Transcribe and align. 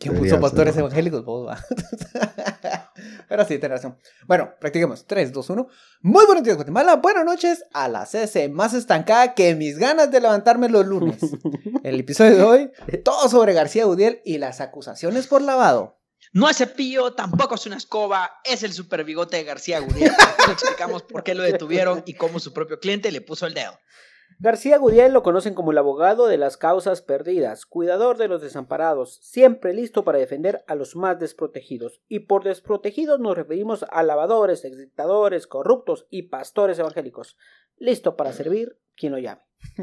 ¿Quién 0.00 0.16
puso 0.16 0.40
pastores 0.40 0.74
evangélicos? 0.78 1.22
Vos, 1.26 1.54
Pero 3.28 3.44
sí, 3.44 3.58
tenés 3.58 3.82
razón. 3.82 3.98
Bueno, 4.26 4.54
practiquemos. 4.58 5.06
3, 5.06 5.30
2, 5.30 5.50
1. 5.50 5.68
Muy 6.00 6.24
buenos 6.24 6.42
días, 6.42 6.56
Guatemala. 6.56 6.96
Buenas 6.96 7.26
noches 7.26 7.64
a 7.74 7.86
la 7.86 8.06
CC 8.06 8.48
más 8.48 8.72
estancada 8.72 9.34
que 9.34 9.54
mis 9.54 9.76
ganas 9.76 10.10
de 10.10 10.22
levantarme 10.22 10.70
los 10.70 10.86
lunes. 10.86 11.18
El 11.84 12.00
episodio 12.00 12.36
de 12.36 12.42
hoy, 12.42 12.70
todo 13.04 13.28
sobre 13.28 13.52
García 13.52 13.86
Udiel 13.86 14.22
y 14.24 14.38
las 14.38 14.62
acusaciones 14.62 15.26
por 15.26 15.42
lavado. 15.42 16.00
No 16.32 16.48
es 16.48 16.56
cepillo, 16.56 17.12
tampoco 17.12 17.56
es 17.56 17.66
una 17.66 17.76
escoba, 17.76 18.40
es 18.44 18.62
el 18.62 18.72
super 18.72 19.04
bigote 19.04 19.36
de 19.36 19.44
García 19.44 19.82
Udiel. 19.82 20.12
explicamos 20.50 21.02
por 21.02 21.24
qué 21.24 21.34
lo 21.34 21.42
detuvieron 21.42 22.02
y 22.06 22.14
cómo 22.14 22.40
su 22.40 22.54
propio 22.54 22.80
cliente 22.80 23.12
le 23.12 23.20
puso 23.20 23.46
el 23.46 23.54
dedo. 23.54 23.78
García 24.42 24.78
Gudiel 24.78 25.12
lo 25.12 25.22
conocen 25.22 25.52
como 25.52 25.70
el 25.70 25.76
abogado 25.76 26.26
de 26.26 26.38
las 26.38 26.56
causas 26.56 27.02
perdidas, 27.02 27.66
cuidador 27.66 28.16
de 28.16 28.26
los 28.26 28.40
desamparados, 28.40 29.18
siempre 29.20 29.74
listo 29.74 30.02
para 30.02 30.18
defender 30.18 30.64
a 30.66 30.74
los 30.76 30.96
más 30.96 31.18
desprotegidos. 31.18 32.00
Y 32.08 32.20
por 32.20 32.42
desprotegidos 32.42 33.20
nos 33.20 33.36
referimos 33.36 33.84
a 33.90 34.02
lavadores, 34.02 34.64
exdictadores, 34.64 35.46
corruptos 35.46 36.06
y 36.08 36.30
pastores 36.30 36.78
evangélicos. 36.78 37.36
Listo 37.76 38.16
para 38.16 38.32
servir 38.32 38.78
quien 38.96 39.12
lo 39.12 39.18
llame. 39.18 39.42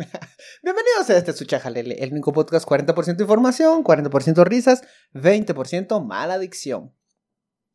Bienvenidos 0.63 1.07
a 1.07 1.17
este 1.17 1.33
Suchajalele, 1.33 2.03
el 2.03 2.13
único 2.13 2.33
podcast 2.33 2.67
40% 2.67 3.21
información, 3.21 3.83
40% 3.83 4.43
risas, 4.43 4.81
20% 5.13 6.03
mala 6.03 6.33
adicción. 6.33 6.95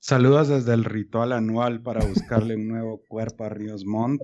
Saludos 0.04 0.48
desde 0.48 0.74
el 0.74 0.82
ritual 0.84 1.30
anual 1.30 1.80
para 1.80 2.04
buscarle 2.04 2.56
un 2.56 2.66
nuevo 2.66 3.04
cuerpo 3.06 3.44
a 3.44 3.50
Ríos 3.50 3.84
Montt. 3.84 4.20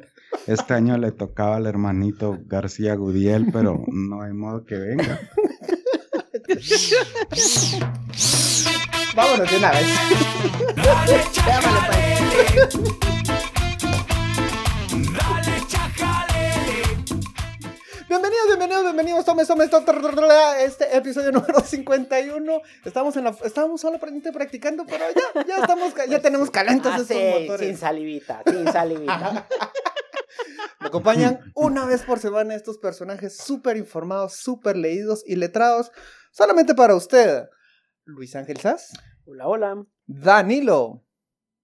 Este 0.49 0.75
año 0.75 0.99
le 0.99 1.13
tocaba 1.13 1.55
al 1.55 1.67
hermanito 1.67 2.37
García 2.47 2.97
Gudiel, 2.97 3.47
pero 3.53 3.85
no 3.87 4.23
hay 4.23 4.33
modo 4.33 4.65
que 4.65 4.75
venga. 4.75 5.21
Vámonos 9.15 9.49
de 9.49 9.57
una 9.57 9.71
vez. 9.71 9.87
Bienvenidos, 18.09 18.47
bienvenidos, 18.47 18.83
bienvenidos. 18.85 19.25
Tome, 19.27 19.45
tome, 19.45 19.67
este 20.65 20.97
episodio 20.97 21.31
número 21.31 21.61
51. 21.61 22.63
Estamos 22.83 23.15
en 23.19 23.25
la 23.25 23.37
estamos 23.45 23.83
solo 23.83 23.99
practicando, 23.99 24.87
pero 24.87 25.05
ya, 25.15 25.45
ya 25.45 25.59
estamos 25.59 25.93
ya 26.09 26.23
tenemos 26.23 26.51
calentos 26.51 26.91
ah, 26.91 27.03
estos 27.03 27.41
motores. 27.41 27.69
Sin 27.69 27.77
salivita, 27.77 28.43
sin 28.47 28.73
salivita. 28.73 29.47
Me 30.81 30.87
acompañan 30.87 31.53
una 31.55 31.85
vez 31.85 32.03
por 32.03 32.19
semana 32.19 32.55
estos 32.55 32.79
personajes 32.79 33.37
súper 33.37 33.77
informados, 33.77 34.37
súper 34.37 34.79
leídos 34.79 35.23
y 35.27 35.37
letrados, 35.37 35.93
solamente 36.33 36.75
para 36.75 36.95
usted. 36.95 37.45
Luis 38.07 38.35
Ángel 38.35 38.57
Sass. 38.57 38.95
Hola, 39.27 39.49
hola. 39.49 39.85
Danilo. 40.07 41.05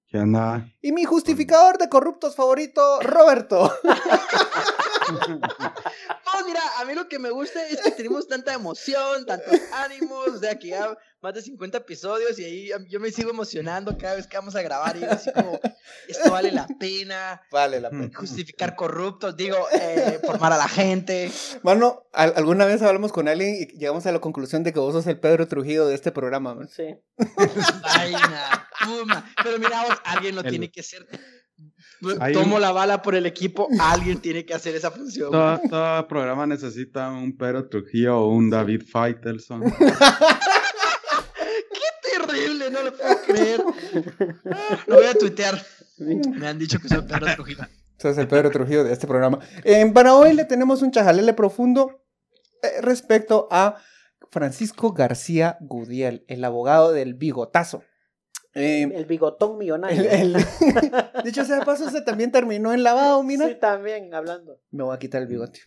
¿Qué 0.09 0.19
onda? 0.19 0.69
Y 0.83 0.93
mi 0.93 1.05
justificador 1.05 1.79
de 1.79 1.89
corruptos 1.89 2.37
favorito, 2.37 3.01
Roberto. 3.01 3.73
mira, 6.47 6.61
a 6.79 6.85
mí 6.85 6.95
lo 6.95 7.09
que 7.09 7.19
me 7.19 7.31
gusta 7.31 7.67
es 7.67 7.81
que 7.81 7.91
tenemos 7.91 8.27
tanta 8.27 8.55
emoción, 8.55 9.27
tantos 9.27 9.61
ánimos, 9.73 10.29
o 10.29 10.39
sea, 10.39 10.59
que 10.59 10.69
ya 10.69 10.97
más 11.25 11.35
de 11.35 11.43
50 11.43 11.79
episodios 11.79 12.39
y 12.39 12.45
ahí 12.45 12.71
yo 12.89 13.01
me 13.01 13.11
sigo 13.11 13.31
emocionando 13.31 13.97
cada 13.97 14.17
vez 14.17 14.27
que 14.27 14.37
vamos 14.37 14.55
a 14.57 14.63
grabar 14.63 14.97
y 14.97 15.01
yo 15.01 15.11
así 15.11 15.33
como, 15.33 15.59
esto 16.07 16.31
vale 16.31 16.53
la 16.53 16.67
pena. 16.79 17.41
Vale 17.51 17.81
la 17.81 17.89
pena. 17.89 18.11
Justificar 18.15 18.77
corruptos, 18.77 19.35
digo, 19.37 19.57
eh, 19.73 20.21
formar 20.25 20.53
a 20.53 20.59
la 20.59 20.69
gente. 20.69 21.31
Bueno, 21.63 22.07
alguna 22.13 22.67
vez 22.67 22.83
hablamos 22.83 23.11
con 23.11 23.29
alguien 23.29 23.55
y 23.55 23.67
llegamos 23.79 24.05
a 24.07 24.13
la 24.13 24.21
conclusión 24.21 24.65
de 24.65 24.73
que 24.73 24.81
vos 24.81 24.93
sos 24.93 25.07
el 25.07 25.19
Pedro 25.19 25.49
Trujillo 25.49 25.87
de 25.87 25.95
este 25.95 26.13
programa. 26.13 26.57
Sí. 26.69 26.95
Vaina, 27.83 28.69
puma. 28.85 29.33
Pero 29.43 29.59
mira, 29.59 29.83
vos, 29.83 29.99
alguien 30.05 30.37
lo 30.37 30.43
tiene 30.43 30.71
que 30.71 30.83
ser. 30.83 31.07
Tomo 32.33 32.59
la 32.59 32.73
bala 32.73 33.03
por 33.03 33.15
el 33.15 33.27
equipo, 33.27 33.69
alguien 33.81 34.19
tiene 34.19 34.45
que 34.45 34.55
hacer 34.55 34.75
esa 34.75 34.91
función. 34.91 35.31
Todo, 35.31 36.09
programa 36.09 36.47
necesita 36.47 37.11
un 37.11 37.37
Pedro 37.37 37.69
Trujillo 37.69 38.19
o 38.19 38.29
un 38.29 38.51
David 38.51 38.83
Faitelson. 38.91 39.63
¡Qué 39.79 39.91
terrible! 42.03 42.71
No 42.71 42.83
lo 42.83 42.97
puedo 42.97 43.17
creer. 43.27 43.63
Lo 44.87 44.97
voy 44.97 45.07
a 45.07 45.15
tuitear. 45.15 45.61
Me 45.99 46.47
han 46.47 46.59
dicho 46.59 46.79
que 46.81 46.89
soy 46.89 47.03
Pedro 47.03 47.27
Trujillo. 47.35 47.65
Sos 47.99 48.19
el 48.19 48.29
Pedro 48.29 48.51
Trujillo 48.51 48.85
de 48.85 48.93
este 48.93 49.07
programa. 49.07 49.39
para 49.95 50.15
hoy 50.15 50.35
le 50.35 50.45
tenemos 50.45 50.83
un 50.83 50.91
chajalele 50.91 51.33
profundo 51.33 52.05
eh, 52.63 52.81
respecto 52.83 53.49
a 53.51 53.77
Francisco 54.31 54.93
García 54.93 55.57
Gudiel, 55.61 56.25
el 56.29 56.45
abogado 56.45 56.93
del 56.93 57.15
bigotazo. 57.15 57.83
Eh, 58.55 58.83
el 58.83 59.05
bigotón 59.07 59.59
millonario. 59.59 60.03
dicho 61.25 61.45
sea 61.45 61.59
de 61.59 61.65
paso, 61.65 61.91
se 61.91 62.03
también 62.03 62.31
terminó 62.31 62.73
en 62.73 62.83
lavado, 62.83 63.23
mira. 63.23 63.49
Sí, 63.49 63.57
también, 63.57 64.15
hablando. 64.15 64.61
Me 64.71 64.85
voy 64.85 64.95
a 64.95 64.99
quitar 64.99 65.23
el 65.23 65.29
bigote. 65.29 65.61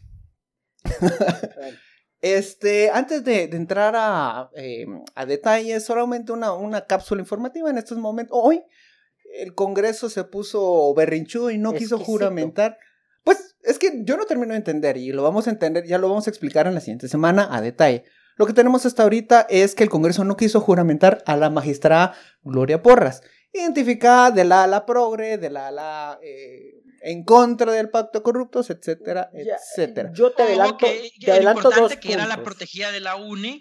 Este, 2.20 2.90
antes 2.90 3.24
de, 3.24 3.44
entrar 3.44 3.94
a, 3.96 4.50
eh, 4.56 4.88
a, 5.14 5.26
detalles, 5.28 5.86
solamente 5.86 6.32
una, 6.32 6.54
una 6.54 6.86
cápsula 6.86 7.22
informativa 7.22 7.70
en 7.70 7.78
estos 7.78 8.00
momentos. 8.00 8.36
Hoy 8.42 8.64
el 9.36 9.54
Congreso 9.54 10.10
se 10.10 10.24
puso 10.24 10.94
berrinchudo 10.96 11.52
y 11.52 11.58
no 11.58 11.74
quiso 11.74 12.00
juramentar. 12.00 12.80
Pues 13.24 13.56
es 13.62 13.78
que 13.78 14.02
yo 14.04 14.18
no 14.18 14.26
termino 14.26 14.54
de 14.54 14.58
entender 14.58 14.98
y 14.98 15.12
lo 15.12 15.22
vamos 15.24 15.48
a 15.48 15.52
entender, 15.52 15.86
ya 15.86 15.98
lo 15.98 16.10
vamos 16.10 16.28
a 16.28 16.30
explicar 16.30 16.66
en 16.68 16.74
la 16.74 16.82
siguiente 16.82 17.08
semana 17.08 17.48
a 17.52 17.62
detalle. 17.62 18.04
Lo 18.38 18.46
que 18.46 18.54
tenemos 18.54 18.86
hasta 18.86 19.04
ahorita 19.04 19.48
es 19.50 19.74
que 19.74 19.84
el 19.84 19.90
Congreso 19.90 20.24
no 20.24 20.38
quiso 20.38 20.62
juramentar 20.62 21.24
a 21.26 21.36
la 21.36 21.50
magistrada 21.50 22.14
Gloria 22.44 22.84
Porras, 22.84 23.24
identificada 23.52 24.30
de 24.30 24.46
la 24.46 24.64
ala 24.64 24.86
progre, 24.86 25.40
de 25.40 25.50
la 25.50 25.70
ala 25.70 26.20
eh, 26.22 26.84
en 27.02 27.24
contra 27.24 27.72
del 27.72 27.90
pacto 27.90 28.20
de 28.20 28.24
corruptos, 28.24 28.70
etcétera, 28.70 29.32
etcétera. 29.34 30.12
Yo 30.14 30.32
te 30.32 30.44
adelanto, 30.44 30.78
que, 30.78 31.12
te 31.20 31.32
adelanto 31.32 31.72
dos 31.72 31.96
que 31.96 32.14
era 32.14 32.28
la 32.28 32.44
protegida 32.44 32.92
de 32.92 33.00
la 33.00 33.16
UNE. 33.16 33.60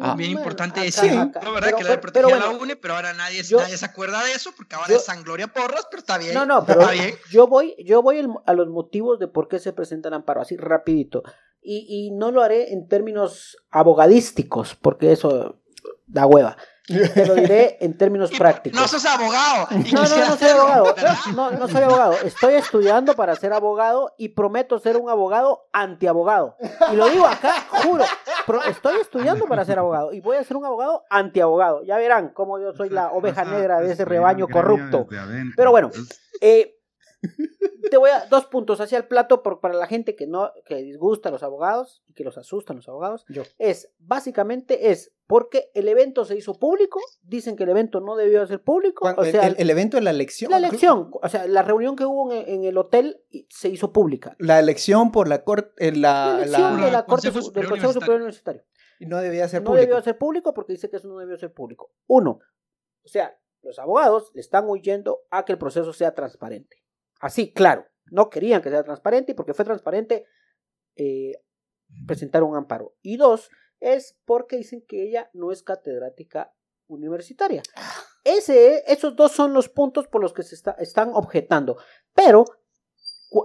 Ah, 0.00 0.16
bien 0.18 0.32
importante 0.32 0.80
decir, 0.80 1.12
¿no? 1.12 1.52
¿verdad? 1.52 1.74
que 1.76 1.84
la 1.84 2.00
protegida 2.00 2.34
de 2.34 2.40
la 2.40 2.50
UNE, 2.50 2.74
pero 2.74 2.94
ahora 2.94 3.12
nadie, 3.12 3.42
nadie, 3.48 3.76
se 3.78 3.84
acuerda 3.84 4.22
de 4.24 4.32
eso 4.32 4.52
porque 4.56 4.74
ahora 4.74 4.92
es 4.92 5.04
San 5.04 5.22
Gloria 5.22 5.46
Porras, 5.46 5.86
pero 5.88 6.00
está 6.00 6.18
bien. 6.18 6.34
No, 6.34 6.44
no, 6.44 6.66
pero 6.66 6.88
yo 7.30 7.46
voy, 7.46 7.76
yo 7.78 8.02
voy 8.02 8.28
a 8.44 8.52
los 8.54 8.68
motivos 8.68 9.18
de 9.20 9.28
por 9.28 9.48
qué 9.48 9.60
se 9.60 9.72
presenta 9.72 10.08
el 10.08 10.14
amparo, 10.14 10.42
así 10.42 10.56
rapidito 10.56 11.22
y, 11.62 11.86
y 11.88 12.10
no 12.10 12.30
lo 12.30 12.42
haré 12.42 12.72
en 12.72 12.88
términos 12.88 13.56
abogadísticos, 13.70 14.74
porque 14.74 15.12
eso 15.12 15.60
da 16.06 16.26
hueva. 16.26 16.56
Te 16.86 17.26
lo 17.26 17.34
diré 17.34 17.78
en 17.80 17.96
términos 17.96 18.30
prácticos. 18.36 18.80
No 18.80 18.88
sos 18.88 19.04
abogado. 19.04 19.68
No, 19.92 20.02
no, 20.02 20.26
no 20.26 20.36
soy 20.36 20.48
abogado. 20.48 20.94
No, 21.34 21.50
no 21.52 21.68
soy 21.68 21.82
abogado. 21.82 22.12
Estoy 22.24 22.54
estudiando 22.54 23.14
para 23.14 23.36
ser 23.36 23.52
abogado 23.52 24.14
y 24.18 24.30
prometo 24.30 24.78
ser 24.78 24.96
un 24.96 25.08
abogado 25.08 25.68
antiabogado. 25.72 26.56
Y 26.92 26.96
lo 26.96 27.08
digo 27.08 27.26
acá, 27.26 27.54
juro. 27.84 28.04
Estoy 28.68 29.00
estudiando 29.00 29.46
para 29.46 29.64
ser 29.64 29.78
abogado 29.78 30.12
y 30.12 30.20
voy 30.20 30.36
a 30.36 30.44
ser 30.44 30.56
un 30.56 30.64
abogado 30.64 31.04
antiabogado. 31.08 31.82
Ya 31.84 31.96
verán 31.98 32.30
cómo 32.30 32.58
yo 32.58 32.72
soy 32.74 32.90
la 32.90 33.12
oveja 33.12 33.44
negra 33.44 33.80
de 33.80 33.92
ese 33.92 34.04
rebaño 34.04 34.48
corrupto. 34.48 35.06
Pero 35.56 35.70
bueno, 35.70 35.90
eh, 36.40 36.78
te 37.90 37.96
voy 37.96 38.10
a 38.10 38.26
dos 38.26 38.46
puntos 38.46 38.80
hacia 38.80 38.98
el 38.98 39.06
plato 39.06 39.42
para 39.42 39.74
la 39.74 39.86
gente 39.86 40.16
que 40.16 40.26
no 40.26 40.50
que 40.64 40.76
disgusta 40.76 41.28
a 41.28 41.32
los 41.32 41.42
abogados 41.42 42.02
y 42.08 42.14
que 42.14 42.24
los 42.24 42.38
asustan 42.38 42.76
los 42.76 42.88
abogados. 42.88 43.24
Yo. 43.28 43.42
Es 43.58 43.92
básicamente 43.98 44.90
es 44.90 45.12
porque 45.26 45.70
el 45.74 45.88
evento 45.88 46.24
se 46.24 46.36
hizo 46.36 46.58
público, 46.58 47.00
dicen 47.22 47.56
que 47.56 47.64
el 47.64 47.70
evento 47.70 48.00
no 48.00 48.16
debió 48.16 48.46
ser 48.46 48.62
público, 48.62 49.12
o 49.16 49.24
sea, 49.24 49.46
el, 49.46 49.70
evento 49.70 49.96
de 49.96 50.02
la 50.02 50.10
elección. 50.10 50.50
La 50.50 50.58
elección, 50.58 51.10
o 51.12 51.28
sea, 51.28 51.46
la 51.46 51.62
reunión 51.62 51.96
que 51.96 52.04
hubo 52.04 52.32
en, 52.32 52.64
el 52.64 52.76
hotel 52.76 53.22
se 53.48 53.68
hizo 53.68 53.92
pública. 53.92 54.36
La 54.38 54.58
elección 54.58 55.10
por 55.10 55.28
la 55.28 55.44
corte 55.44 55.92
la, 55.92 56.36
la 56.38 56.42
elección 56.44 56.80
de 56.80 56.90
la 56.90 57.06
corte 57.06 57.30
del 57.30 57.68
Consejo 57.68 57.92
Superior 57.92 58.16
Universitario. 58.16 58.62
Y 58.98 59.06
no 59.06 59.18
debía 59.18 59.48
ser 59.48 59.64
público. 59.64 59.74
No 59.74 59.80
debió 59.80 60.02
ser 60.02 60.18
público 60.18 60.54
porque 60.54 60.72
dice 60.74 60.88
que 60.88 60.96
eso 60.96 61.08
no 61.08 61.18
debió 61.18 61.36
ser 61.36 61.52
público. 61.52 61.92
Uno, 62.06 62.40
o 63.04 63.08
sea, 63.08 63.36
los 63.62 63.78
abogados 63.78 64.30
le 64.34 64.40
están 64.40 64.68
huyendo 64.68 65.20
a 65.30 65.44
que 65.44 65.52
el 65.52 65.58
proceso 65.58 65.92
sea 65.92 66.14
transparente. 66.14 66.81
Así, 67.22 67.52
claro, 67.52 67.86
no 68.10 68.28
querían 68.28 68.60
que 68.60 68.68
sea 68.68 68.82
transparente 68.82 69.32
y 69.32 69.34
porque 69.36 69.54
fue 69.54 69.64
transparente 69.64 70.26
eh, 70.96 71.32
presentaron 72.06 72.50
un 72.50 72.56
amparo. 72.56 72.96
Y 73.00 73.16
dos, 73.16 73.48
es 73.78 74.18
porque 74.24 74.56
dicen 74.56 74.84
que 74.86 75.04
ella 75.04 75.30
no 75.32 75.52
es 75.52 75.62
catedrática 75.62 76.52
universitaria. 76.88 77.62
Ese, 78.24 78.82
esos 78.92 79.14
dos 79.14 79.30
son 79.30 79.54
los 79.54 79.68
puntos 79.68 80.08
por 80.08 80.20
los 80.20 80.32
que 80.32 80.42
se 80.42 80.56
están 80.78 81.10
objetando. 81.14 81.76
Pero 82.12 82.44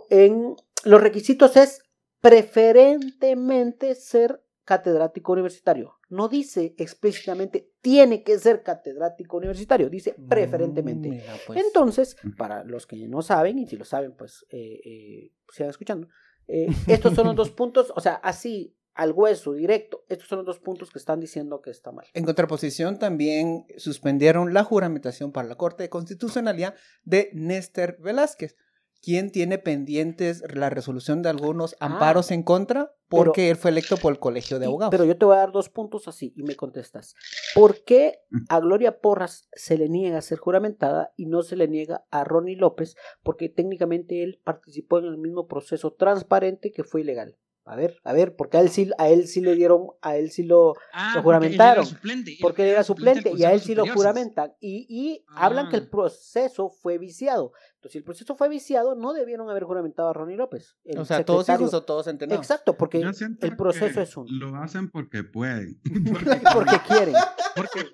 en 0.10 0.56
los 0.84 1.02
requisitos 1.02 1.56
es 1.56 1.84
preferentemente 2.20 3.94
ser 3.94 4.44
catedrático 4.66 5.34
universitario. 5.34 5.97
No 6.10 6.30
dice 6.30 6.74
explícitamente 6.78 7.72
tiene 7.82 8.24
que 8.24 8.40
ser 8.40 8.64
catedrático 8.64 9.38
universitario, 9.38 9.90
dice 9.90 10.16
mm, 10.18 10.28
preferentemente. 10.28 11.24
Pues. 11.46 11.64
Entonces, 11.66 12.18
para 12.38 12.64
los 12.64 12.88
que 12.88 13.08
no 13.08 13.22
saben, 13.22 13.60
y 13.60 13.68
si 13.68 13.76
lo 13.76 13.86
saben, 13.86 14.16
pues 14.16 14.46
eh, 14.50 14.80
eh, 14.86 15.32
sigan 15.52 15.70
escuchando, 15.70 16.08
eh, 16.48 16.68
estos 16.88 17.14
son 17.14 17.28
los 17.28 17.36
dos 17.36 17.52
puntos, 17.58 17.92
o 17.96 18.00
sea, 18.00 18.16
así 18.16 18.78
al 18.98 19.12
hueso, 19.12 19.54
directo. 19.54 20.04
Estos 20.10 20.28
son 20.28 20.40
los 20.40 20.46
dos 20.46 20.60
puntos 20.60 20.92
que 20.92 20.98
están 20.98 21.20
diciendo 21.20 21.62
que 21.62 21.70
está 21.70 21.92
mal. 21.92 22.06
En 22.14 22.26
contraposición, 22.26 22.98
también 22.98 23.66
suspendieron 23.78 24.54
la 24.54 24.64
juramentación 24.64 25.32
para 25.32 25.48
la 25.48 25.56
Corte 25.56 25.84
de 25.84 25.90
Constitucionalidad 25.90 26.76
de 27.04 27.30
Néstor 27.34 27.98
Velázquez, 28.02 28.56
quien 29.02 29.32
tiene 29.32 29.58
pendientes 29.58 30.44
la 30.54 30.70
resolución 30.70 31.22
de 31.22 31.30
algunos 31.30 31.76
Ah. 31.80 31.86
amparos 31.86 32.32
en 32.32 32.44
contra 32.44 32.94
porque 33.10 33.50
él 33.50 33.56
fue 33.56 33.72
electo 33.72 33.96
por 33.96 34.12
el 34.12 34.20
Colegio 34.20 34.60
de 34.60 34.66
Abogados. 34.66 34.92
pero 34.92 35.06
yo 35.06 35.18
te 35.18 35.24
voy 35.26 35.36
a 35.36 35.40
dar 35.40 35.52
dos 35.54 35.70
puntos 35.70 36.08
así 36.10 36.34
y 36.36 36.44
me 36.44 36.56
contestas. 36.56 37.16
¿Por 37.56 37.84
qué 37.86 38.20
a 38.50 38.60
Gloria 38.60 39.00
Porras 39.00 39.48
se 39.54 39.78
le 39.78 39.88
niega 39.88 40.18
a 40.18 40.22
ser 40.22 40.40
juramentada 40.40 41.14
y 41.16 41.26
no 41.28 41.42
se 41.42 41.56
le 41.56 41.68
niega 41.70 42.06
a 42.12 42.24
Ronnie 42.26 42.58
López? 42.58 42.96
Porque 43.24 43.48
técnicamente 43.48 44.24
él 44.24 44.42
participó 44.44 45.00
en 45.00 45.06
el 45.06 45.18
mismo 45.18 45.48
proceso 45.48 45.94
transparente 45.94 46.72
que 46.72 46.84
fue 46.84 47.02
ilegal. 47.02 47.38
A 47.70 47.76
ver, 47.76 48.00
a 48.06 48.14
ver, 48.14 48.36
porque 48.36 48.56
a 48.58 48.62
él 48.62 48.70
sí, 48.70 48.90
a 48.98 49.10
él 49.10 49.28
sí 49.28 49.42
le 49.42 49.54
dieron, 49.56 49.88
a 50.02 50.16
él 50.16 50.32
sí 50.32 50.44
lo, 50.44 50.74
Ah, 50.94 51.12
Lo 51.16 51.22
porque 51.24 51.48
él 51.48 51.52
juramentaron, 51.52 51.86
era 51.86 51.96
suplente, 51.96 52.38
porque 52.42 52.64
él 52.64 52.70
era 52.70 52.84
suplente 52.84 53.32
y 53.36 53.44
a 53.44 53.52
él 53.52 53.60
sí 53.60 53.76
lo 53.76 53.86
juramentan 53.88 54.54
y, 54.62 54.86
y 54.90 55.26
hablan 55.28 55.68
que 55.70 55.76
el 55.76 55.84
Ah. 55.84 55.90
proceso 55.92 56.70
fue 56.70 56.98
viciado. 56.98 57.52
Entonces, 57.76 57.92
si 57.92 57.98
el 57.98 58.04
proceso 58.06 58.36
fue 58.36 58.48
viciado, 58.50 58.96
no 58.96 59.12
debieron 59.14 59.50
haber 59.50 59.64
juramentado 59.66 60.08
a 60.10 60.14
Ronnie 60.14 60.38
López. 60.38 60.78
el 60.86 60.98
o 60.98 61.06
sea, 61.06 61.24
todos 61.26 61.48
hijos 61.50 61.74
o 61.74 61.84
todos 61.84 62.08
entenados. 62.08 62.42
Exacto, 62.42 62.78
porque 62.78 63.00
el 63.42 63.58
proceso 63.58 64.02
es 64.02 64.16
uno. 64.18 64.28
Lo 64.32 64.56
hacen 64.56 64.90
porque 64.90 65.24
pueden. 65.24 65.80
Porque 66.54 66.80
quieren. 66.88 67.16
Porque, 67.56 67.86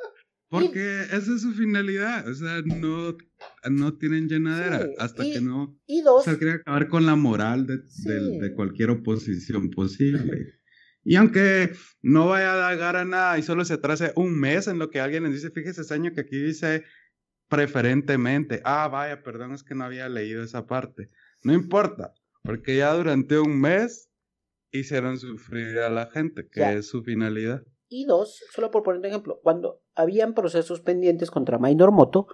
porque 0.59 1.01
esa 1.11 1.33
es 1.35 1.41
su 1.41 1.51
finalidad. 1.53 2.27
O 2.27 2.33
sea, 2.35 2.61
no, 2.63 3.17
no 3.71 3.97
tienen 3.97 4.27
llenadera 4.29 4.83
Sí, 4.83 4.89
hasta 4.99 5.25
y- 5.25 5.33
que 5.33 5.41
no. 5.41 5.77
Y 5.87 6.01
O 6.01 6.05
dos, 6.05 6.23
sea, 6.25 6.37
quieren 6.37 6.57
acabar 6.57 6.87
con 6.87 7.05
la 7.05 7.15
moral 7.15 7.65
de, 7.65 7.79
Sí. 7.89 8.07
del- 8.07 8.39
de 8.39 8.53
cualquier 8.53 8.91
oposición 8.91 9.69
posible. 9.71 10.53
Y 11.03 11.15
aunque 11.15 11.73
no 12.01 12.27
vaya 12.29 12.53
a 12.69 12.75
dar 12.77 12.95
a 12.95 13.03
nada 13.03 13.37
y 13.37 13.43
solo 13.43 13.65
se 13.65 13.73
atrase 13.73 14.13
un 14.15 14.39
mes 14.39 14.67
en 14.67 14.79
lo 14.79 14.89
que 14.89 15.01
alguien 15.01 15.23
les 15.23 15.33
dice, 15.33 15.49
fíjese, 15.51 15.81
ese 15.81 15.93
año 15.93 16.11
que 16.13 16.21
aquí 16.21 16.37
dice 16.37 16.83
preferentemente. 17.49 18.61
Ah, 18.63 18.87
vaya, 18.87 19.21
perdón, 19.21 19.53
es 19.53 19.63
que 19.63 19.75
no 19.75 19.83
había 19.83 20.09
leído 20.09 20.43
esa 20.43 20.65
parte. 20.65 21.09
No 21.43 21.53
importa, 21.53 22.13
porque 22.43 22.77
ya 22.77 22.93
durante 22.93 23.37
un 23.39 23.59
mes 23.59 24.09
hicieron 24.71 25.19
sufrir 25.19 25.77
a 25.79 25.89
la 25.89 26.09
gente, 26.11 26.47
que 26.51 26.61
Ya. 26.61 26.73
es 26.73 26.87
su 26.87 27.03
finalidad. 27.03 27.63
Y 27.95 28.05
dos, 28.05 28.43
solo 28.51 28.71
por 28.71 28.81
poner 28.81 28.97
un 29.01 29.05
ejemplo, 29.05 29.39
cuando 29.43 29.83
habían 29.93 30.33
procesos 30.33 30.81
pendientes 30.81 31.29
contra 31.29 31.59
Maynor 31.59 31.91
Moto 31.91 32.25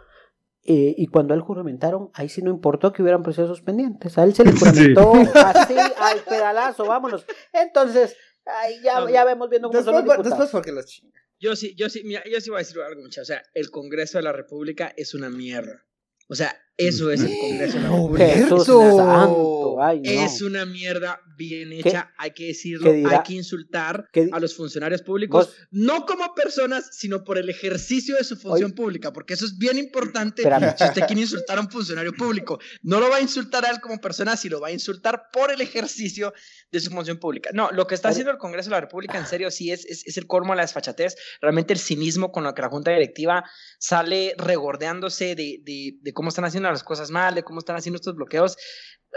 eh, 0.63 0.95
y 0.97 1.07
cuando 1.07 1.33
él 1.33 1.41
juramentaron, 1.41 2.11
ahí 2.13 2.29
sí 2.29 2.41
no 2.41 2.49
importó 2.49 2.93
que 2.93 3.01
hubieran 3.01 3.23
procesos 3.23 3.61
pendientes. 3.61 4.17
A 4.17 4.23
él 4.23 4.33
se 4.33 4.45
le 4.45 4.51
juramentó 4.57 5.11
así 5.35 5.75
al 5.77 6.19
pedalazo, 6.19 6.85
vámonos. 6.85 7.25
Entonces, 7.51 8.15
ahí 8.45 8.81
ya, 8.81 9.01
No, 9.01 9.09
ya 9.09 9.25
vemos 9.25 9.49
viendo 9.49 9.67
cómo 9.67 9.83
son 9.83 9.95
Después, 9.95 10.05
los 10.05 10.17
después 10.17 10.25
diputados. 10.29 10.51
porque 10.51 10.71
los 10.71 10.85
chingan. 10.85 11.21
Yo 11.41 11.57
sí, 11.57 11.75
yo 11.75 11.89
sí, 11.89 12.03
mira, 12.05 12.23
yo 12.31 12.39
sí 12.39 12.49
voy 12.49 12.57
a 12.57 12.59
decir 12.59 12.79
algo, 12.81 13.01
muchachos. 13.01 13.23
O 13.29 13.33
sea, 13.33 13.43
el 13.53 13.69
Congreso 13.69 14.17
de 14.17 14.23
la 14.23 14.31
República 14.31 14.93
es 14.95 15.13
una 15.13 15.29
mierda. 15.29 15.85
O 16.29 16.35
sea, 16.35 16.55
eso 16.79 17.11
es 17.11 17.21
el 17.21 17.37
Congreso 17.39 17.77
de 17.77 17.83
la 17.83 17.89
República. 17.89 18.25
Jesús 18.27 18.67
Roberto. 18.67 18.97
santo, 18.97 19.81
ay, 19.83 19.99
no. 20.01 20.09
Es 20.11 20.41
una 20.41 20.65
mierda 20.65 21.19
bien 21.37 21.69
¿Qué- 21.69 21.79
hecha, 21.89 22.13
hay 22.17 22.31
que 22.31 22.47
decirlo, 22.47 22.91
hay 22.91 23.23
que 23.25 23.33
insultar 23.33 24.09
a 24.31 24.39
los 24.39 24.55
funcionarios 24.55 25.01
públicos, 25.01 25.47
Vos- 25.47 25.55
no 25.71 26.05
como 26.05 26.33
personas, 26.35 26.89
sino 26.97 27.23
por 27.23 27.37
el 27.37 27.49
ejercicio 27.49 28.15
de 28.17 28.23
su 28.25 28.35
función 28.35 28.71
Oye. 28.71 28.75
pública, 28.75 29.13
porque 29.13 29.35
eso 29.35 29.45
es 29.45 29.57
bien 29.57 29.77
importante 29.77 30.41
Espérame. 30.41 30.75
si 30.77 30.83
usted 30.83 31.05
quiere 31.07 31.21
insultar 31.21 31.57
a 31.57 31.61
un 31.61 31.69
funcionario 31.69 32.11
público. 32.13 32.59
No 32.81 32.99
lo 32.99 33.09
va 33.09 33.17
a 33.17 33.21
insultar 33.21 33.65
a 33.65 33.69
él 33.71 33.79
como 33.79 33.99
persona, 34.01 34.35
sino 34.35 34.57
lo 34.57 34.61
va 34.61 34.67
a 34.67 34.71
insultar 34.71 35.23
por 35.31 35.51
el 35.51 35.61
ejercicio 35.61 36.33
de 36.71 36.79
su 36.79 36.89
función 36.89 37.17
pública. 37.19 37.49
No, 37.53 37.71
lo 37.71 37.87
que 37.87 37.95
está 37.95 38.09
Oye. 38.09 38.13
haciendo 38.13 38.31
el 38.31 38.37
Congreso 38.37 38.69
de 38.69 38.75
la 38.75 38.81
República, 38.81 39.17
en 39.17 39.25
serio, 39.25 39.49
sí 39.51 39.71
es, 39.71 39.85
es, 39.85 40.05
es 40.07 40.17
el 40.17 40.27
colmo 40.27 40.53
de 40.53 40.57
la 40.57 40.63
desfachatez, 40.63 41.15
realmente 41.41 41.73
el 41.73 41.79
cinismo 41.79 42.31
con 42.31 42.43
lo 42.43 42.53
que 42.53 42.61
la 42.61 42.69
Junta 42.69 42.91
Directiva 42.91 43.43
sale 43.79 44.33
regordeándose 44.37 45.35
de, 45.35 45.61
de, 45.63 45.97
de 46.01 46.13
cómo 46.13 46.29
están 46.29 46.45
haciendo 46.45 46.68
las 46.71 46.83
cosas 46.83 47.11
mal, 47.11 47.35
de 47.35 47.43
cómo 47.43 47.59
están 47.59 47.75
haciendo 47.75 47.97
estos 47.97 48.15
bloqueos. 48.15 48.57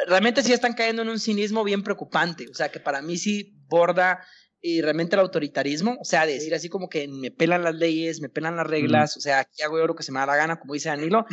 Realmente 0.06 0.42
sí 0.42 0.52
están 0.52 0.72
cayendo 0.72 1.02
en 1.02 1.08
un 1.08 1.18
cinismo 1.18 1.64
bien 1.64 1.82
preocupante. 1.82 2.46
O 2.50 2.54
sea, 2.54 2.70
que 2.70 2.80
para 2.80 3.02
mí 3.02 3.16
sí 3.18 3.54
borda 3.68 4.24
y 4.60 4.80
realmente 4.80 5.16
el 5.16 5.20
autoritarismo. 5.20 5.96
O 6.00 6.04
sea, 6.04 6.24
de 6.24 6.34
decir 6.34 6.54
así 6.54 6.68
como 6.68 6.88
que 6.88 7.08
me 7.08 7.30
pelan 7.30 7.62
las 7.64 7.74
leyes, 7.74 8.20
me 8.20 8.28
pelan 8.28 8.56
las 8.56 8.66
reglas. 8.66 9.16
O 9.16 9.20
sea, 9.20 9.40
aquí 9.40 9.62
hago 9.62 9.78
yo 9.78 9.86
lo 9.86 9.94
que 9.94 10.02
se 10.02 10.12
me 10.12 10.20
da 10.20 10.26
la 10.26 10.36
gana, 10.36 10.58
como 10.60 10.74
dice 10.74 10.88
Danilo. 10.88 11.26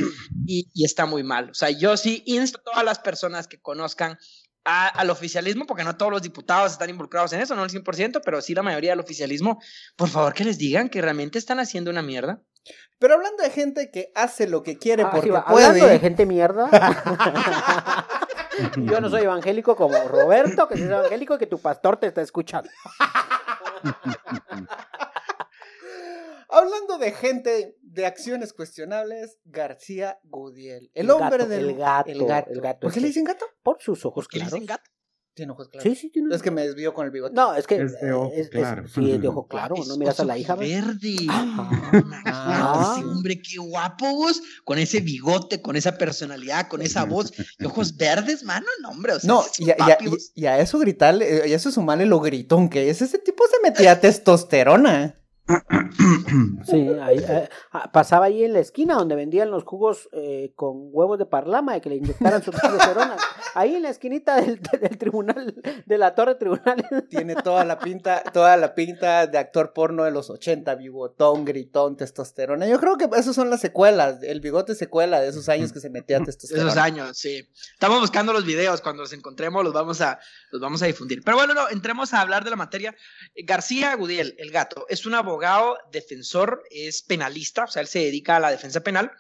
Y, 0.46 0.70
y 0.74 0.84
está 0.86 1.06
muy 1.06 1.24
mal. 1.24 1.52
O 1.52 1.54
sea, 1.54 1.70
yo 1.70 1.96
sí 1.96 2.24
insto 2.26 2.60
a 2.60 2.64
todas 2.64 2.84
las 2.84 3.00
personas 3.00 3.48
que 3.48 3.60
conozcan 3.62 4.18
a- 4.66 4.88
al 4.90 5.10
oficialismo, 5.10 5.66
porque 5.66 5.84
no 5.86 5.96
todos 5.96 6.12
los 6.12 6.22
diputados 6.22 6.74
están 6.74 6.90
involucrados 6.90 7.32
en 7.34 7.40
eso, 7.42 7.56
no 7.56 7.64
el 7.64 7.70
100%, 7.70 8.20
pero 8.26 8.42
sí 8.42 8.54
la 8.54 8.62
mayoría 8.62 8.92
del 8.92 9.00
oficialismo, 9.00 9.60
por 9.96 10.10
favor 10.10 10.34
que 10.34 10.44
les 10.44 10.58
digan 10.58 10.90
que 10.90 11.02
realmente 11.02 11.40
están 11.40 11.60
haciendo 11.60 11.90
una 11.92 12.02
mierda. 12.02 12.42
Pero 13.00 13.16
hablando 13.16 13.44
de 13.44 13.50
gente 13.50 13.92
que 13.92 14.12
hace 14.16 14.48
lo 14.48 14.64
que 14.64 14.78
quiere 14.78 15.04
Ah, 15.04 15.12
porque 15.12 15.30
sí, 15.30 15.34
puede. 15.50 15.66
Hablando 15.66 15.88
de 15.88 16.00
gente 16.00 16.26
mierda. 16.26 16.70
Yo 18.78 19.00
no 19.00 19.10
soy 19.10 19.24
evangélico 19.24 19.76
como 19.76 19.98
Roberto, 20.08 20.68
que 20.68 20.74
es 20.76 20.82
evangélico 20.82 21.36
y 21.36 21.38
que 21.38 21.48
tu 21.48 21.60
pastor 21.60 21.98
te 21.98 22.08
está 22.08 22.22
escuchando. 22.22 22.70
Hablando 26.52 26.98
de 26.98 27.12
gente 27.12 27.78
de 27.82 28.06
acciones 28.08 28.54
cuestionables, 28.54 29.38
García 29.46 30.20
Gudiel. 30.24 30.90
El, 30.96 31.06
El 31.06 31.12
hombre 31.12 31.38
gato, 31.38 31.50
del 31.50 31.70
el 31.70 31.76
gato, 31.78 32.10
el 32.12 32.26
gato. 32.26 32.50
el 32.52 32.62
gato 32.62 32.80
¿Por 32.82 32.92
qué 32.94 33.00
le 33.02 33.08
dicen 33.08 33.24
gato? 33.24 33.46
Por 33.62 33.80
sus 33.80 34.04
ojos 34.04 34.28
¿Qué 34.28 34.40
le 34.40 34.46
claros. 34.46 34.54
dicen 34.60 34.66
gato? 34.66 34.90
Tiene 35.40 35.52
ojos 35.54 35.70
claros. 35.70 35.84
Sí, 35.84 35.96
sí, 35.96 36.10
tiene 36.10 36.36
Es 36.36 36.42
que 36.42 36.52
me 36.52 36.64
desvío 36.66 36.94
con 36.94 37.06
el 37.06 37.12
bigote. 37.12 37.34
No, 37.34 37.54
es 37.56 37.66
que. 37.66 37.78
Es 37.82 38.00
de 38.02 38.12
ojo 38.12 38.32
es- 38.34 38.40
es- 38.42 38.50
claro. 38.50 38.88
sí, 38.88 39.12
es 39.12 39.22
de 39.22 39.28
ojo 39.30 39.48
claro. 39.48 39.76
Es 39.78 39.88
No 39.88 39.96
miras 39.98 40.20
a 40.20 40.26
la 40.26 40.38
hija. 40.38 40.56
Verde. 40.56 41.16
Ah. 41.30 41.92
Ah, 42.26 42.96
ese 42.98 43.06
hombre, 43.06 43.42
qué 43.42 43.58
guapo 43.58 44.06
vos, 44.16 44.42
con 44.66 44.78
ese 44.80 45.00
bigote, 45.02 45.62
con 45.62 45.76
esa 45.76 45.98
personalidad, 45.98 46.68
con 46.68 46.82
esa 46.82 47.06
voz 47.06 47.32
y 47.58 47.66
ojos 47.66 47.96
verdes, 47.98 48.44
mano, 48.44 48.66
no, 48.82 48.90
hombre. 48.90 49.14
O 49.14 49.20
sea, 49.20 49.28
No, 49.28 49.44
y 49.58 49.70
a, 49.70 49.76
y 49.78 49.82
a- 49.82 49.86
papi, 49.88 50.06
y- 50.06 50.08
vos. 50.10 50.32
y 50.36 50.46
a 50.46 50.60
eso 50.60 50.78
gritarle, 50.80 51.48
y 51.48 51.54
a 51.54 51.56
eso 51.56 51.72
sumarle 51.72 52.06
lo 52.06 52.20
gritón 52.20 52.70
que 52.70 52.90
es. 52.90 53.02
Ese 53.02 53.18
tipo 53.20 53.44
se 53.50 53.62
metía 53.70 54.00
testosterona. 54.02 55.16
Sí, 56.66 56.88
ahí, 57.02 57.18
eh, 57.18 57.50
ah, 57.72 57.92
pasaba 57.92 58.26
ahí 58.26 58.44
en 58.44 58.54
la 58.54 58.60
esquina 58.60 58.94
donde 58.94 59.16
vendían 59.16 59.50
los 59.50 59.64
jugos 59.64 60.10
eh, 60.12 60.54
con 60.56 60.90
huevos 60.92 61.18
de 61.18 61.26
parlama 61.26 61.76
y 61.76 61.82
que 61.82 61.90
le 61.90 61.96
inyectaran 61.96 62.44
su 62.44 62.52
testosterona. 62.52 63.18
Ahí 63.56 63.76
en 63.76 63.82
la 63.82 63.90
esquinita 63.90 64.40
del, 64.40 64.60
del 64.60 64.98
tribunal, 64.98 65.56
de 65.86 65.98
la 65.98 66.14
torre 66.14 66.36
tribunal. 66.36 66.86
Tiene 67.10 67.36
toda 67.36 67.66
la 67.66 67.80
pinta, 67.80 68.22
toda 68.32 68.56
la 68.58 68.76
pinta 68.76 69.26
de 69.26 69.38
actor 69.40 69.74
porno 69.74 70.04
de 70.04 70.12
los 70.12 70.30
80, 70.30 70.76
bigotón, 70.76 71.46
gritón, 71.46 71.98
testosterona. 71.98 72.68
Yo 72.68 72.80
creo 72.80 72.98
que 72.98 73.10
esas 73.18 73.36
son 73.36 73.50
las 73.50 73.62
secuelas, 73.62 74.22
el 74.22 74.42
bigote 74.42 74.76
secuela 74.76 75.20
de 75.20 75.30
esos 75.30 75.50
años 75.50 75.74
que 75.74 75.80
se 75.80 75.90
metía 75.90 76.20
testosterona. 76.20 76.70
Esos 76.70 76.78
años, 76.78 77.18
sí. 77.18 77.50
Estamos 77.74 78.00
buscando 78.02 78.34
los 78.34 78.46
videos, 78.46 78.82
cuando 78.82 79.02
los 79.02 79.14
encontremos 79.14 79.64
los 79.64 79.74
vamos 79.74 80.02
a, 80.02 80.20
los 80.52 80.62
vamos 80.62 80.84
a 80.84 80.86
difundir. 80.86 81.24
Pero 81.24 81.38
bueno, 81.38 81.56
no, 81.56 81.70
entremos 81.70 82.14
a 82.14 82.22
hablar 82.22 82.44
de 82.44 82.52
la 82.52 82.56
materia. 82.56 82.96
García 83.36 83.96
Gudiel, 83.96 84.36
el 84.38 84.52
gato, 84.52 84.86
es 84.90 85.08
un 85.08 85.16
abogado 85.16 85.39
defensor, 85.92 86.64
es 86.72 87.02
penalista, 87.02 87.64
o 87.66 87.68
sea, 87.68 87.82
él 87.82 87.88
se 87.88 88.00
dedica 88.00 88.36
a 88.36 88.40
la 88.40 88.52
defensa 88.52 88.82
penal. 88.82 89.12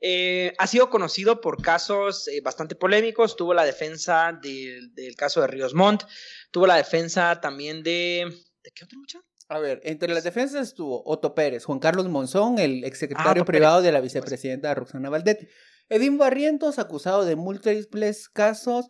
Eh, 0.00 0.52
ha 0.58 0.66
sido 0.68 0.90
conocido 0.90 1.40
por 1.40 1.60
casos 1.60 2.28
eh, 2.28 2.40
bastante 2.40 2.74
polémicos, 2.76 3.34
tuvo 3.36 3.52
la 3.54 3.64
defensa 3.64 4.38
del- 4.40 4.94
del 4.94 5.16
caso 5.16 5.40
de 5.40 5.48
Ríos 5.48 5.74
Montt, 5.74 6.04
tuvo 6.52 6.66
la 6.66 6.76
defensa 6.76 7.40
también 7.40 7.82
de... 7.82 8.32
¿De 8.62 8.70
qué 8.72 8.84
otro 8.84 8.98
muchacho? 8.98 9.24
A 9.48 9.58
ver, 9.58 9.80
entre 9.82 10.12
las 10.12 10.24
defensas 10.24 10.68
estuvo 10.68 11.02
Otto 11.06 11.34
Pérez, 11.34 11.64
Juan 11.64 11.78
Carlos 11.78 12.06
Monzón, 12.08 12.58
el 12.58 12.84
exsecretario 12.84 13.42
Ah, 13.42 13.46
privado 13.46 13.80
de 13.82 13.90
la 13.92 14.00
vicepresidenta 14.00 14.74
Roxana 14.74 15.08
Valdetti. 15.10 15.48
Edín 15.88 16.18
Barrientos, 16.18 16.78
acusado 16.78 17.24
de 17.24 17.34
múltiples 17.34 18.28
casos 18.28 18.86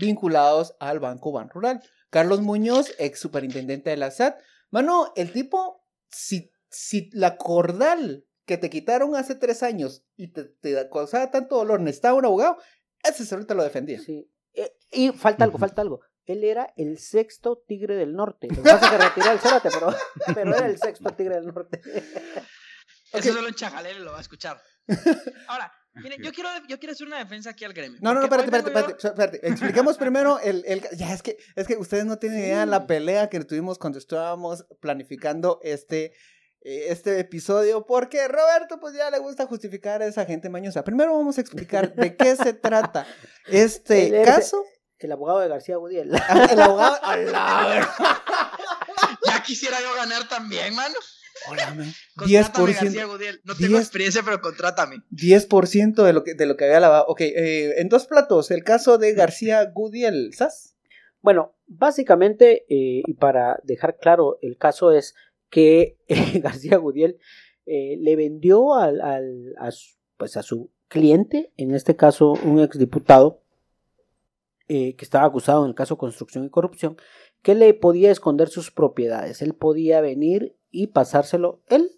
vinculados 0.00 0.74
al 0.80 0.98
Banco 0.98 1.30
Ban 1.32 1.50
Rural. 1.50 1.82
Carlos 2.10 2.40
Muñoz, 2.40 2.94
ex 2.98 3.20
superintendente 3.20 3.90
de 3.90 3.98
la 3.98 4.10
SAT. 4.10 4.38
Mano, 4.70 5.12
el 5.14 5.30
tipo, 5.30 5.84
si, 6.10 6.50
si 6.70 7.10
la 7.12 7.36
cordal 7.36 8.26
que 8.44 8.56
te 8.56 8.70
quitaron 8.70 9.14
hace 9.14 9.34
tres 9.34 9.62
años 9.62 10.04
y 10.16 10.28
te, 10.28 10.44
te 10.44 10.88
causaba 10.90 11.30
tanto 11.30 11.56
dolor, 11.56 11.80
necesitaba 11.80 12.14
un 12.14 12.24
abogado, 12.24 12.58
ese 13.02 13.44
te 13.44 13.54
lo 13.54 13.62
defendía. 13.62 14.00
Sí. 14.00 14.30
Eh, 14.54 14.76
y 14.90 15.10
falta 15.10 15.44
algo, 15.44 15.58
falta 15.58 15.82
algo. 15.82 16.00
Él 16.24 16.44
era 16.44 16.72
el 16.76 16.98
sexto 16.98 17.64
tigre 17.66 17.96
del 17.96 18.14
norte. 18.14 18.48
Lo 18.50 18.56
que 18.56 18.62
pasa 18.62 18.86
es 18.86 18.90
que 18.92 18.98
retiró 18.98 19.32
el 19.32 19.38
Zárate, 19.38 19.70
pero, 19.70 19.94
pero 20.34 20.56
era 20.56 20.66
el 20.66 20.78
sexto 20.78 21.10
tigre 21.10 21.36
del 21.36 21.46
norte. 21.46 21.80
Eso 23.12 23.32
solo 23.32 23.48
en 23.48 23.54
Chajalele 23.54 24.00
lo 24.00 24.12
va 24.12 24.18
a 24.18 24.22
escuchar. 24.22 24.60
Ahora, 25.48 25.72
miren, 26.02 26.22
yo 26.22 26.32
quiero, 26.32 26.48
yo 26.68 26.78
quiero 26.78 26.92
hacer 26.92 27.06
una 27.06 27.18
defensa 27.18 27.50
aquí 27.50 27.64
al 27.64 27.72
gremio. 27.72 27.98
No, 28.02 28.14
no, 28.14 28.20
no, 28.20 28.26
espérate, 28.26 28.46
espérate, 28.46 28.70
vengo 28.70 28.88
yo- 28.88 28.96
espérate, 28.96 29.08
espérate. 29.36 29.48
Expliquemos 29.48 29.96
primero 29.98 30.38
el, 30.40 30.64
el... 30.66 30.82
Ya, 30.96 31.12
es 31.12 31.22
que, 31.22 31.36
es 31.56 31.66
que 31.66 31.76
ustedes 31.76 32.04
no 32.04 32.18
tienen 32.18 32.40
idea 32.40 32.60
de 32.60 32.66
la 32.66 32.86
pelea 32.86 33.28
que 33.28 33.40
tuvimos 33.44 33.78
cuando 33.78 33.98
estábamos 33.98 34.64
planificando 34.80 35.60
este, 35.62 36.12
este 36.60 37.18
episodio, 37.20 37.84
porque 37.86 38.26
Roberto 38.28 38.78
pues 38.80 38.94
ya 38.94 39.10
le 39.10 39.18
gusta 39.18 39.46
justificar 39.46 40.02
a 40.02 40.06
esa 40.06 40.24
gente 40.24 40.48
mañosa. 40.48 40.84
Primero 40.84 41.16
vamos 41.16 41.38
a 41.38 41.40
explicar 41.40 41.94
de 41.94 42.16
qué 42.16 42.36
se 42.36 42.52
trata 42.54 43.06
este 43.46 44.22
caso. 44.24 44.64
El 44.98 45.12
abogado 45.12 45.38
de 45.38 45.48
García 45.48 45.76
Gudiel. 45.76 46.10
Ah, 46.14 46.48
El 46.50 46.60
abogado... 46.60 46.98
¡A 47.04 47.16
la 47.16 47.66
ver- 47.68 49.42
quisiera 49.46 49.80
yo 49.80 49.94
ganar 49.94 50.28
también, 50.28 50.74
mano. 50.74 50.94
Órale. 51.50 51.84
Contrátame, 52.16 52.66
10%, 52.66 52.80
García 52.82 53.04
Gudiel. 53.06 53.40
No 53.44 53.54
tengo 53.54 53.68
10. 53.74 53.80
experiencia, 53.80 54.22
pero 54.24 54.40
contrátame. 54.40 54.96
10% 55.10 56.02
de 56.04 56.12
lo 56.12 56.24
que 56.24 56.34
de 56.34 56.46
lo 56.46 56.56
que 56.56 56.64
había 56.64 56.80
lavado. 56.80 57.04
Ok, 57.08 57.20
eh, 57.20 57.74
en 57.80 57.88
dos 57.88 58.06
platos, 58.06 58.50
el 58.50 58.64
caso 58.64 58.98
de 58.98 59.12
García 59.14 59.64
Gudiel, 59.72 60.32
¿sabes? 60.34 60.74
Bueno, 61.20 61.54
básicamente, 61.66 62.64
eh, 62.68 63.02
y 63.06 63.14
para 63.14 63.60
dejar 63.64 63.96
claro, 63.98 64.38
el 64.42 64.56
caso 64.56 64.92
es 64.92 65.14
que 65.50 65.98
eh, 66.08 66.40
García 66.40 66.76
Gudiel 66.78 67.18
eh, 67.66 67.96
le 68.00 68.16
vendió 68.16 68.74
al, 68.74 69.00
al- 69.00 69.54
a, 69.58 69.70
su, 69.70 69.96
pues 70.16 70.36
a 70.36 70.42
su 70.42 70.70
cliente, 70.88 71.52
en 71.56 71.74
este 71.74 71.96
caso 71.96 72.32
un 72.44 72.60
exdiputado, 72.60 73.42
eh, 74.68 74.94
que 74.96 75.04
estaba 75.04 75.26
acusado 75.26 75.64
en 75.64 75.70
el 75.70 75.74
caso 75.74 75.96
construcción 75.96 76.44
y 76.44 76.50
corrupción, 76.50 76.96
que 77.42 77.54
le 77.54 77.72
podía 77.72 78.10
esconder 78.10 78.48
sus 78.48 78.70
propiedades. 78.70 79.40
Él 79.42 79.54
podía 79.54 80.00
venir 80.02 80.56
y 80.70 80.88
pasárselo. 80.88 81.60
Él 81.68 81.90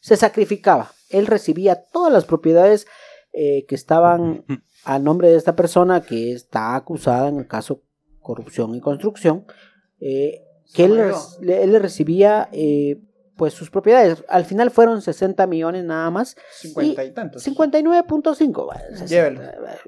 se 0.00 0.16
sacrificaba. 0.16 0.92
Él 1.10 1.26
recibía 1.26 1.76
todas 1.92 2.12
las 2.12 2.24
propiedades 2.24 2.86
eh, 3.32 3.64
que 3.66 3.74
estaban 3.74 4.44
a 4.84 4.98
nombre 4.98 5.28
de 5.30 5.36
esta 5.36 5.54
persona 5.56 6.00
que 6.00 6.32
está 6.32 6.74
acusada 6.74 7.28
en 7.28 7.38
el 7.38 7.46
caso 7.46 7.82
corrupción 8.20 8.74
y 8.74 8.80
construcción, 8.80 9.46
eh, 10.00 10.42
que 10.74 10.84
él, 10.84 11.12
le, 11.40 11.62
él 11.62 11.72
le 11.72 11.78
recibía 11.78 12.48
eh, 12.52 13.00
pues 13.36 13.54
sus 13.54 13.70
propiedades. 13.70 14.24
Al 14.28 14.44
final 14.44 14.70
fueron 14.70 15.00
60 15.02 15.46
millones 15.46 15.84
nada 15.84 16.10
más. 16.10 16.36
50 16.60 17.04
y 17.04 17.12
tantos. 17.12 17.46
59.5. 17.46 18.66
bueno, 18.66 18.80
sesenta, 18.90 19.06
Llévelo. 19.06 19.42
eh, 19.42 19.78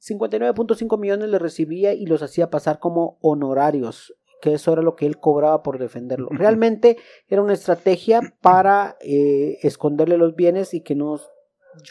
59.5 0.00 0.98
millones 0.98 1.28
le 1.28 1.38
recibía 1.38 1.92
y 1.92 2.06
los 2.06 2.22
hacía 2.22 2.48
pasar 2.50 2.78
como 2.78 3.18
honorarios, 3.20 4.14
que 4.40 4.54
eso 4.54 4.72
era 4.72 4.82
lo 4.82 4.96
que 4.96 5.06
él 5.06 5.18
cobraba 5.18 5.62
por 5.62 5.78
defenderlo. 5.78 6.28
Realmente 6.30 6.96
era 7.28 7.42
una 7.42 7.54
estrategia 7.54 8.20
para 8.40 8.96
eh, 9.00 9.58
esconderle 9.62 10.16
los 10.16 10.34
bienes 10.34 10.74
y 10.74 10.82
que 10.82 10.94
no 10.94 11.20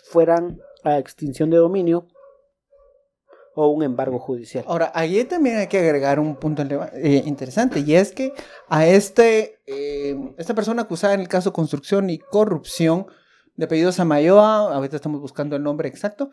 fueran 0.03 0.60
a 0.84 0.98
extinción 0.98 1.50
de 1.50 1.58
dominio 1.58 2.08
o 3.56 3.68
un 3.68 3.84
embargo 3.84 4.20
judicial. 4.20 4.63
Ahora, 4.68 4.91
ahí 4.96 5.24
también 5.25 5.58
hay 5.58 5.68
que 5.68 5.79
agregar 5.79 6.20
un 6.20 6.38
punto 6.38 6.63
eh, 6.94 7.24
interesante, 7.25 7.82
y 7.82 7.96
es 7.96 8.12
que 8.13 8.34
a 8.70 8.88
este, 8.88 9.60
eh, 9.68 10.15
esta 10.38 10.53
persona 10.53 10.84
acusada 10.84 11.13
en 11.13 11.20
el 11.20 11.27
caso 11.27 11.51
construcción 11.51 12.10
y 12.10 12.20
corrupción, 12.20 13.08
de 13.56 13.65
apellido 13.65 13.91
Samayoa, 13.91 14.74
ahorita 14.74 14.96
estamos 14.96 15.20
buscando 15.20 15.58
el 15.58 15.63
nombre 15.63 15.89
exacto, 15.89 16.32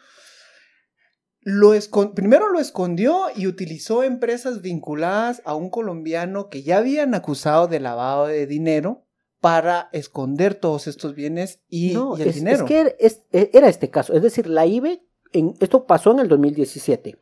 lo 1.48 1.70
primero 2.12 2.48
lo 2.48 2.58
escondió 2.58 3.26
y 3.36 3.46
utilizó 3.46 4.02
empresas 4.02 4.62
vinculadas 4.62 5.42
a 5.44 5.54
un 5.54 5.70
colombiano 5.70 6.48
que 6.48 6.64
ya 6.64 6.78
habían 6.78 7.14
acusado 7.14 7.68
de 7.68 7.78
lavado 7.78 8.26
de 8.26 8.48
dinero 8.48 9.06
para 9.40 9.88
esconder 9.92 10.56
todos 10.56 10.88
estos 10.88 11.14
bienes 11.14 11.62
y, 11.68 11.92
No, 11.94 12.18
y 12.18 12.22
el 12.22 12.28
es, 12.30 12.34
dinero. 12.34 12.56
es 12.56 12.62
que 12.64 12.80
era, 12.80 12.90
es- 12.98 13.22
era 13.30 13.68
este 13.68 13.90
caso, 13.90 14.12
es 14.12 14.22
decir, 14.22 14.48
la 14.48 14.66
IBE, 14.66 15.06
en, 15.32 15.54
esto 15.60 15.86
pasó 15.86 16.10
en 16.10 16.18
el 16.18 16.26
2017. 16.28 17.16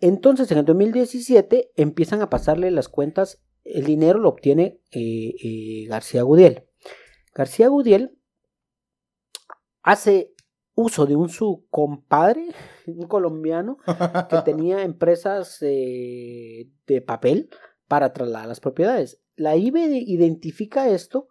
Entonces, 0.00 0.50
en 0.50 0.58
el 0.58 0.66
2017 0.66 1.72
empiezan 1.76 2.20
a 2.20 2.28
pasarle 2.28 2.70
las 2.72 2.90
cuentas, 2.90 3.42
el 3.62 3.84
dinero 3.86 4.18
lo 4.18 4.28
obtiene 4.28 4.82
eh, 4.90 5.32
eh, 5.42 5.86
García 5.88 6.20
Gudiel. 6.24 6.64
García 7.34 7.68
Gudiel 7.68 8.18
hace 9.82 10.33
uso 10.74 11.06
de 11.06 11.16
un 11.16 11.28
su 11.28 11.66
compadre, 11.70 12.48
un 12.86 13.06
colombiano, 13.06 13.78
que 14.28 14.36
tenía 14.44 14.82
empresas 14.82 15.58
eh, 15.62 16.68
de 16.86 17.00
papel 17.02 17.50
para 17.88 18.12
trasladar 18.12 18.48
las 18.48 18.60
propiedades. 18.60 19.20
La 19.36 19.56
IBE 19.56 19.88
de- 19.88 19.98
identifica 19.98 20.88
esto 20.88 21.28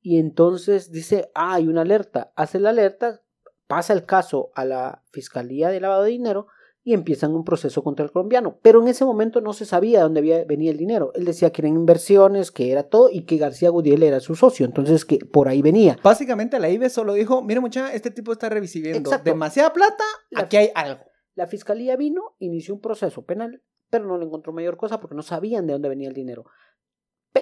y 0.00 0.18
entonces 0.18 0.90
dice, 0.92 1.30
ah, 1.34 1.54
hay 1.54 1.68
una 1.68 1.82
alerta, 1.82 2.32
hace 2.36 2.60
la 2.60 2.70
alerta, 2.70 3.22
pasa 3.66 3.92
el 3.92 4.06
caso 4.06 4.50
a 4.54 4.64
la 4.64 5.02
Fiscalía 5.12 5.68
de 5.68 5.80
Lavado 5.80 6.04
de 6.04 6.10
Dinero 6.10 6.46
y 6.88 6.94
empiezan 6.94 7.34
un 7.34 7.44
proceso 7.44 7.82
contra 7.84 8.02
el 8.02 8.10
colombiano. 8.10 8.58
Pero 8.62 8.80
en 8.80 8.88
ese 8.88 9.04
momento 9.04 9.42
no 9.42 9.52
se 9.52 9.66
sabía 9.66 9.98
de 9.98 10.04
dónde 10.04 10.20
había, 10.20 10.44
venía 10.44 10.70
el 10.70 10.78
dinero. 10.78 11.12
Él 11.14 11.26
decía 11.26 11.50
que 11.52 11.60
eran 11.60 11.74
inversiones, 11.74 12.50
que 12.50 12.72
era 12.72 12.84
todo 12.84 13.10
y 13.12 13.26
que 13.26 13.36
García 13.36 13.68
Gudiel 13.68 14.02
era 14.02 14.20
su 14.20 14.34
socio, 14.34 14.64
entonces 14.64 15.04
que 15.04 15.18
por 15.18 15.48
ahí 15.48 15.60
venía. 15.60 15.98
Básicamente 16.02 16.58
la 16.58 16.70
IBE 16.70 16.88
solo 16.88 17.12
dijo, 17.12 17.42
mire 17.42 17.60
muchacha, 17.60 17.92
este 17.92 18.10
tipo 18.10 18.32
está 18.32 18.48
recibiendo 18.48 19.10
Exacto. 19.10 19.28
demasiada 19.30 19.74
plata, 19.74 20.02
La- 20.30 20.40
aquí 20.44 20.56
hay 20.56 20.70
algo. 20.74 21.04
La 21.34 21.46
fiscalía 21.46 21.94
vino, 21.96 22.34
inició 22.38 22.72
un 22.74 22.80
proceso 22.80 23.26
penal, 23.26 23.62
pero 23.90 24.06
no 24.06 24.16
le 24.16 24.24
encontró 24.24 24.54
mayor 24.54 24.78
cosa 24.78 24.98
porque 24.98 25.14
no 25.14 25.22
sabían 25.22 25.66
de 25.66 25.74
dónde 25.74 25.90
venía 25.90 26.08
el 26.08 26.14
dinero. 26.14 26.46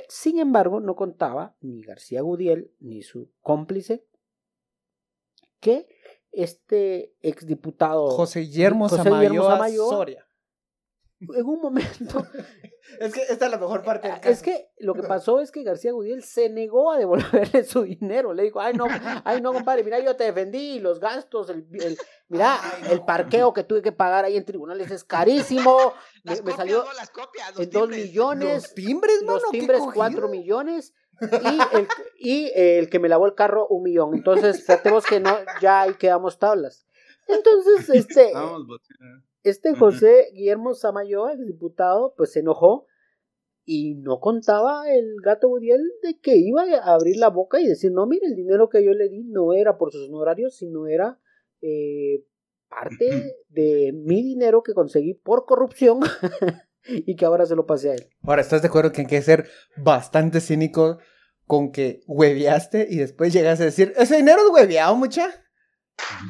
Sin 0.09 0.41
embargo, 0.41 0.81
no 0.81 0.97
contaba 0.97 1.57
ni 1.61 1.83
García 1.83 2.21
Gudiel 2.23 2.73
ni 2.81 3.03
su 3.03 3.31
cómplice 3.41 4.05
que 5.61 5.87
este 6.37 7.15
exdiputado 7.23 8.11
José 8.11 8.41
Guillermo 8.41 8.89
José 8.89 9.03
Guillermo 9.03 9.43
Samayoa 9.43 9.57
Samayoa. 9.57 9.89
Soria. 9.91 10.27
en 11.21 11.47
un 11.47 11.61
momento 11.61 12.27
Es 13.01 13.13
que 13.13 13.23
esta 13.23 13.47
es 13.47 13.51
la 13.51 13.59
mejor 13.59 13.83
parte 13.83 14.07
del 14.07 14.21
caso. 14.21 14.31
es 14.33 14.43
que 14.43 14.71
lo 14.79 14.95
que 14.95 15.03
pasó 15.03 15.41
es 15.41 15.51
que 15.51 15.65
García 15.65 15.91
Gudiel 15.91 16.23
se 16.23 16.49
negó 16.49 16.93
a 16.93 16.99
devolverle 16.99 17.65
su 17.65 17.83
dinero. 17.83 18.33
Le 18.33 18.45
dijo, 18.45 18.61
ay 18.61 18.75
no, 18.75 18.87
ay 19.25 19.41
no, 19.41 19.53
compadre, 19.53 19.83
mira, 19.83 19.99
yo 19.99 20.15
te 20.15 20.23
defendí, 20.23 20.79
los 20.79 21.01
gastos, 21.01 21.51
el, 21.51 21.67
el- 21.73 21.99
mira, 22.29 22.57
Ay, 22.63 22.83
no, 22.85 22.91
el 22.93 23.05
parqueo 23.05 23.53
que 23.53 23.65
tuve 23.65 23.83
que 23.83 23.91
pagar 23.91 24.25
ahí 24.25 24.37
en 24.37 24.45
tribunales 24.45 24.89
es 24.93 25.03
carísimo. 25.03 25.95
Me, 26.23 26.31
Las 26.31 26.39
me 26.39 26.53
copias, 26.53 26.57
salió 26.59 26.85
no, 26.85 26.93
las 26.93 27.11
copias, 27.11 27.51
los 27.57 27.61
en 27.65 27.71
dos 27.71 27.83
timbres. 27.83 28.05
millones. 28.07 28.63
Los 28.63 28.75
timbres, 28.75 29.17
mano, 29.23 29.33
los 29.33 29.43
qué 29.51 29.59
timbres 29.59 29.79
cogido. 29.81 29.95
4 29.95 30.29
millones 30.29 30.95
y 31.21 31.77
el, 31.77 31.89
y 32.19 32.53
el 32.55 32.91
que 32.91 32.99
me 32.99 33.09
lavó 33.09 33.27
el 33.27 33.35
carro 33.35 33.67
un 33.69 33.83
millón. 33.83 34.15
Entonces, 34.15 34.65
tratemos 34.65 35.05
que 35.07 35.21
no, 35.21 35.31
ya 35.61 35.83
ahí 35.83 35.95
quedamos 35.95 36.39
tablas. 36.39 36.87
Entonces, 37.29 37.89
este, 37.95 38.33
este 39.43 39.75
José 39.75 40.31
Guillermo 40.35 40.75
Samayoa, 40.75 41.37
diputado, 41.37 42.15
pues 42.17 42.33
se 42.33 42.41
enojó 42.41 42.87
y 43.65 43.97
no 43.97 44.21
contaba 44.21 44.89
el 44.89 45.17
gato 45.23 45.49
Gudiel 45.49 45.83
de 46.03 46.21
que 46.21 46.37
iba 46.37 46.63
a 46.63 46.95
abrir 46.95 47.17
la 47.17 47.31
boca 47.31 47.61
y 47.61 47.67
decir, 47.67 47.91
no, 47.93 48.07
mire, 48.07 48.27
el 48.27 48.37
dinero 48.37 48.69
que 48.69 48.85
yo 48.85 48.93
le 48.93 49.09
di 49.09 49.25
no 49.25 49.53
era 49.53 49.77
por 49.77 49.91
sus 49.91 50.09
honorarios, 50.09 50.57
sino 50.57 50.87
era 50.87 51.19
eh, 51.61 52.25
parte 52.69 53.37
de 53.49 53.93
mi 53.93 54.23
dinero 54.23 54.63
que 54.63 54.73
conseguí 54.73 55.15
por 55.15 55.47
corrupción 55.47 56.01
y 56.89 57.17
que 57.17 57.25
ahora 57.25 57.47
se 57.47 57.57
lo 57.57 57.67
pasé 57.67 57.91
a 57.91 57.95
él. 57.95 58.09
Ahora, 58.23 58.43
¿estás 58.43 58.63
de 58.63 58.69
acuerdo 58.69 58.93
que 58.93 59.03
hay 59.03 59.07
que 59.07 59.23
ser 59.23 59.51
bastante 59.77 60.41
cínico 60.41 60.99
con 61.47 61.73
que 61.73 62.01
hueveaste 62.07 62.87
y 62.91 62.97
después 62.97 63.33
llegas 63.33 63.61
a 63.61 63.65
decir, 63.65 63.93
ese 63.97 64.17
dinero 64.17 64.41
es 64.43 64.53
hueveado, 64.53 64.97
mucha? 64.97 65.29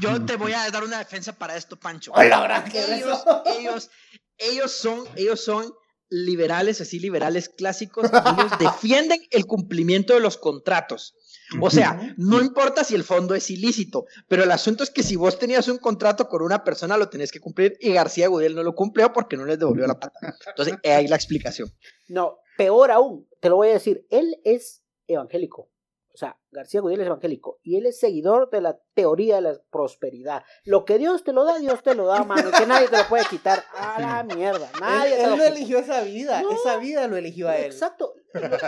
Yo 0.00 0.24
te 0.24 0.36
voy 0.36 0.52
a 0.52 0.70
dar 0.70 0.84
una 0.84 0.98
defensa 0.98 1.32
para 1.32 1.56
esto, 1.56 1.78
Pancho. 1.78 2.12
Hola, 2.14 2.36
ahora, 2.36 2.64
¿qué 2.64 2.78
es 2.78 2.88
ellos, 2.88 3.24
ellos, 3.58 3.90
ellos 4.38 4.72
son, 4.72 5.04
ellos 5.16 5.40
son 5.40 5.72
liberales, 6.08 6.80
así 6.80 7.00
liberales 7.00 7.48
clásicos. 7.48 8.10
Ellos 8.12 8.58
defienden 8.58 9.20
el 9.30 9.46
cumplimiento 9.46 10.14
de 10.14 10.20
los 10.20 10.36
contratos. 10.36 11.14
O 11.60 11.70
sea, 11.70 12.14
no 12.16 12.40
importa 12.40 12.84
si 12.84 12.94
el 12.94 13.04
fondo 13.04 13.34
es 13.34 13.50
ilícito, 13.50 14.06
pero 14.28 14.42
el 14.42 14.50
asunto 14.50 14.82
es 14.82 14.90
que 14.90 15.02
si 15.02 15.16
vos 15.16 15.38
tenías 15.38 15.68
un 15.68 15.78
contrato 15.78 16.28
con 16.28 16.42
una 16.42 16.64
persona, 16.64 16.96
lo 16.96 17.08
tenés 17.08 17.30
que 17.30 17.40
cumplir 17.40 17.76
y 17.80 17.92
García 17.92 18.28
Gudel 18.28 18.54
no 18.54 18.62
lo 18.62 18.74
cumplió 18.74 19.12
porque 19.12 19.36
no 19.36 19.44
les 19.44 19.58
devolvió 19.58 19.86
la 19.86 19.98
plata. 19.98 20.18
Entonces, 20.48 20.76
ahí 20.84 21.08
la 21.08 21.16
explicación. 21.16 21.70
No, 22.08 22.38
peor 22.56 22.90
aún, 22.90 23.28
te 23.40 23.48
lo 23.48 23.56
voy 23.56 23.68
a 23.68 23.74
decir, 23.74 24.06
él 24.10 24.40
es 24.44 24.82
evangélico. 25.06 25.70
O 26.12 26.18
sea, 26.18 26.38
García 26.50 26.80
Gudiel 26.80 27.02
es 27.02 27.06
evangélico 27.08 27.60
y 27.62 27.76
él 27.76 27.84
es 27.84 28.00
seguidor 28.00 28.48
de 28.48 28.62
la 28.62 28.78
teoría 28.94 29.34
de 29.34 29.42
la 29.42 29.60
prosperidad. 29.70 30.44
Lo 30.64 30.86
que 30.86 30.96
Dios 30.96 31.22
te 31.24 31.34
lo 31.34 31.44
da, 31.44 31.58
Dios 31.58 31.82
te 31.82 31.94
lo 31.94 32.06
da, 32.06 32.24
mano, 32.24 32.48
y 32.48 32.52
que 32.52 32.64
nadie 32.64 32.88
te 32.88 32.96
lo 32.96 33.06
puede 33.06 33.26
quitar. 33.26 33.62
A 33.76 34.00
la 34.00 34.22
mierda, 34.24 34.70
nadie 34.80 35.10
él, 35.12 35.16
te 35.18 35.24
él 35.24 35.30
lo 35.32 35.36
no 35.36 35.44
eligió 35.44 35.78
esa 35.78 36.00
vida, 36.00 36.40
No. 36.40 36.52
esa 36.52 36.78
vida 36.78 37.06
lo 37.06 37.18
eligió 37.18 37.50
a 37.50 37.58
él. 37.58 37.66
Exacto, 37.66 38.14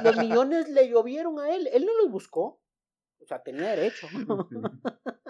los 0.02 0.16
millones 0.18 0.68
le 0.68 0.90
llovieron 0.90 1.40
a 1.40 1.54
él, 1.54 1.70
él 1.72 1.86
no 1.86 1.96
los 2.02 2.10
buscó. 2.10 2.60
O 3.28 3.30
sea, 3.30 3.42
tenía 3.42 3.76
derecho. 3.76 4.08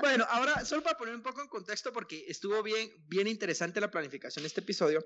Bueno, 0.00 0.24
ahora, 0.30 0.64
solo 0.64 0.84
para 0.84 0.96
poner 0.96 1.16
un 1.16 1.22
poco 1.22 1.42
en 1.42 1.48
contexto, 1.48 1.92
porque 1.92 2.24
estuvo 2.28 2.62
bien, 2.62 2.88
bien 3.08 3.26
interesante 3.26 3.80
la 3.80 3.90
planificación 3.90 4.44
de 4.44 4.46
este 4.46 4.60
episodio. 4.60 5.04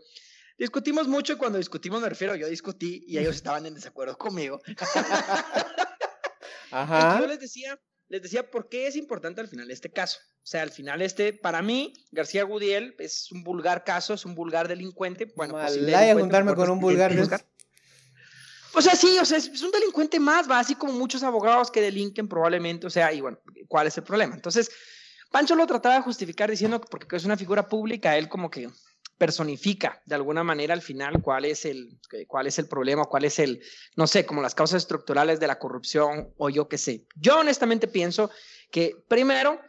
Discutimos 0.58 1.08
mucho 1.08 1.32
y 1.32 1.36
cuando 1.36 1.56
discutimos 1.56 2.02
me 2.02 2.10
refiero, 2.10 2.34
yo 2.34 2.46
discutí 2.48 3.02
y 3.06 3.16
ellos 3.16 3.36
estaban 3.36 3.64
en 3.64 3.72
desacuerdo 3.72 4.18
conmigo. 4.18 4.60
Ajá. 6.70 7.20
Yo 7.20 7.26
les 7.26 7.40
decía, 7.40 7.80
les 8.08 8.20
decía 8.20 8.50
por 8.50 8.68
qué 8.68 8.86
es 8.86 8.96
importante 8.96 9.40
al 9.40 9.48
final 9.48 9.70
este 9.70 9.90
caso. 9.90 10.18
O 10.42 10.46
sea, 10.46 10.60
al 10.60 10.70
final 10.70 11.00
este, 11.00 11.32
para 11.32 11.62
mí, 11.62 11.94
García 12.10 12.44
Gudiel 12.44 12.94
es 12.98 13.32
un 13.32 13.42
vulgar 13.42 13.84
caso, 13.84 14.12
es 14.12 14.26
un 14.26 14.34
vulgar 14.34 14.68
delincuente. 14.68 15.32
Bueno, 15.34 15.54
Malaya 15.54 16.00
delincuente, 16.00 16.20
juntarme 16.20 16.54
con 16.54 16.68
un 16.68 16.76
no- 16.78 16.82
vulgar. 16.82 17.10
O 18.74 18.80
sea, 18.80 18.96
sí, 18.96 19.18
o 19.20 19.24
sea, 19.24 19.38
es 19.38 19.62
un 19.62 19.70
delincuente 19.70 20.18
más, 20.18 20.50
va 20.50 20.58
así 20.58 20.74
como 20.74 20.92
muchos 20.92 21.22
abogados 21.22 21.70
que 21.70 21.80
delinquen 21.80 22.28
probablemente, 22.28 22.86
o 22.86 22.90
sea, 22.90 23.12
y 23.12 23.20
bueno, 23.20 23.38
¿cuál 23.68 23.86
es 23.86 23.96
el 23.98 24.04
problema? 24.04 24.34
Entonces, 24.34 24.70
Pancho 25.30 25.54
lo 25.54 25.66
trataba 25.66 25.96
de 25.96 26.02
justificar 26.02 26.50
diciendo 26.50 26.80
que 26.80 26.88
porque 26.88 27.16
es 27.16 27.24
una 27.24 27.36
figura 27.36 27.66
pública, 27.68 28.16
él 28.16 28.28
como 28.28 28.50
que 28.50 28.68
personifica 29.18 30.02
de 30.04 30.14
alguna 30.14 30.42
manera 30.42 30.74
al 30.74 30.82
final 30.82 31.22
cuál 31.22 31.44
es 31.44 31.64
el, 31.64 31.98
cuál 32.26 32.48
es 32.48 32.58
el 32.58 32.66
problema, 32.66 33.04
cuál 33.04 33.24
es 33.24 33.38
el, 33.38 33.62
no 33.96 34.06
sé, 34.06 34.26
como 34.26 34.42
las 34.42 34.54
causas 34.54 34.82
estructurales 34.82 35.38
de 35.38 35.46
la 35.46 35.58
corrupción 35.58 36.32
o 36.38 36.50
yo 36.50 36.68
qué 36.68 36.76
sé. 36.76 37.06
Yo 37.14 37.38
honestamente 37.38 37.86
pienso 37.86 38.30
que 38.70 38.96
primero, 39.08 39.60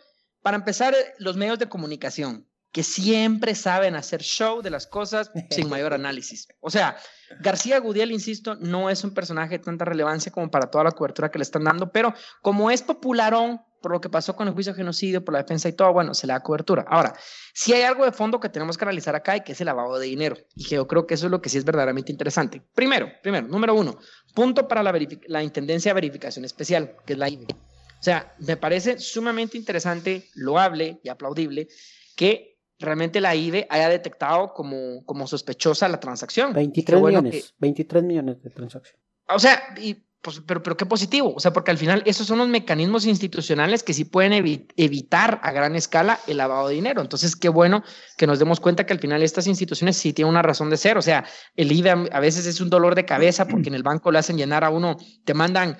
para 0.41 0.57
empezar, 0.57 0.95
los 1.19 1.37
medios 1.37 1.59
de 1.59 1.69
comunicación, 1.69 2.47
que 2.73 2.83
siempre 2.83 3.53
saben 3.53 3.95
hacer 3.95 4.23
show 4.23 4.61
de 4.63 4.71
las 4.71 4.87
cosas 4.87 5.31
sin 5.51 5.69
mayor 5.69 5.93
análisis. 5.93 6.47
O 6.59 6.71
sea, 6.71 6.97
García 7.39 7.79
Gudiel, 7.79 8.11
insisto, 8.11 8.55
no 8.55 8.89
es 8.89 9.03
un 9.03 9.13
personaje 9.13 9.59
de 9.59 9.63
tanta 9.63 9.85
relevancia 9.85 10.31
como 10.31 10.49
para 10.49 10.69
toda 10.69 10.83
la 10.83 10.91
cobertura 10.91 11.29
que 11.29 11.37
le 11.37 11.43
están 11.43 11.63
dando, 11.63 11.91
pero 11.91 12.13
como 12.41 12.71
es 12.71 12.81
popularón 12.81 13.61
por 13.79 13.91
lo 13.91 14.01
que 14.01 14.09
pasó 14.09 14.35
con 14.35 14.47
el 14.47 14.53
juicio 14.53 14.73
de 14.73 14.77
genocidio, 14.77 15.23
por 15.23 15.33
la 15.33 15.41
defensa 15.41 15.67
y 15.67 15.73
todo, 15.73 15.91
bueno, 15.91 16.13
se 16.13 16.25
le 16.25 16.33
da 16.33 16.39
cobertura. 16.39 16.85
Ahora, 16.87 17.13
si 17.53 17.73
hay 17.73 17.83
algo 17.83 18.05
de 18.05 18.13
fondo 18.13 18.39
que 18.39 18.47
tenemos 18.49 18.77
que 18.77 18.85
analizar 18.85 19.13
acá 19.13 19.35
y 19.35 19.41
que 19.41 19.51
es 19.51 19.59
el 19.59 19.65
lavado 19.65 19.99
de 19.99 20.07
dinero, 20.07 20.37
y 20.55 20.63
que 20.63 20.75
yo 20.75 20.87
creo 20.87 21.05
que 21.05 21.15
eso 21.15 21.25
es 21.27 21.31
lo 21.31 21.41
que 21.41 21.49
sí 21.49 21.57
es 21.57 21.65
verdaderamente 21.65 22.11
interesante. 22.11 22.61
Primero, 22.73 23.11
primero, 23.21 23.45
número 23.45 23.75
uno, 23.75 23.99
punto 24.33 24.69
para 24.69 24.81
la, 24.81 24.97
la 25.27 25.43
Intendencia 25.43 25.89
de 25.89 25.95
Verificación 25.95 26.45
Especial, 26.45 26.95
que 27.05 27.13
es 27.13 27.19
la 27.19 27.29
IVE. 27.29 27.45
O 27.49 28.03
sea, 28.03 28.33
me 28.39 28.55
parece 28.55 28.99
sumamente 28.99 29.57
interesante, 29.57 30.29
loable 30.33 31.01
y 31.03 31.09
aplaudible 31.09 31.67
que 32.15 32.52
realmente 32.83 33.21
la 33.21 33.35
IVE 33.35 33.67
haya 33.69 33.89
detectado 33.89 34.53
como, 34.53 35.03
como 35.05 35.27
sospechosa 35.27 35.87
la 35.87 35.99
transacción. 35.99 36.53
23 36.53 37.01
millones, 37.01 37.55
23 37.57 38.03
millones 38.03 38.43
de 38.43 38.49
transacción. 38.49 38.99
O 39.27 39.39
sea, 39.39 39.61
y 39.81 40.03
pues, 40.23 40.41
pero, 40.47 40.63
pero 40.63 40.77
qué 40.77 40.85
positivo, 40.85 41.33
o 41.35 41.39
sea, 41.41 41.51
porque 41.51 41.69
al 41.69 41.77
final 41.77 42.01
esos 42.05 42.25
son 42.25 42.37
los 42.37 42.47
mecanismos 42.47 43.05
institucionales 43.05 43.83
que 43.83 43.93
sí 43.93 44.05
pueden 44.05 44.31
evitar 44.77 45.41
a 45.43 45.51
gran 45.51 45.75
escala 45.75 46.17
el 46.27 46.37
lavado 46.37 46.69
de 46.69 46.75
dinero. 46.75 47.01
Entonces, 47.01 47.35
qué 47.35 47.49
bueno 47.49 47.83
que 48.17 48.25
nos 48.25 48.39
demos 48.39 48.61
cuenta 48.61 48.85
que 48.85 48.93
al 48.93 48.99
final 48.99 49.21
estas 49.21 49.47
instituciones 49.47 49.97
sí 49.97 50.13
tienen 50.13 50.29
una 50.29 50.41
razón 50.41 50.69
de 50.69 50.77
ser. 50.77 50.97
O 50.97 51.01
sea, 51.01 51.25
el 51.57 51.73
IVA 51.73 52.05
a 52.09 52.21
veces 52.21 52.45
es 52.45 52.61
un 52.61 52.69
dolor 52.69 52.95
de 52.95 53.03
cabeza 53.03 53.49
porque 53.49 53.67
en 53.67 53.75
el 53.75 53.83
banco 53.83 54.13
le 54.13 54.19
hacen 54.19 54.37
llenar 54.37 54.63
a 54.63 54.69
uno, 54.69 54.95
te 55.25 55.33
mandan 55.33 55.77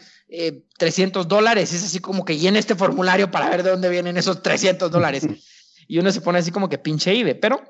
300 0.77 1.25
eh, 1.25 1.29
dólares, 1.29 1.72
es 1.72 1.86
así 1.86 2.00
como 2.00 2.25
que 2.25 2.38
llene 2.38 2.60
este 2.60 2.75
formulario 2.75 3.31
para 3.31 3.50
ver 3.50 3.63
de 3.63 3.69
dónde 3.69 3.88
vienen 3.88 4.17
esos 4.17 4.43
300 4.43 4.91
dólares. 4.91 5.25
Y 5.88 6.00
uno 6.00 6.12
se 6.12 6.22
pone 6.22 6.40
así 6.40 6.52
como 6.52 6.70
que 6.70 6.78
pinche 6.78 7.13
IVE, 7.13 7.36
pero 7.36 7.62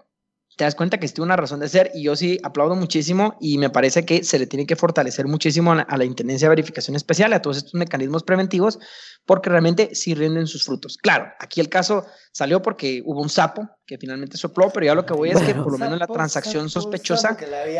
te 0.56 0.64
das 0.64 0.76
cuenta 0.76 1.00
que 1.00 1.08
tiene 1.08 1.26
una 1.26 1.36
razón 1.36 1.60
de 1.60 1.68
ser 1.68 1.92
y 1.94 2.04
yo 2.04 2.16
sí 2.16 2.40
aplaudo 2.44 2.76
muchísimo 2.76 3.38
y 3.40 3.58
me 3.58 3.70
parece 3.70 4.06
que 4.06 4.24
se 4.24 4.38
le 4.38 4.46
tiene 4.46 4.68
que 4.68 4.76
fortalecer 4.76 5.28
muchísimo 5.28 5.72
a 5.72 5.98
la, 5.98 6.06
Intendencia 6.06 6.48
de 6.48 6.50
Verificación 6.50 6.96
Especial, 6.96 7.34
a 7.34 7.42
todos 7.42 7.58
estos 7.58 7.74
mecanismos 7.74 8.24
preventivos, 8.24 8.78
porque 9.26 9.50
realmente 9.50 9.96
sí 9.96 10.14
rinden 10.14 10.46
sus 10.46 10.64
frutos. 10.66 10.98
Claro, 10.98 11.26
aquí 11.40 11.60
el 11.60 11.70
caso 11.70 12.06
salió 12.32 12.62
porque 12.62 13.02
hubo 13.06 13.22
un 13.22 13.30
sapo 13.30 13.68
que 13.86 13.98
finalmente 13.98 14.38
sopló, 14.38 14.70
pero 14.72 14.86
ya 14.86 14.96
lo 14.96 15.06
que 15.06 15.14
voy 15.14 15.32
es 15.32 15.42
que 15.42 15.56
por 15.56 15.72
lo 15.72 15.78
menos 15.78 15.98
la 15.98 16.08
transacción 16.08 16.70
sospechosa 16.70 17.36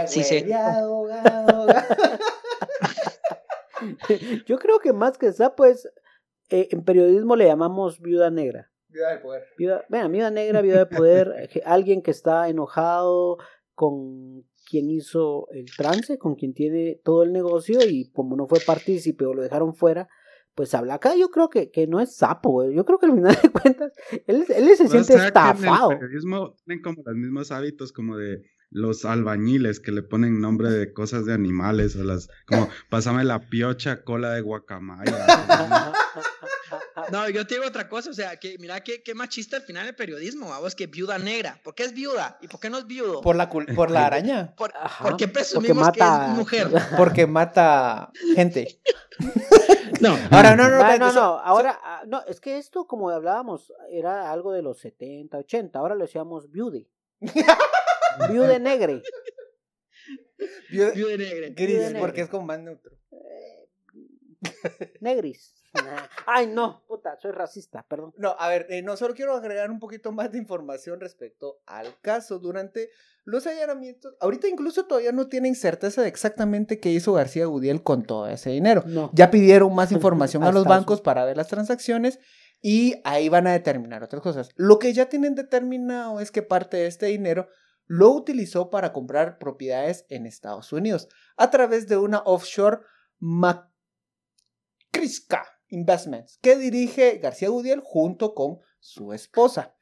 sí 0.08 0.24
se... 0.24 0.48
yo 4.48 4.58
creo 4.58 4.80
que 4.80 4.94
más 4.94 5.18
que 5.18 5.32
sapo 5.34 5.66
es, 5.66 5.88
eh, 6.50 6.70
en 6.72 6.84
periodismo 6.84 7.36
le 7.36 7.46
llamamos 7.46 8.00
viuda 8.00 8.32
negra. 8.32 8.73
Viuda 8.94 9.12
de 9.12 9.20
poder. 9.20 9.44
Viuda, 9.58 10.08
viuda 10.08 10.32
negra, 10.32 10.62
viuda 10.62 10.80
de 10.80 10.86
poder, 10.86 11.50
alguien 11.66 12.02
que 12.02 12.12
está 12.12 12.48
enojado 12.48 13.38
con 13.74 14.44
quien 14.70 14.90
hizo 14.90 15.48
el 15.52 15.66
trance, 15.76 16.18
con 16.18 16.36
quien 16.36 16.54
tiene 16.54 17.02
todo 17.04 17.24
el 17.24 17.34
negocio 17.34 17.80
y 17.88 18.12
como 18.12 18.36
no 18.36 18.48
fue 18.48 18.60
partícipe 18.66 19.26
o 19.26 19.34
lo 19.34 19.42
dejaron 19.42 19.76
fuera, 19.76 20.08
pues 20.56 20.74
habla 20.74 20.96
acá. 20.96 21.16
Yo 21.16 21.30
creo 21.30 21.50
que, 21.50 21.72
que 21.72 21.88
no 21.88 22.00
es 22.00 22.16
sapo, 22.16 22.70
Yo 22.70 22.86
creo 22.86 23.00
que 23.00 23.08
al 23.08 23.14
final 23.14 23.36
de 23.42 23.50
cuentas, 23.50 23.94
él, 24.28 24.46
él 24.48 24.70
se 24.76 24.88
siente 24.88 25.16
estafado. 25.16 25.92
en 25.92 25.94
el 25.94 26.00
periodismo 26.00 26.56
tienen 26.66 26.82
como 26.82 27.04
los 27.04 27.16
mismos 27.16 27.52
hábitos 27.52 27.92
como 27.92 28.18
de 28.18 28.42
los 28.74 29.06
albañiles 29.06 29.80
que 29.80 29.92
le 29.92 30.02
ponen 30.02 30.42
nombre 30.42 30.70
de 30.70 30.94
cosas 30.94 31.26
de 31.26 31.34
animales 31.34 31.96
o 31.96 32.04
las 32.04 32.30
como 32.46 32.68
pásame 32.90 33.24
la 33.24 33.50
piocha 33.50 34.04
cola 34.04 34.32
de 34.32 34.42
guacamaya. 34.42 35.26
No, 37.12 37.30
yo 37.30 37.46
te 37.46 37.56
digo 37.56 37.68
otra 37.68 37.88
cosa, 37.88 38.10
o 38.10 38.14
sea, 38.14 38.38
que 38.38 38.58
mira 38.60 38.82
qué, 38.82 39.04
qué 39.04 39.14
machista 39.14 39.58
al 39.58 39.64
final 39.64 39.88
el 39.88 39.96
periodismo, 39.96 40.50
vamos, 40.50 40.74
que 40.74 40.88
viuda 40.88 41.20
negra. 41.20 41.60
¿Por 41.64 41.76
qué 41.76 41.84
es 41.84 41.94
viuda? 41.94 42.38
¿Y 42.42 42.48
por 42.48 42.60
qué 42.60 42.70
no 42.70 42.80
es 42.80 42.88
viudo? 42.88 43.22
Por 43.22 43.36
la, 43.36 43.50
por 43.50 43.92
la 43.92 44.06
araña. 44.06 44.56
Por, 44.56 44.74
qué 45.18 45.28
presumimos 45.28 45.92
que 45.92 46.00
es 46.00 46.30
mujer? 46.30 46.70
Porque 46.98 47.28
mata 47.28 48.12
gente. 48.36 48.80
No. 50.02 50.18
Ahora, 50.32 50.56
no, 50.58 50.70
no, 50.70 50.98
no. 50.98 51.14
no, 51.14 51.22
ahora, 51.40 51.80
ah, 51.82 52.02
no, 52.06 52.24
es 52.28 52.42
que 52.42 52.58
esto, 52.58 52.88
como 52.88 53.10
hablábamos, 53.10 53.72
era 53.90 54.32
algo 54.32 54.52
de 54.52 54.62
los 54.62 54.80
70, 54.80 55.38
80, 55.38 55.80
ahora 55.80 55.96
lo 55.96 56.02
decíamos 56.02 56.52
viude. 56.52 56.90
Viude 58.30 58.60
negre. 58.60 59.02
Viude, 60.70 61.18
negre. 61.18 61.50
Gris, 61.52 61.94
porque 62.00 62.22
es 62.22 62.30
como 62.30 62.46
más 62.46 62.60
neutro. 62.60 62.92
Negris. 65.00 65.56
Ay, 66.28 66.48
no, 66.48 66.84
puta, 66.88 67.18
soy 67.20 67.32
racista, 67.32 67.86
perdón. 67.88 68.14
No, 68.18 68.36
a 68.38 68.48
ver, 68.48 68.68
eh, 68.70 68.82
no, 68.82 68.96
solo 68.96 69.14
quiero 69.14 69.36
agregar 69.36 69.72
un 69.72 69.80
poquito 69.80 70.12
más 70.12 70.32
de 70.32 70.38
información 70.38 71.00
respecto 71.00 71.62
al 71.66 72.00
caso. 72.02 72.40
Durante 72.40 72.90
los 73.26 73.48
allanamientos, 73.48 74.16
ahorita 74.20 74.48
incluso 74.48 74.86
todavía 74.86 75.12
no 75.12 75.28
tienen 75.28 75.56
certeza 75.56 76.02
de 76.02 76.10
exactamente 76.10 76.80
qué 76.80 76.90
hizo 76.90 77.14
García 77.14 77.46
Gudiel 77.46 77.82
con 77.82 78.04
todo 78.04 78.28
ese 78.28 78.52
dinero. 78.52 78.84
No. 78.86 79.10
Ya 79.14 79.32
pidieron 79.32 79.74
más 79.74 79.92
información 79.92 80.44
a 80.44 80.52
los 80.52 80.66
bancos 80.66 81.02
para 81.02 81.26
ver 81.26 81.38
las 81.38 81.48
transacciones 81.48 82.20
y 82.62 83.02
ahí 83.04 83.28
van 83.30 83.48
a 83.48 83.54
determinar 83.54 84.04
otras 84.04 84.22
cosas. 84.22 84.50
Lo 84.56 84.80
que 84.80 84.94
ya 84.94 85.10
tienen 85.10 85.36
determinado 85.36 86.20
es 86.20 86.32
que 86.32 86.44
parte 86.44 86.78
de 86.78 86.88
este 86.88 87.08
dinero 87.08 87.50
lo 87.86 88.12
utilizó 88.12 88.70
para 88.70 88.94
comprar 88.94 89.38
propiedades 89.38 90.06
en 90.10 90.26
Estados 90.26 90.72
Unidos 90.72 91.10
a 91.38 91.50
través 91.50 91.88
de 91.88 91.98
una 91.98 92.20
offshore 92.20 92.80
Macriska 93.20 93.70
Investments, 95.70 96.40
que 96.42 96.58
dirige 96.58 97.18
García 97.18 97.50
Gudiel 97.50 97.82
junto 97.84 98.34
con 98.34 98.60
su 98.80 99.14
esposa. 99.14 99.76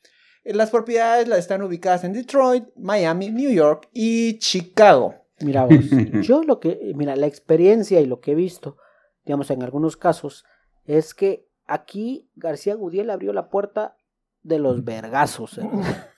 Eh, 0.43 0.53
las 0.53 0.69
propiedades 0.69 1.27
están 1.29 1.61
ubicadas 1.61 2.03
en 2.03 2.13
Detroit, 2.13 2.65
Miami, 2.75 3.29
New 3.29 3.51
York 3.51 3.89
y 3.93 4.39
Chicago. 4.39 5.15
Mira 5.39 5.65
vos, 5.65 5.75
yo 6.21 6.43
lo 6.43 6.59
que, 6.59 6.93
mira, 6.95 7.15
la 7.15 7.27
experiencia 7.27 7.99
y 7.99 8.05
lo 8.05 8.21
que 8.21 8.31
he 8.31 8.35
visto, 8.35 8.77
digamos, 9.25 9.51
en 9.51 9.63
algunos 9.63 9.97
casos, 9.97 10.45
es 10.85 11.13
que 11.13 11.47
aquí 11.65 12.29
García 12.35 12.75
Gudiel 12.75 13.09
abrió 13.09 13.33
la 13.33 13.49
puerta 13.49 13.97
de 14.43 14.59
los 14.59 14.83
vergazos. 14.83 15.59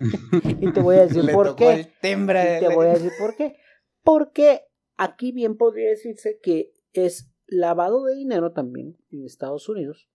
y 0.60 0.72
te 0.72 0.80
voy 0.80 0.96
a 0.96 1.06
decir 1.06 1.30
por 1.32 1.54
qué. 1.56 1.92
te 2.00 2.16
voy 2.16 2.86
a 2.86 2.92
decir 2.94 3.12
por 3.18 3.36
qué. 3.36 3.56
Porque 4.02 4.62
aquí 4.96 5.32
bien 5.32 5.56
podría 5.56 5.90
decirse 5.90 6.38
que 6.42 6.72
es 6.92 7.30
lavado 7.46 8.04
de 8.04 8.14
dinero 8.14 8.52
también 8.52 8.96
en 9.10 9.24
Estados 9.24 9.68
Unidos. 9.68 10.08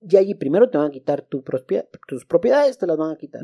Y 0.00 0.16
allí 0.16 0.34
primero 0.34 0.68
te 0.68 0.78
van 0.78 0.88
a 0.88 0.90
quitar 0.90 1.22
tus 1.22 1.42
propiedades, 2.26 2.78
te 2.78 2.86
las 2.86 2.96
van 2.96 3.12
a 3.12 3.16
quitar. 3.16 3.42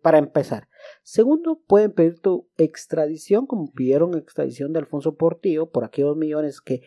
para 0.00 0.18
empezar. 0.18 0.68
Segundo, 1.02 1.60
pueden 1.66 1.92
pedir 1.92 2.20
tu 2.20 2.48
extradición, 2.56 3.46
como 3.46 3.72
pidieron 3.72 4.16
extradición 4.16 4.72
de 4.72 4.78
Alfonso 4.78 5.16
Portillo, 5.16 5.70
por 5.70 5.84
aquellos 5.84 6.16
millones 6.16 6.60
que, 6.60 6.82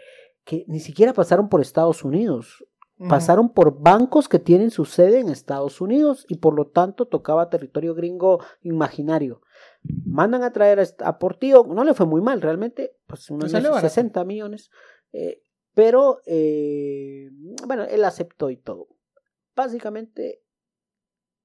que 0.45 0.63
ni 0.67 0.79
siquiera 0.79 1.13
pasaron 1.13 1.49
por 1.49 1.61
Estados 1.61 2.03
Unidos. 2.03 2.65
Pasaron 3.07 3.53
por 3.53 3.79
bancos 3.79 4.27
que 4.27 4.39
tienen 4.39 4.71
su 4.71 4.83
sede 4.83 5.19
en 5.19 5.29
Estados 5.29 5.79
Unidos 5.79 6.25
y 6.27 6.35
por 6.35 6.53
lo 6.53 6.67
tanto 6.67 7.05
tocaba 7.05 7.49
territorio 7.49 7.95
gringo 7.95 8.43
imaginario. 8.61 9.41
Mandan 10.05 10.43
a 10.43 10.51
traer 10.51 10.85
a, 10.99 11.17
Portillo, 11.17 11.65
no 11.65 11.85
le 11.85 11.93
fue 11.93 12.05
muy 12.05 12.19
mal, 12.21 12.41
realmente, 12.41 12.97
pues 13.07 13.29
unos 13.29 13.51
60 13.51 14.25
millones. 14.25 14.69
Eh, 15.13 15.41
pero, 15.73 16.19
eh, 16.25 17.29
bueno, 17.65 17.83
él 17.83 18.03
aceptó 18.03 18.49
y 18.49 18.57
todo. 18.57 18.89
Básicamente, 19.55 20.41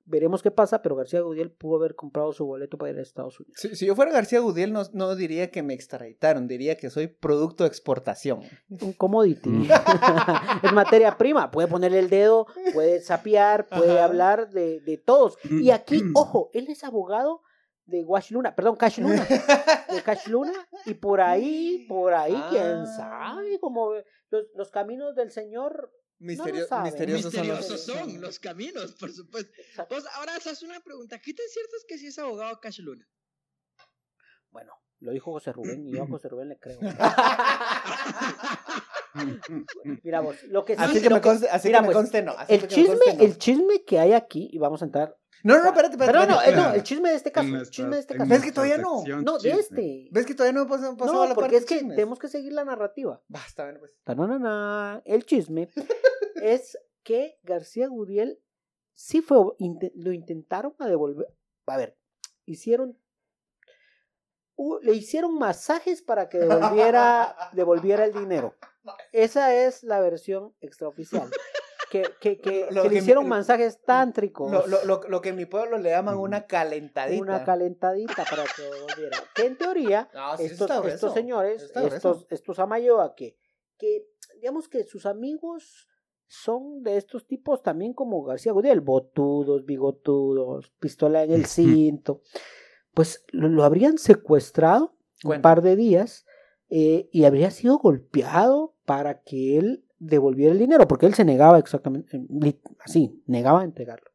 veremos 0.06 0.42
qué 0.42 0.50
pasa, 0.50 0.82
pero 0.82 0.96
García 0.96 1.20
Gudiel 1.20 1.50
pudo 1.50 1.76
haber 1.76 1.94
comprado 1.94 2.32
su 2.32 2.44
boleto 2.44 2.76
para 2.76 2.92
ir 2.92 2.98
a 2.98 3.02
Estados 3.02 3.40
Unidos. 3.40 3.56
Si, 3.58 3.86
yo 3.86 3.94
fuera 3.94 4.12
García 4.12 4.40
Gudiel, 4.40 4.72
no, 4.72 4.82
no, 4.92 5.14
diría 5.16 5.50
que 5.50 5.62
me 5.62 5.74
extraditaron, 5.74 6.46
diría 6.46 6.76
que 6.76 6.90
soy 6.90 7.06
producto 7.06 7.64
de 7.64 7.68
exportación. 7.68 8.42
Un 8.68 8.92
commodity. 8.92 9.48
Mm. 9.48 9.68
es 10.62 10.72
materia 10.72 11.16
prima, 11.16 11.50
puede 11.50 11.68
ponerle 11.68 11.98
el 11.98 12.10
dedo, 12.10 12.46
puede 12.72 13.00
sapear, 13.00 13.66
puede 13.68 14.00
hablar 14.00 14.50
de, 14.50 14.80
de 14.80 14.98
todos. 14.98 15.38
Y 15.50 15.70
aquí, 15.70 16.02
ojo, 16.14 16.50
él 16.52 16.68
es 16.68 16.84
abogado 16.84 17.42
de 17.86 18.02
Wash 18.04 18.30
Luna, 18.30 18.54
perdón, 18.54 18.76
Cash 18.76 18.98
Luna, 18.98 19.24
de 19.24 20.02
Cash 20.04 20.28
Luna, 20.28 20.52
y 20.86 20.94
por 20.94 21.20
ahí, 21.20 21.84
por 21.88 22.14
ahí, 22.14 22.36
quién 22.50 22.62
ah. 22.62 22.86
sabe, 22.86 23.58
como 23.60 23.92
los, 24.30 24.44
los 24.54 24.70
caminos 24.70 25.14
del 25.14 25.30
Señor. 25.30 25.90
Misteriosos, 26.24 27.84
son, 27.84 28.20
los... 28.20 28.38
caminos, 28.38 28.94
por 28.94 29.12
supuesto. 29.12 29.52
Pues 29.88 30.04
ahora 30.14 30.36
haces 30.36 30.62
una 30.62 30.80
pregunta, 30.80 31.18
¿qué 31.18 31.34
tan 31.34 31.46
cierto 31.48 31.76
es 31.76 31.84
que 31.86 31.98
si 31.98 32.06
es 32.08 32.18
abogado 32.18 32.58
Cash 32.60 32.80
Luna? 32.80 33.06
Bueno, 34.50 34.72
lo 35.00 35.12
dijo 35.12 35.32
José 35.32 35.52
Rubén 35.52 35.86
y 35.86 35.92
yo 35.92 36.02
a 36.02 36.06
José 36.08 36.28
Rubén 36.28 36.48
le 36.48 36.58
creo. 36.58 36.78
mira 40.02 40.20
vos, 40.20 40.42
lo 40.44 40.64
que 40.64 40.74
así 40.74 41.00
que 41.00 41.10
me 41.10 41.20
conste, 41.20 41.48
así 41.48 41.70
que 41.70 41.80
me 41.80 41.92
conste 41.92 42.22
no. 42.22 42.34
el, 42.48 42.66
chisme, 42.68 42.96
el 43.20 43.38
chisme 43.38 43.84
que 43.84 43.98
hay 43.98 44.12
aquí, 44.12 44.48
y 44.52 44.58
vamos 44.58 44.82
a 44.82 44.86
entrar 44.86 45.16
No, 45.42 45.58
no, 45.58 45.66
espérate, 45.68 45.94
espérate. 45.94 46.18
Pero 46.18 46.26
no, 46.26 46.40
espérate, 46.40 46.68
no, 46.68 46.74
el 46.74 46.82
chisme 46.82 47.10
de 47.10 47.16
este 47.16 47.32
caso, 47.32 47.56
el 47.56 47.70
chisme 47.70 47.94
de 47.96 48.00
este 48.00 48.16
caso. 48.16 48.28
¿Ves 48.28 48.42
que 48.42 48.52
todavía 48.52 48.78
no? 48.78 49.04
No, 49.22 49.38
de 49.38 49.50
chisme. 49.50 49.60
este. 49.60 50.08
¿Ves 50.10 50.26
que 50.26 50.34
todavía 50.34 50.52
no 50.52 50.62
hemos 50.66 50.96
pasado 50.96 51.12
No, 51.12 51.22
a 51.22 51.28
la 51.28 51.34
porque 51.34 51.50
parte 51.50 51.56
es 51.58 51.64
que 51.66 51.78
chismes? 51.78 51.96
tenemos 51.96 52.18
que 52.18 52.28
seguir 52.28 52.52
la 52.52 52.64
narrativa. 52.64 53.22
Basta, 53.28 53.64
bueno, 53.64 53.80
pues. 53.80 53.92
Tananana, 54.04 55.02
El 55.04 55.24
chisme 55.26 55.68
es 56.42 56.78
que 57.02 57.38
García 57.42 57.88
Guriel 57.88 58.40
sí 58.94 59.20
fue, 59.20 59.38
lo 59.94 60.12
intentaron 60.12 60.74
a 60.78 60.88
devolver. 60.88 61.28
A 61.66 61.76
ver, 61.76 61.98
hicieron, 62.46 62.98
le 64.82 64.92
hicieron 64.94 65.38
masajes 65.38 66.02
para 66.02 66.28
que 66.28 66.38
devolviera, 66.38 67.36
devolviera 67.52 68.04
el 68.04 68.12
dinero. 68.12 68.54
Esa 69.12 69.54
es 69.54 69.82
la 69.82 70.00
versión 70.00 70.54
extraoficial. 70.60 71.30
Que, 71.90 72.02
que, 72.20 72.40
que, 72.40 72.66
Lo 72.70 72.82
que 72.82 72.88
que 72.88 72.94
le 72.96 73.00
hicieron 73.00 73.24
mi- 73.24 73.30
masajes 73.30 73.80
tántricos. 73.82 74.50
Lo, 74.50 74.66
lo, 74.66 74.84
lo, 74.84 75.00
lo 75.08 75.20
que 75.20 75.28
en 75.28 75.36
mi 75.36 75.46
pueblo 75.46 75.78
le 75.78 75.90
llaman 75.90 76.16
una 76.16 76.46
calentadita. 76.46 77.22
Una 77.22 77.44
calentadita 77.44 78.24
para 78.28 78.44
que 78.44 78.62
devolviera. 78.62 79.18
Que 79.34 79.46
en 79.46 79.56
teoría, 79.56 80.08
No, 80.12 80.36
sí, 80.36 80.46
eso 80.46 80.64
estos, 80.64 80.86
estos 80.86 81.14
señores, 81.14 81.62
Eso 81.62 81.86
estos, 81.86 82.26
estos 82.30 82.58
Amayoa, 82.58 83.14
que, 83.14 83.36
que 83.78 84.08
digamos 84.36 84.68
que 84.68 84.82
sus 84.84 85.06
amigos 85.06 85.88
son 86.26 86.82
de 86.82 86.96
estos 86.96 87.26
tipos 87.28 87.62
también 87.62 87.92
como 87.94 88.24
García 88.24 88.50
Gutiérrez, 88.52 88.82
botudos, 88.84 89.64
bigotudos, 89.64 90.72
pistola 90.80 91.22
en 91.22 91.30
el 91.32 91.46
cinto, 91.46 92.22
pues 92.94 93.24
lo, 93.30 93.48
lo 93.48 93.64
habrían 93.64 93.98
secuestrado 93.98 94.94
un 95.24 95.40
par 95.40 95.62
de 95.62 95.76
días 95.76 96.26
eh, 96.70 97.08
y 97.12 97.24
habría 97.24 97.50
sido 97.50 97.78
golpeado 97.78 98.74
para 98.84 99.22
que 99.22 99.58
él 99.58 99.84
devolviera 99.98 100.52
el 100.52 100.58
dinero, 100.58 100.86
porque 100.88 101.06
él 101.06 101.14
se 101.14 101.24
negaba 101.24 101.58
exactamente, 101.58 102.16
eh, 102.16 102.60
así, 102.80 103.22
negaba 103.26 103.60
a 103.60 103.64
entregarlo. 103.64 104.10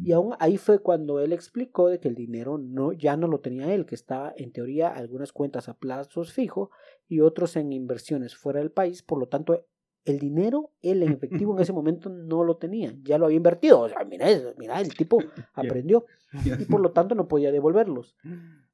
Y 0.00 0.12
aún 0.12 0.34
ahí 0.38 0.58
fue 0.58 0.78
cuando 0.78 1.18
él 1.18 1.32
explicó 1.32 1.88
de 1.88 1.98
que 1.98 2.08
el 2.08 2.14
dinero 2.14 2.56
no, 2.56 2.92
ya 2.92 3.16
no 3.16 3.26
lo 3.26 3.40
tenía 3.40 3.74
él, 3.74 3.84
que 3.84 3.96
estaba 3.96 4.32
en 4.36 4.52
teoría 4.52 4.88
algunas 4.88 5.32
cuentas 5.32 5.68
a 5.68 5.74
plazos 5.74 6.32
fijos 6.32 6.70
y 7.08 7.20
otros 7.20 7.56
en 7.56 7.72
inversiones 7.72 8.36
fuera 8.36 8.60
del 8.60 8.70
país, 8.70 9.02
por 9.02 9.18
lo 9.18 9.26
tanto 9.26 9.66
el 10.08 10.18
dinero 10.18 10.70
él 10.82 11.02
en 11.02 11.12
efectivo 11.46 11.54
en 11.56 11.62
ese 11.62 11.72
momento 11.72 12.08
no 12.08 12.44
lo 12.44 12.56
tenía, 12.56 12.94
ya 13.02 13.18
lo 13.18 13.26
había 13.26 13.36
invertido, 13.36 13.80
o 13.80 13.88
sea, 13.88 14.04
mira, 14.04 14.28
eso, 14.28 14.54
mira, 14.58 14.80
el 14.80 14.94
tipo 14.94 15.18
aprendió 15.54 16.06
y 16.44 16.64
por 16.66 16.80
lo 16.80 16.92
tanto 16.92 17.14
no 17.14 17.26
podía 17.28 17.50
devolverlos. 17.52 18.16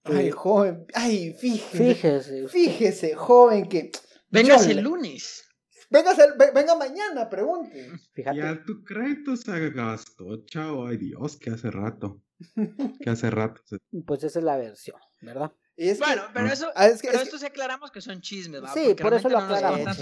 Ay, 0.04 0.28
Eh, 0.28 0.30
joven. 0.32 0.86
Ay, 0.94 1.32
fíjese. 1.32 1.94
Fíjese, 1.94 2.48
Fíjese, 2.48 3.14
joven, 3.14 3.68
que. 3.68 3.90
Vengas 4.30 4.66
yo 4.66 4.72
el 4.72 4.82
lunes. 4.84 5.44
Vengas 5.90 6.18
el- 6.18 6.32
ve- 6.38 6.50
venga 6.54 6.74
mañana, 6.76 7.30
pregunte. 7.30 7.90
fíjate, 8.12 8.36
Ya 8.38 8.62
tu 8.64 8.82
crédito 8.82 9.36
se 9.36 9.70
gastó, 9.70 10.44
chavo. 10.46 10.86
Ay, 10.88 10.96
Dios, 10.98 11.36
que 11.38 11.50
hace 11.50 11.70
rato. 11.70 12.20
Que 13.00 13.08
hace 13.10 13.30
rato. 13.30 13.60
se- 13.64 13.78
pues 14.04 14.24
esa 14.24 14.40
es 14.40 14.44
la 14.44 14.56
versión, 14.56 14.98
¿verdad? 15.22 15.52
Y 15.76 15.88
es 15.88 15.98
que- 15.98 16.04
Bueno, 16.04 16.22
pero 16.32 16.46
eso, 16.46 16.70
Ah, 16.76 16.86
es 16.86 17.02
que- 17.02 17.08
pero 17.08 17.18
es 17.18 17.22
que- 17.24 17.28
esto 17.28 17.38
sí 17.38 17.46
aclaramos 17.46 17.90
que 17.90 18.00
son 18.00 18.20
chismes, 18.20 18.62
¿va? 18.62 18.72
Sí, 18.72 18.80
Porque 18.88 19.02
por 19.02 19.14
eso 19.14 19.28
lo 19.28 19.38
no 19.40 19.44
aclaramos. 19.46 19.80
nada 19.80 19.92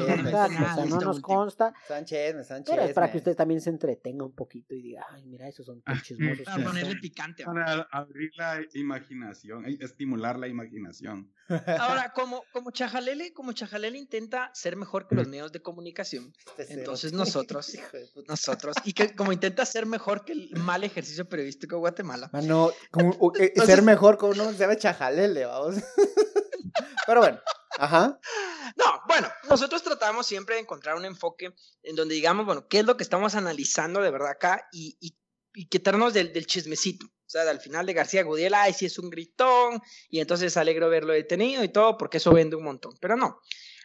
o 0.46 0.48
sea, 0.74 0.84
no 0.84 0.96
nos 1.00 1.16
último. 1.16 1.22
consta, 1.22 1.72
Sánchez, 1.88 2.46
Sánchez. 2.46 2.70
pero 2.74 2.82
es 2.88 2.92
para 2.92 3.10
que 3.10 3.18
usted 3.18 3.34
también 3.34 3.60
se 3.60 3.70
entretenga 3.70 4.24
un 4.24 4.34
poquito 4.34 4.74
y 4.74 4.82
diga, 4.82 5.06
ay, 5.10 5.24
mira, 5.24 5.48
esos 5.48 5.64
son 5.66 5.80
tan 5.82 6.00
chismosos. 6.02 6.44
Para 6.44 6.62
ponerle 6.64 6.92
son". 6.92 7.00
picante. 7.00 7.44
¿va? 7.44 7.52
Para 7.54 7.88
abrir 7.90 8.30
la 8.36 8.60
imaginación, 8.74 9.64
eh, 9.66 9.78
estimular 9.80 10.38
la 10.38 10.46
imaginación. 10.48 11.32
Ahora, 11.78 12.12
como, 12.14 12.44
como 12.52 12.70
Chajalele, 12.70 13.32
como 13.32 13.52
Chajalele 13.52 13.98
intenta 13.98 14.50
ser 14.54 14.76
mejor 14.76 15.06
que 15.08 15.14
los 15.14 15.28
medios 15.28 15.52
de 15.52 15.60
comunicación, 15.60 16.32
Este 16.56 16.74
entonces 16.74 17.12
nosotros, 17.12 17.74
Hijo 17.74 17.96
de 17.96 18.06
puta. 18.14 18.32
nosotros, 18.32 18.76
y 18.84 18.92
que 18.92 19.14
como 19.14 19.32
intenta 19.32 19.64
ser 19.66 19.84
mejor 19.86 20.24
que 20.24 20.32
el 20.32 20.50
mal 20.56 20.84
ejercicio 20.84 21.28
periodístico 21.28 21.76
de 21.76 21.80
Guatemala, 21.80 22.30
Mano, 22.32 22.70
como- 22.90 23.10
o- 23.18 23.34
eh, 23.36 23.46
Entonces- 23.54 23.74
ser 23.74 23.82
mejor 23.82 24.16
con 24.18 24.30
uno 24.30 24.46
que 24.48 24.52
se 24.54 24.58
llama 24.60 24.76
Chajalele, 24.76 25.44
Pero 27.06 27.20
bueno, 27.20 27.40
ajá. 27.78 28.18
No, 28.76 28.84
bueno, 29.06 29.28
nosotros 29.48 29.82
tratamos 29.82 30.26
siempre 30.26 30.54
de 30.56 30.62
encontrar 30.62 30.96
un 30.96 31.04
enfoque 31.04 31.54
en 31.82 31.96
donde 31.96 32.14
digamos, 32.14 32.46
bueno, 32.46 32.66
qué 32.68 32.80
es 32.80 32.86
lo 32.86 32.96
que 32.96 33.02
estamos 33.02 33.34
analizando 33.34 34.00
de 34.00 34.10
verdad 34.10 34.30
acá 34.30 34.68
y, 34.72 34.96
y, 35.00 35.16
y 35.54 35.68
quitarnos 35.68 36.14
del, 36.14 36.32
del 36.32 36.46
chismecito. 36.46 37.06
O 37.06 37.30
sea, 37.32 37.48
al 37.48 37.60
final 37.60 37.86
de 37.86 37.94
García 37.94 38.24
Gudiel, 38.24 38.54
ay, 38.54 38.74
sí 38.74 38.86
es 38.86 38.98
un 38.98 39.08
gritón, 39.08 39.80
y 40.10 40.20
entonces 40.20 40.56
alegro 40.56 40.90
verlo 40.90 41.12
detenido 41.12 41.64
y 41.64 41.68
todo, 41.68 41.96
porque 41.96 42.18
eso 42.18 42.32
vende 42.32 42.56
un 42.56 42.64
montón. 42.64 42.94
Pero 43.00 43.16
no, 43.16 43.40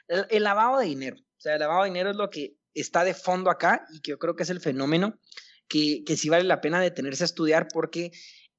el, 0.07 0.27
el 0.29 0.43
lavado 0.43 0.79
de 0.79 0.85
dinero. 0.85 1.17
O 1.17 1.39
sea, 1.39 1.53
el 1.53 1.59
lavado 1.59 1.83
de 1.83 1.89
dinero 1.89 2.09
es 2.11 2.17
lo 2.17 2.29
que 2.29 2.57
está 2.73 3.03
de 3.03 3.13
fondo 3.13 3.49
acá 3.49 3.85
y 3.93 4.01
que 4.01 4.11
yo 4.11 4.19
creo 4.19 4.35
que 4.35 4.43
es 4.43 4.49
el 4.49 4.59
fenómeno 4.59 5.19
que, 5.67 6.03
que 6.05 6.17
sí 6.17 6.29
vale 6.29 6.43
la 6.43 6.61
pena 6.61 6.81
detenerse 6.81 7.23
a 7.23 7.25
estudiar 7.25 7.67
porque 7.71 8.11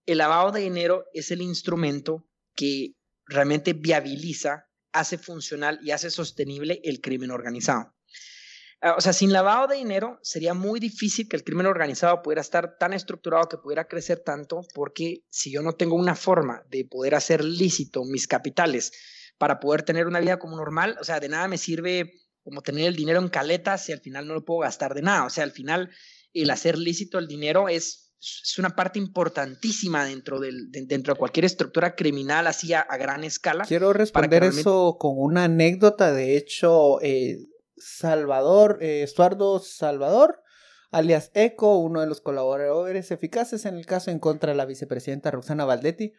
el 0.06 0.18
lavado 0.18 0.52
de 0.52 0.60
dinero 0.60 1.04
es 1.12 1.30
el 1.30 1.42
instrumento 1.42 2.26
que 2.54 2.94
realmente 3.28 3.72
viabiliza, 3.74 4.68
hace 4.92 5.18
funcional 5.18 5.78
y 5.82 5.90
hace 5.90 6.10
sostenible 6.10 6.80
el 6.82 7.00
crimen 7.00 7.30
organizado. 7.30 7.94
Ah, 8.80 8.94
O 8.96 9.00
sea, 9.00 9.12
sin 9.12 9.32
lavado 9.32 9.66
de 9.66 9.76
dinero 9.76 10.18
sería 10.22 10.54
muy 10.54 10.80
difícil 10.80 11.28
que 11.28 11.36
el 11.36 11.44
crimen 11.44 11.66
organizado 11.66 12.22
pudiera 12.22 12.40
estar 12.40 12.78
tan 12.78 12.92
estructurado 12.92 13.48
que 13.48 13.58
pudiera 13.58 13.86
crecer 13.86 14.20
tanto, 14.20 14.62
porque 14.74 15.24
si 15.30 15.50
yo 15.52 15.62
no 15.62 15.72
tengo 15.72 15.96
una 15.96 16.14
forma 16.14 16.62
de 16.70 16.84
poder 16.84 17.14
hacer 17.14 17.44
lícito 17.44 18.04
mis 18.04 18.26
capitales 18.26 18.92
para 19.36 19.60
poder 19.60 19.82
tener 19.82 20.06
una 20.06 20.20
vida 20.20 20.38
como 20.38 20.56
normal, 20.56 20.96
o 21.00 21.04
sea, 21.04 21.20
de 21.20 21.28
nada 21.28 21.48
me 21.48 21.58
sirve 21.58 22.12
como 22.42 22.62
tener 22.62 22.86
el 22.86 22.96
dinero 22.96 23.20
en 23.20 23.28
caletas 23.28 23.84
si 23.84 23.92
al 23.92 24.00
final 24.00 24.26
no 24.26 24.34
lo 24.34 24.44
puedo 24.44 24.60
gastar 24.60 24.94
de 24.94 25.02
nada. 25.02 25.24
O 25.24 25.30
sea, 25.30 25.44
al 25.44 25.52
final 25.52 25.90
el 26.32 26.50
hacer 26.50 26.78
lícito 26.78 27.18
el 27.18 27.28
dinero 27.28 27.68
es, 27.68 28.07
es 28.20 28.58
una 28.58 28.70
parte 28.70 28.98
importantísima 28.98 30.04
dentro, 30.04 30.40
del, 30.40 30.70
de- 30.70 30.86
dentro 30.86 31.14
de 31.14 31.18
cualquier 31.18 31.44
estructura 31.44 31.94
criminal 31.94 32.46
así 32.46 32.72
a, 32.74 32.80
a 32.80 32.96
gran 32.96 33.22
escala. 33.24 33.64
Quiero 33.64 33.92
responder 33.92 34.40
realmente- 34.40 34.60
eso 34.62 34.96
con 34.98 35.12
una 35.16 35.44
anécdota. 35.44 36.12
De 36.12 36.36
hecho, 36.36 37.00
eh, 37.00 37.38
Salvador, 37.76 38.78
eh, 38.80 39.02
Estuardo 39.02 39.60
Salvador, 39.60 40.42
alias 40.90 41.30
Eco, 41.34 41.78
uno 41.78 42.00
de 42.00 42.06
los 42.06 42.20
colaboradores 42.20 43.10
eficaces 43.10 43.64
en 43.66 43.76
el 43.76 43.86
caso 43.86 44.10
en 44.10 44.18
contra 44.18 44.50
de 44.52 44.56
la 44.56 44.64
vicepresidenta 44.66 45.30
Roxana 45.30 45.64
Valdetti, 45.64 46.12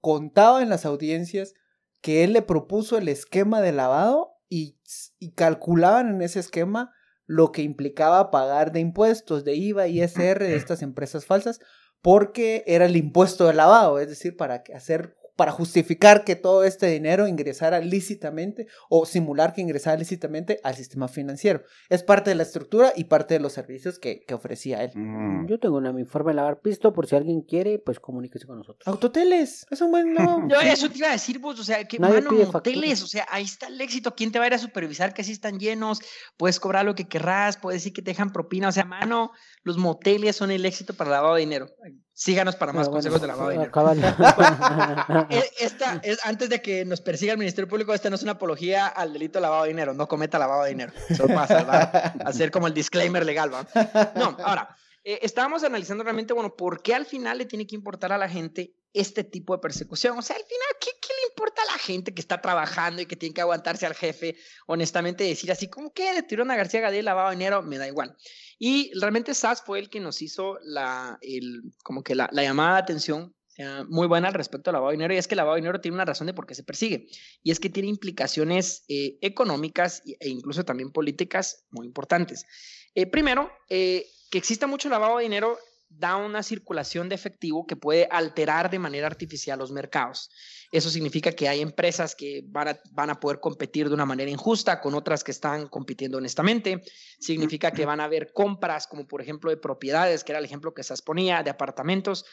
contaba 0.00 0.62
en 0.62 0.68
las 0.68 0.84
audiencias 0.84 1.54
que 2.00 2.24
él 2.24 2.32
le 2.32 2.42
propuso 2.42 2.96
el 2.96 3.08
esquema 3.08 3.60
de 3.60 3.72
lavado 3.72 4.32
y, 4.48 4.78
y 5.18 5.32
calculaban 5.32 6.08
en 6.14 6.22
ese 6.22 6.40
esquema 6.40 6.92
lo 7.30 7.52
que 7.52 7.62
implicaba 7.62 8.32
pagar 8.32 8.72
de 8.72 8.80
impuestos, 8.80 9.44
de 9.44 9.54
IVA 9.54 9.86
y 9.86 10.02
ISR 10.02 10.40
de 10.40 10.56
estas 10.56 10.82
empresas 10.82 11.26
falsas, 11.26 11.60
porque 12.02 12.64
era 12.66 12.86
el 12.86 12.96
impuesto 12.96 13.46
de 13.46 13.54
lavado, 13.54 14.00
es 14.00 14.08
decir, 14.08 14.36
para 14.36 14.64
hacer 14.74 15.16
para 15.40 15.52
justificar 15.52 16.22
que 16.22 16.36
todo 16.36 16.64
este 16.64 16.86
dinero 16.88 17.26
ingresara 17.26 17.80
lícitamente 17.80 18.66
o 18.90 19.06
simular 19.06 19.54
que 19.54 19.62
ingresara 19.62 19.96
lícitamente 19.96 20.60
al 20.62 20.74
sistema 20.74 21.08
financiero. 21.08 21.62
Es 21.88 22.02
parte 22.02 22.28
de 22.28 22.36
la 22.36 22.42
estructura 22.42 22.92
y 22.94 23.04
parte 23.04 23.32
de 23.32 23.40
los 23.40 23.54
servicios 23.54 23.98
que, 23.98 24.20
que 24.20 24.34
ofrecía 24.34 24.84
él. 24.84 24.90
Mm. 24.94 25.46
Yo 25.46 25.58
tengo 25.58 25.78
una 25.78 25.94
mi 25.94 26.04
forma 26.04 26.32
de 26.32 26.34
lavar 26.34 26.60
pisto, 26.60 26.92
por 26.92 27.06
si 27.06 27.16
alguien 27.16 27.40
quiere, 27.40 27.78
pues 27.78 28.00
comuníquese 28.00 28.46
con 28.46 28.58
nosotros. 28.58 28.86
Autoteles, 28.86 29.66
es 29.70 29.80
un 29.80 29.90
buen 29.92 30.14
lavado. 30.14 30.46
Yo 30.46 30.60
eso 30.60 30.90
te 30.90 30.98
iba 30.98 31.08
a 31.08 31.12
decir 31.12 31.38
vos, 31.38 31.58
o 31.58 31.64
sea, 31.64 31.82
que 31.84 31.98
Nadie 31.98 32.20
mano, 32.20 32.52
facturas. 32.52 33.02
o 33.02 33.06
sea, 33.06 33.26
ahí 33.30 33.44
está 33.44 33.68
el 33.68 33.80
éxito. 33.80 34.14
¿Quién 34.14 34.32
te 34.32 34.38
va 34.38 34.44
a 34.44 34.48
ir 34.48 34.54
a 34.54 34.58
supervisar 34.58 35.14
que 35.14 35.22
así 35.22 35.32
están 35.32 35.58
llenos? 35.58 36.00
Puedes 36.36 36.60
cobrar 36.60 36.84
lo 36.84 36.94
que 36.94 37.08
querrás, 37.08 37.56
puedes 37.56 37.80
decir 37.80 37.94
que 37.94 38.02
te 38.02 38.10
dejan 38.10 38.30
propina, 38.30 38.68
o 38.68 38.72
sea, 38.72 38.84
mano, 38.84 39.30
los 39.62 39.78
moteles 39.78 40.36
son 40.36 40.50
el 40.50 40.66
éxito 40.66 40.92
para 40.92 41.08
el 41.08 41.12
lavado 41.12 41.36
de 41.36 41.40
dinero. 41.40 41.66
Síganos 42.20 42.54
para 42.54 42.74
más 42.74 42.86
bueno, 42.88 42.96
consejos 42.96 43.22
de 43.22 43.26
lavado 43.26 43.48
de 43.48 43.54
dinero. 43.54 43.72
Eh, 45.30 45.50
Esta 45.58 46.00
es, 46.02 46.18
antes 46.26 46.50
de 46.50 46.60
que 46.60 46.84
nos 46.84 47.00
persiga 47.00 47.32
el 47.32 47.38
Ministerio 47.38 47.66
Público, 47.66 47.94
esta 47.94 48.10
no 48.10 48.16
es 48.16 48.22
una 48.22 48.32
apología 48.32 48.88
al 48.88 49.14
delito 49.14 49.38
de 49.38 49.40
lavado 49.40 49.62
de 49.62 49.70
dinero, 49.70 49.94
no 49.94 50.06
cometa 50.06 50.38
lavado 50.38 50.64
de 50.64 50.68
dinero. 50.68 50.92
Para 51.16 51.46
salvar, 51.46 52.12
hacer 52.26 52.50
como 52.50 52.66
el 52.66 52.74
disclaimer 52.74 53.24
legal, 53.24 53.50
¿va? 53.54 53.66
No, 54.16 54.36
ahora, 54.44 54.76
eh, 55.02 55.20
estábamos 55.22 55.64
analizando 55.64 56.04
realmente, 56.04 56.34
bueno, 56.34 56.54
¿por 56.54 56.82
qué 56.82 56.94
al 56.94 57.06
final 57.06 57.38
le 57.38 57.46
tiene 57.46 57.66
que 57.66 57.74
importar 57.74 58.12
a 58.12 58.18
la 58.18 58.28
gente 58.28 58.74
este 58.92 59.24
tipo 59.24 59.54
de 59.54 59.62
persecución? 59.62 60.18
O 60.18 60.20
sea, 60.20 60.36
al 60.36 60.42
final, 60.42 60.68
¿qué, 60.78 60.90
qué 61.00 61.14
le 61.22 61.28
importa 61.30 61.62
a 61.62 61.72
la 61.72 61.78
gente 61.78 62.12
que 62.12 62.20
está 62.20 62.42
trabajando 62.42 63.00
y 63.00 63.06
que 63.06 63.16
tiene 63.16 63.34
que 63.34 63.40
aguantarse 63.40 63.86
al 63.86 63.94
jefe? 63.94 64.36
Honestamente, 64.66 65.24
decir 65.24 65.50
así, 65.50 65.70
como 65.70 65.94
que 65.94 66.12
detuvieron 66.12 66.50
a 66.50 66.56
García 66.56 66.82
Gadel 66.82 67.06
lavado 67.06 67.30
de 67.30 67.36
dinero, 67.36 67.62
me 67.62 67.78
da 67.78 67.88
igual. 67.88 68.14
Y 68.62 68.92
realmente 69.00 69.34
SAS 69.34 69.62
fue 69.62 69.78
el 69.80 69.88
que 69.88 69.98
nos 69.98 70.22
hizo 70.22 70.58
la, 70.62 71.18
el, 71.22 71.62
como 71.82 72.04
que 72.04 72.14
la, 72.14 72.28
la 72.30 72.42
llamada 72.42 72.74
de 72.74 72.82
atención 72.82 73.34
muy 73.88 74.06
buena 74.06 74.28
al 74.28 74.34
respecto 74.34 74.70
al 74.70 74.74
lavado 74.74 74.90
de 74.90 74.96
dinero, 74.96 75.12
y 75.12 75.18
es 75.18 75.28
que 75.28 75.34
el 75.34 75.38
lavado 75.38 75.56
de 75.56 75.60
dinero 75.60 75.80
tiene 75.80 75.94
una 75.94 76.04
razón 76.04 76.26
de 76.26 76.34
por 76.34 76.46
qué 76.46 76.54
se 76.54 76.62
persigue, 76.62 77.08
y 77.42 77.50
es 77.50 77.60
que 77.60 77.68
tiene 77.68 77.88
implicaciones 77.88 78.84
eh, 78.88 79.18
económicas 79.20 80.02
e 80.04 80.28
incluso 80.28 80.64
también 80.64 80.92
políticas 80.92 81.64
muy 81.70 81.86
importantes. 81.86 82.46
Eh, 82.94 83.06
primero, 83.06 83.50
eh, 83.68 84.06
que 84.30 84.38
exista 84.38 84.66
mucho 84.66 84.88
lavado 84.88 85.18
de 85.18 85.24
dinero 85.24 85.58
da 85.90 86.16
una 86.16 86.42
circulación 86.42 87.08
de 87.08 87.16
efectivo 87.16 87.66
que 87.66 87.76
puede 87.76 88.08
alterar 88.10 88.70
de 88.70 88.78
manera 88.78 89.06
artificial 89.06 89.58
los 89.58 89.72
mercados. 89.72 90.30
Eso 90.72 90.88
significa 90.88 91.32
que 91.32 91.48
hay 91.48 91.60
empresas 91.60 92.14
que 92.14 92.44
van 92.46 92.68
a, 92.68 92.80
van 92.92 93.10
a 93.10 93.18
poder 93.18 93.40
competir 93.40 93.88
de 93.88 93.94
una 93.94 94.06
manera 94.06 94.30
injusta 94.30 94.80
con 94.80 94.94
otras 94.94 95.24
que 95.24 95.32
están 95.32 95.66
compitiendo 95.66 96.18
honestamente. 96.18 96.82
Significa 97.18 97.72
que 97.72 97.84
van 97.84 98.00
a 98.00 98.04
haber 98.04 98.32
compras, 98.32 98.86
como 98.86 99.06
por 99.08 99.20
ejemplo 99.20 99.50
de 99.50 99.56
propiedades, 99.56 100.22
que 100.22 100.30
era 100.30 100.38
el 100.38 100.44
ejemplo 100.44 100.72
que 100.72 100.84
se 100.84 100.94
exponía, 100.94 101.42
de 101.42 101.50
apartamentos, 101.50 102.24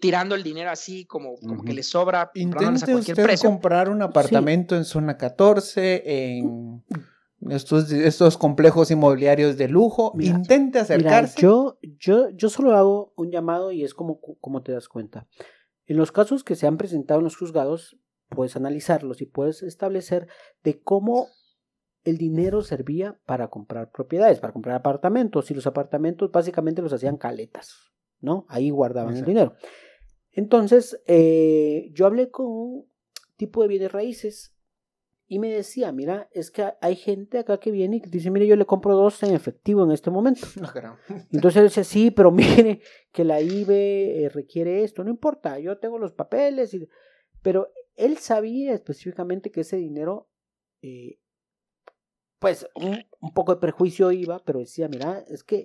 tirando 0.00 0.34
el 0.34 0.42
dinero 0.42 0.70
así 0.70 1.06
como, 1.06 1.36
como 1.36 1.64
que 1.64 1.72
le 1.72 1.82
sobra. 1.82 2.30
Intente 2.34 2.94
usted 2.94 3.38
comprar 3.40 3.88
un 3.88 4.02
apartamento 4.02 4.76
en 4.76 4.84
zona 4.84 5.16
14, 5.16 6.02
en 6.04 6.84
estos, 7.50 7.90
estos 7.92 8.38
complejos 8.38 8.90
inmobiliarios 8.90 9.56
de 9.56 9.68
lujo, 9.68 10.12
intente 10.18 10.78
acercarse. 10.78 11.40
yo, 11.40 11.78
yo, 11.98 12.30
yo 12.30 12.48
solo 12.48 12.74
hago 12.74 13.12
un 13.16 13.30
llamado 13.30 13.72
y 13.72 13.84
es 13.84 13.94
como, 13.94 14.20
como 14.20 14.62
te 14.62 14.72
das 14.72 14.88
cuenta. 14.88 15.26
En 15.86 15.96
los 15.96 16.12
casos 16.12 16.42
que 16.42 16.56
se 16.56 16.66
han 16.66 16.76
presentado 16.76 17.20
en 17.20 17.24
los 17.24 17.36
juzgados, 17.36 17.98
puedes 18.28 18.56
analizarlos 18.56 19.20
y 19.22 19.26
puedes 19.26 19.62
establecer 19.62 20.28
de 20.64 20.80
cómo 20.80 21.28
el 22.04 22.18
dinero 22.18 22.62
servía 22.62 23.18
para 23.26 23.48
comprar 23.48 23.90
propiedades, 23.90 24.40
para 24.40 24.52
comprar 24.52 24.76
apartamentos, 24.76 25.50
y 25.50 25.54
los 25.54 25.66
apartamentos 25.66 26.30
básicamente 26.30 26.82
los 26.82 26.92
hacían 26.92 27.16
caletas, 27.16 27.92
¿no? 28.20 28.46
Ahí 28.48 28.70
guardaban 28.70 29.16
el 29.16 29.24
dinero. 29.24 29.54
Entonces, 30.32 31.00
eh, 31.06 31.90
yo 31.92 32.06
hablé 32.06 32.30
con 32.30 32.46
un 32.46 32.92
tipo 33.36 33.62
de 33.62 33.68
bienes 33.68 33.92
raíces 33.92 34.55
y 35.28 35.40
me 35.40 35.50
decía, 35.50 35.90
mira, 35.90 36.28
es 36.32 36.52
que 36.52 36.72
hay 36.80 36.94
gente 36.94 37.38
acá 37.38 37.58
que 37.58 37.72
viene 37.72 37.96
y 37.96 38.00
que 38.00 38.08
dice, 38.08 38.30
mire, 38.30 38.46
yo 38.46 38.54
le 38.54 38.64
compro 38.64 38.94
dos 38.94 39.22
en 39.24 39.34
efectivo 39.34 39.82
en 39.82 39.90
este 39.90 40.10
momento. 40.10 40.46
Entonces 41.32 41.56
él 41.56 41.68
dice, 41.68 41.84
sí, 41.84 42.10
pero 42.12 42.30
mire 42.32 42.80
que 43.12 43.24
la 43.24 43.40
IBE 43.40 44.24
eh, 44.24 44.28
requiere 44.28 44.84
esto, 44.84 45.02
no 45.02 45.10
importa, 45.10 45.58
yo 45.58 45.78
tengo 45.78 45.98
los 45.98 46.12
papeles, 46.12 46.74
y... 46.74 46.88
pero 47.42 47.72
él 47.96 48.18
sabía 48.18 48.74
específicamente 48.74 49.50
que 49.50 49.62
ese 49.62 49.76
dinero, 49.76 50.28
eh, 50.82 51.18
pues 52.38 52.68
un, 52.76 53.32
poco 53.34 53.54
de 53.54 53.60
prejuicio 53.60 54.12
iba, 54.12 54.44
pero 54.44 54.60
decía, 54.60 54.88
mira, 54.88 55.24
es 55.28 55.42
que 55.42 55.64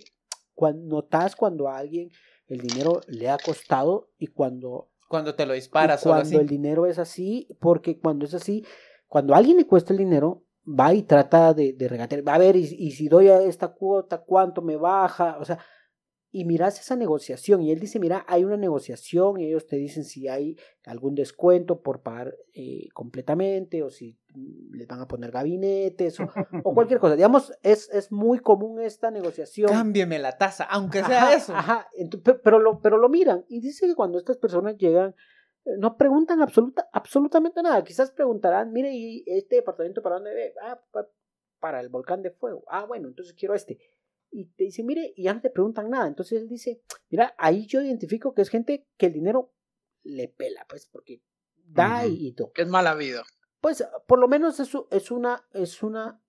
cuando 0.56 0.96
notas 0.96 1.36
cuando 1.36 1.68
a 1.68 1.78
alguien 1.78 2.10
el 2.48 2.62
dinero 2.62 3.02
le 3.08 3.30
ha 3.30 3.38
costado 3.38 4.10
y 4.18 4.28
cuando... 4.28 4.90
Cuando 5.08 5.36
te 5.36 5.46
lo 5.46 5.54
disparas. 5.54 6.04
Cuando 6.04 6.40
el 6.40 6.48
dinero 6.48 6.86
es 6.86 6.98
así, 6.98 7.48
porque 7.60 8.00
cuando 8.00 8.26
es 8.26 8.34
así, 8.34 8.66
cuando 9.12 9.34
a 9.34 9.40
alguien 9.40 9.58
le 9.58 9.68
cuesta 9.68 9.92
el 9.92 10.00
dinero, 10.00 10.46
va 10.66 10.94
y 10.94 11.04
trata 11.04 11.54
de, 11.54 11.74
de 11.74 11.90
regatear, 11.90 12.26
va 12.26 12.36
a 12.36 12.38
ver, 12.38 12.56
y, 12.56 12.62
y, 12.62 12.92
si 12.92 13.10
doy 13.10 13.28
a 13.28 13.42
esta 13.42 13.68
cuota, 13.74 14.20
¿cuánto 14.20 14.62
me 14.62 14.78
baja? 14.78 15.38
O 15.38 15.44
sea, 15.44 15.60
y 16.32 16.46
miras 16.46 16.80
esa 16.80 16.96
negociación, 16.96 17.62
y 17.62 17.74
él 17.74 17.80
dice, 17.82 18.00
mira, 18.00 18.24
hay 18.26 18.46
una 18.46 18.56
negociación, 18.56 19.38
y 19.38 19.48
ellos 19.48 19.68
te 19.68 19.76
dicen 19.76 20.06
si 20.06 20.30
hay 20.30 20.56
algún 20.86 21.14
descuento 21.14 21.82
por 21.82 22.04
pagar 22.04 22.34
eh, 22.54 22.88
completamente, 22.94 23.84
o 23.84 23.90
si 23.90 24.18
les 24.72 24.88
van 24.88 25.02
a 25.02 25.10
poner 25.10 25.30
gabinetes, 25.30 26.18
o, 26.22 26.30
o 26.64 26.74
cualquier 26.74 27.02
cosa. 27.02 27.18
Digamos, 27.18 27.52
es, 27.64 27.90
es, 27.92 28.14
muy 28.14 28.40
común 28.40 28.80
esta 28.80 29.12
negociación. 29.12 29.68
Cámbieme 29.68 30.20
la 30.20 30.38
tasa, 30.38 30.64
aunque 30.64 31.04
sea 31.04 31.36
eso. 31.36 31.54
Ajá, 31.54 31.90
pero, 32.46 32.60
lo, 32.60 32.80
pero 32.80 32.98
lo 32.98 33.10
miran, 33.10 33.44
y 33.50 33.60
dice 33.60 33.88
que 33.88 33.96
cuando 33.96 34.18
estas 34.18 34.38
personas 34.38 34.78
llegan 34.78 35.16
no 35.78 35.98
preguntan 35.98 36.42
absoluta, 36.42 36.90
absolutamente 36.92 37.62
nada. 37.62 37.84
Quizás 37.84 38.12
preguntarán, 38.12 38.72
mire, 38.72 38.92
¿y 38.94 39.24
este 39.28 39.58
departamento 39.58 40.02
para 40.02 40.16
dónde 40.16 40.34
ve? 40.34 40.54
Ah, 40.62 40.82
para 41.60 41.80
el 41.80 41.90
volcán 41.90 42.22
de 42.22 42.32
fuego. 42.32 42.64
Ah, 42.68 42.86
bueno, 42.86 43.08
entonces 43.08 43.34
quiero 43.34 43.54
este. 43.54 43.80
Y 44.32 44.46
te 44.46 44.64
dice, 44.64 44.84
mire, 44.84 45.14
y 45.16 45.24
ya 45.24 45.34
no 45.34 45.42
te 45.42 45.50
preguntan 45.50 45.90
nada. 45.90 46.08
Entonces 46.08 46.42
él 46.42 46.48
dice, 46.48 46.82
mira, 47.10 47.36
ahí 47.38 47.68
yo 47.68 47.82
identifico 47.82 48.34
que 48.34 48.42
es 48.42 48.50
gente 48.50 48.88
que 48.98 49.08
el 49.08 49.14
dinero 49.14 49.54
le 50.04 50.30
pela, 50.30 50.66
pues, 50.68 50.88
porque 50.88 51.22
da 51.56 52.08
y 52.08 52.34
todo. 52.34 52.52
Que 52.54 52.64
es 52.64 52.68
mal 52.68 52.88
habido. 52.88 53.24
Pues, 53.60 53.86
por 54.08 54.20
lo 54.20 54.28
menos 54.28 54.60
eso 54.60 54.88
es 54.90 55.12
una, 55.12 55.46
es 55.54 55.84
una, 55.84 56.24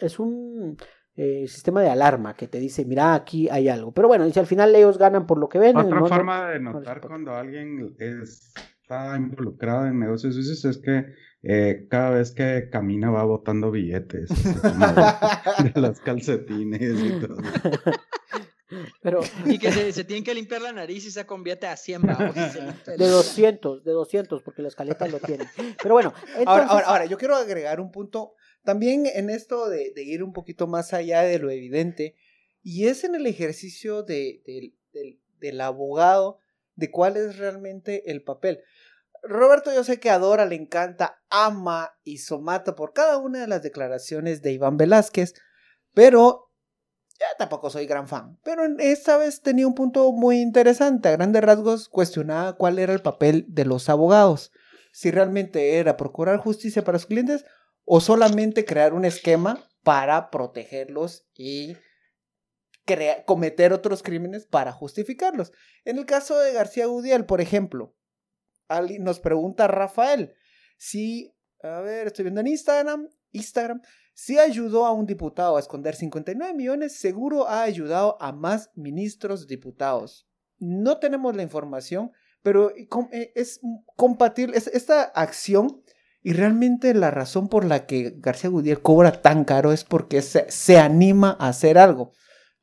es 0.00 0.18
un 0.18 0.78
eh, 1.20 1.48
sistema 1.48 1.82
de 1.82 1.90
alarma 1.90 2.34
que 2.34 2.46
te 2.46 2.60
dice, 2.60 2.84
mira, 2.84 3.12
aquí 3.12 3.48
hay 3.50 3.68
algo. 3.68 3.90
Pero 3.90 4.06
bueno, 4.06 4.24
y 4.24 4.32
si 4.32 4.38
al 4.38 4.46
final 4.46 4.72
ellos 4.76 4.98
ganan 4.98 5.26
por 5.26 5.36
lo 5.38 5.48
que 5.48 5.58
ven. 5.58 5.76
Otra 5.76 6.06
forma 6.06 6.50
de 6.50 6.60
notar 6.60 7.00
cuando 7.00 7.34
alguien 7.34 7.96
está 7.98 9.16
involucrado 9.16 9.86
en 9.86 9.98
negocios 9.98 10.36
es 10.36 10.78
que 10.78 11.06
eh, 11.42 11.88
cada 11.90 12.10
vez 12.10 12.30
que 12.30 12.68
camina 12.70 13.10
va 13.10 13.24
botando 13.24 13.72
billetes 13.72 14.28
de, 14.28 15.72
las 15.80 15.98
calcetines 15.98 16.80
y 16.80 17.20
todo. 17.20 17.38
Pero, 19.02 19.20
y 19.44 19.58
que 19.58 19.72
se, 19.72 19.92
se, 19.92 20.04
tienen 20.04 20.22
que 20.22 20.34
limpiar 20.34 20.62
la 20.62 20.72
nariz 20.72 21.04
y 21.04 21.10
se 21.10 21.26
convierte 21.26 21.66
a 21.66 21.76
100 21.76 22.02
bajos. 22.06 22.34
De 22.86 23.08
200, 23.08 23.82
de 23.82 23.90
200, 23.90 24.40
porque 24.42 24.62
las 24.62 24.76
caletas 24.76 25.10
lo 25.10 25.18
tienen. 25.18 25.48
Pero 25.82 25.94
bueno. 25.94 26.14
ahora, 26.46 26.66
ahora, 26.66 26.86
ahora, 26.86 27.04
yo 27.06 27.18
quiero 27.18 27.34
agregar 27.34 27.80
un 27.80 27.90
punto 27.90 28.34
también 28.68 29.06
en 29.06 29.30
esto 29.30 29.70
de, 29.70 29.94
ir 29.96 30.22
un 30.22 30.34
poquito 30.34 30.66
más 30.66 30.92
allá 30.92 31.22
de 31.22 31.38
lo 31.38 31.50
evidente, 31.50 32.16
y 32.62 32.86
es 32.86 33.02
en 33.02 33.14
el 33.14 33.26
ejercicio 33.26 34.02
de, 34.02 34.42
del 35.40 35.60
abogado 35.62 36.38
de 36.74 36.90
cuál 36.90 37.16
es 37.16 37.38
realmente 37.38 38.10
el 38.10 38.22
papel. 38.22 38.60
Roberto, 39.22 39.72
yo 39.72 39.84
sé 39.84 39.98
que 40.00 40.10
adora, 40.10 40.44
le 40.44 40.56
encanta, 40.56 41.22
ama 41.30 41.94
y 42.04 42.18
somata 42.18 42.76
por 42.76 42.92
cada 42.92 43.16
una 43.16 43.40
de 43.40 43.46
las 43.46 43.62
declaraciones 43.62 44.42
de 44.42 44.52
Iván 44.52 44.76
Velázquez, 44.76 45.32
pero 45.94 46.52
ya 47.18 47.38
tampoco 47.38 47.70
soy 47.70 47.86
gran 47.86 48.06
fan. 48.06 48.38
Pero 48.44 48.64
esta 48.80 49.16
vez 49.16 49.40
tenía 49.40 49.66
un 49.66 49.74
punto 49.74 50.12
muy 50.12 50.42
interesante. 50.42 51.08
A 51.08 51.12
grandes 51.12 51.42
rasgos 51.42 51.88
cuestionaba 51.88 52.52
cuál 52.52 52.78
era 52.78 52.92
el 52.92 53.00
papel 53.00 53.46
de 53.48 53.64
los 53.64 53.88
abogados. 53.88 54.52
Si 54.92 55.10
realmente 55.10 55.78
era 55.78 55.96
procurar 55.96 56.36
justicia 56.36 56.84
para 56.84 56.98
sus 56.98 57.06
clientes 57.06 57.46
o 57.90 58.00
solamente 58.00 58.66
crear 58.66 58.92
un 58.92 59.06
esquema 59.06 59.66
para 59.82 60.30
protegerlos 60.30 61.26
y 61.34 61.74
cometer 63.24 63.72
otros 63.72 64.02
crímenes 64.02 64.46
para 64.46 64.72
justificarlos. 64.72 65.52
En 65.86 65.96
el 65.96 66.04
caso 66.04 66.38
de 66.38 66.52
García 66.52 66.86
Gudiel, 66.86 67.24
por 67.24 67.40
ejemplo, 67.40 67.96
nos 69.00 69.20
pregunta 69.20 69.66
Rafael 69.68 70.34
si, 70.76 71.34
a 71.62 71.80
ver, 71.80 72.08
estoy 72.08 72.24
viendo 72.24 72.42
en 72.42 72.48
Instagram, 72.48 73.08
Instagram, 73.32 73.80
si 74.12 74.38
ayudó 74.38 74.84
a 74.84 74.92
un 74.92 75.06
diputado 75.06 75.56
a 75.56 75.60
esconder 75.60 75.94
59 75.94 76.52
millones, 76.52 76.98
seguro 76.98 77.48
ha 77.48 77.62
ayudado 77.62 78.20
a 78.20 78.32
más 78.32 78.70
ministros 78.74 79.46
diputados. 79.46 80.28
No 80.58 80.98
tenemos 80.98 81.34
la 81.34 81.42
información, 81.42 82.12
pero 82.42 82.70
eh, 82.70 83.32
es 83.34 83.60
compatible, 83.96 84.58
esta 84.58 85.04
acción 85.04 85.82
y 86.28 86.34
realmente 86.34 86.92
la 86.92 87.10
razón 87.10 87.48
por 87.48 87.64
la 87.64 87.86
que 87.86 88.12
García 88.18 88.50
Gudiel 88.50 88.82
cobra 88.82 89.22
tan 89.22 89.44
caro 89.44 89.72
es 89.72 89.84
porque 89.84 90.20
se, 90.20 90.44
se 90.50 90.76
anima 90.76 91.34
a 91.40 91.48
hacer 91.48 91.78
algo 91.78 92.12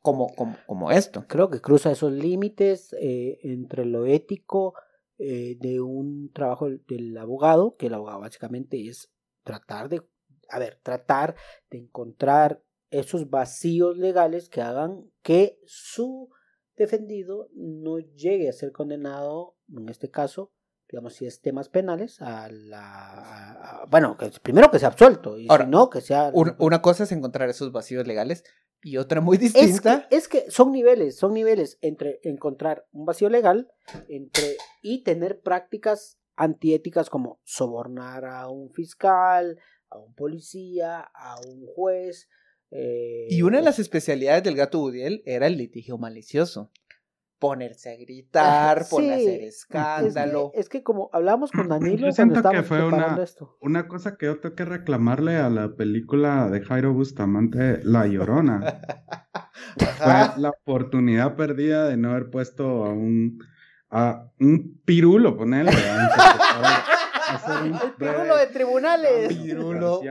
como, 0.01 0.27
como, 0.35 0.55
como, 0.67 0.91
esto. 0.91 1.25
Creo 1.27 1.49
que 1.49 1.61
cruza 1.61 1.89
esos 1.89 2.11
límites 2.11 2.93
eh, 3.01 3.39
entre 3.41 3.85
lo 3.85 4.05
ético 4.05 4.75
eh, 5.17 5.57
de 5.59 5.81
un 5.81 6.31
trabajo 6.31 6.69
del 6.69 7.17
abogado, 7.17 7.75
que 7.75 7.87
el 7.87 7.95
abogado 7.95 8.19
básicamente 8.19 8.87
es 8.87 9.11
tratar 9.43 9.89
de, 9.89 10.03
a 10.49 10.59
ver, 10.59 10.79
tratar 10.83 11.35
de 11.71 11.79
encontrar 11.79 12.61
esos 12.91 13.31
vacíos 13.31 13.97
legales 13.97 14.47
que 14.47 14.61
hagan 14.61 15.09
que 15.23 15.57
su 15.65 16.29
defendido 16.75 17.49
no 17.55 17.97
llegue 17.97 18.47
a 18.47 18.53
ser 18.53 18.71
condenado, 18.71 19.57
en 19.75 19.89
este 19.89 20.11
caso, 20.11 20.51
digamos, 20.89 21.15
si 21.15 21.25
es 21.25 21.41
temas 21.41 21.69
penales, 21.69 22.21
a 22.21 22.49
la. 22.49 23.85
bueno, 23.89 24.17
que 24.17 24.31
primero 24.41 24.69
que 24.71 24.79
sea 24.79 24.89
absuelto, 24.89 25.37
y 25.37 25.47
si 25.47 25.67
no, 25.67 25.89
que 25.89 26.01
sea. 26.01 26.31
una 26.33 26.81
cosa 26.81 27.03
es 27.03 27.11
encontrar 27.11 27.49
esos 27.49 27.71
vacíos 27.71 28.07
legales 28.07 28.43
y 28.85 28.97
otra 28.97 29.19
muy 29.19 29.37
distinta. 29.37 30.07
Es 30.11 30.27
que, 30.27 30.49
son 30.51 30.71
niveles, 30.71 31.17
son 31.17 31.33
niveles 31.33 31.79
entre 31.81 32.19
encontrar 32.23 32.85
un 32.91 33.05
vacío 33.05 33.29
legal 33.29 33.67
entre 34.09 34.57
y 34.83 35.03
tener 35.03 35.41
prácticas 35.41 36.19
antiéticas 36.35 37.09
como 37.09 37.39
sobornar 37.43 38.25
a 38.25 38.47
un 38.49 38.71
fiscal, 38.71 39.57
a 39.89 39.97
un 39.97 40.13
policía, 40.13 40.99
a 40.99 41.37
un 41.47 41.65
juez. 41.65 42.29
Eh, 42.69 43.27
y 43.29 43.41
una 43.41 43.57
de 43.57 43.63
las 43.63 43.79
especialidades 43.79 44.43
del 44.43 44.55
gato 44.55 44.79
Budiel 44.79 45.23
era 45.25 45.47
el 45.47 45.57
litigio 45.57 45.97
malicioso 45.97 46.71
ponerse 47.39 47.93
a 47.93 47.97
gritar, 47.97 48.85
ponerse 48.89 49.13
a 49.13 49.17
hacer 49.17 49.43
escándalo. 49.43 50.51
Es 50.53 50.69
que, 50.69 50.83
como 50.83 51.09
hablamos 51.13 51.51
con 51.51 51.67
Danilo, 51.69 52.07
yo 52.07 52.11
siento 52.11 52.41
que 52.49 52.63
fue 52.63 52.85
una, 52.85 53.17
una 53.61 53.87
cosa 53.87 54.17
que 54.17 54.27
yo 54.27 54.39
tengo 54.39 54.55
que 54.55 54.65
reclamarle 54.65 55.37
a 55.37 55.49
la 55.49 55.75
película 55.75 56.49
de 56.49 56.61
Jairo 56.61 56.93
Bustamante, 56.93 57.79
La 57.83 58.07
Llorona. 58.07 58.81
fue 59.77 60.41
la 60.41 60.49
oportunidad 60.49 61.35
perdida 61.35 61.87
de 61.87 61.97
no 61.97 62.11
haber 62.11 62.29
puesto 62.29 62.85
a 62.85 62.89
un 62.89 63.39
a 63.89 64.31
un 64.39 64.81
pirulo, 64.83 65.37
ponerle. 65.37 65.71
el 65.71 65.77
pirulo 67.97 68.37
de 68.37 68.47
tribunales. 68.47 69.27
Pirulo. 69.29 70.01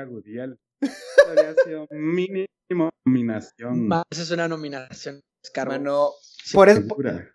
Habría 1.29 1.55
sido 1.65 1.87
mínimo 1.91 2.91
nominación. 3.05 3.91
Esa 4.11 4.23
es 4.23 4.31
una 4.31 4.49
nominación. 4.49 5.21
descargo. 5.43 6.15
Por 6.53 6.69
eso, 6.69 6.83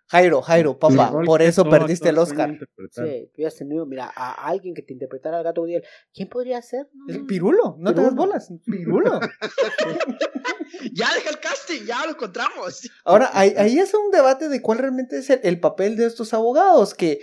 Jairo, 0.06 0.40
Jairo, 0.42 0.78
papá, 0.78 1.12
por 1.24 1.42
eso 1.42 1.68
perdiste 1.68 2.10
el 2.10 2.18
Oscar. 2.18 2.56
Sí, 2.92 3.30
tú 3.34 3.46
has 3.46 3.56
tenido, 3.56 3.84
mira, 3.86 4.10
a 4.14 4.46
alguien 4.46 4.74
que 4.74 4.82
te 4.82 4.92
interpretara 4.92 5.38
al 5.38 5.44
gato 5.44 5.62
Uriel. 5.62 5.82
¿Quién 6.14 6.28
podría 6.28 6.62
ser? 6.62 6.88
El 7.08 7.26
pirulo, 7.26 7.76
no 7.78 7.94
te 7.94 8.02
das 8.02 8.14
bolas. 8.14 8.52
Pirulo. 8.64 9.18
ya 10.92 11.14
deja 11.14 11.30
el 11.30 11.40
casting, 11.40 11.84
ya 11.86 12.04
lo 12.04 12.12
encontramos. 12.12 12.88
Ahora, 13.04 13.30
ahí, 13.32 13.54
ahí 13.56 13.78
es 13.78 13.92
un 13.94 14.10
debate 14.10 14.48
de 14.48 14.62
cuál 14.62 14.78
realmente 14.78 15.18
es 15.18 15.30
el, 15.30 15.40
el 15.42 15.58
papel 15.58 15.96
de 15.96 16.06
estos 16.06 16.32
abogados 16.32 16.94
que 16.94 17.20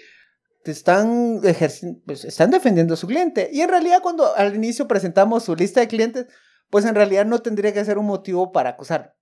te 0.63 0.71
están 0.71 1.39
ejerciendo, 1.45 2.01
pues 2.05 2.25
están 2.25 2.51
defendiendo 2.51 2.95
a 2.95 2.97
su 2.97 3.07
cliente. 3.07 3.49
Y 3.53 3.61
en 3.61 3.69
realidad, 3.69 4.01
cuando 4.01 4.35
al 4.35 4.53
inicio 4.55 4.87
presentamos 4.87 5.43
su 5.43 5.55
lista 5.55 5.79
de 5.79 5.87
clientes, 5.87 6.27
pues 6.69 6.83
en 6.83 6.95
realidad 6.95 7.25
no 7.25 7.39
tendría 7.39 7.73
que 7.73 7.85
ser 7.85 7.97
un 7.97 8.07
motivo 8.07 8.51
para 8.51 8.71
acusar, 8.71 9.15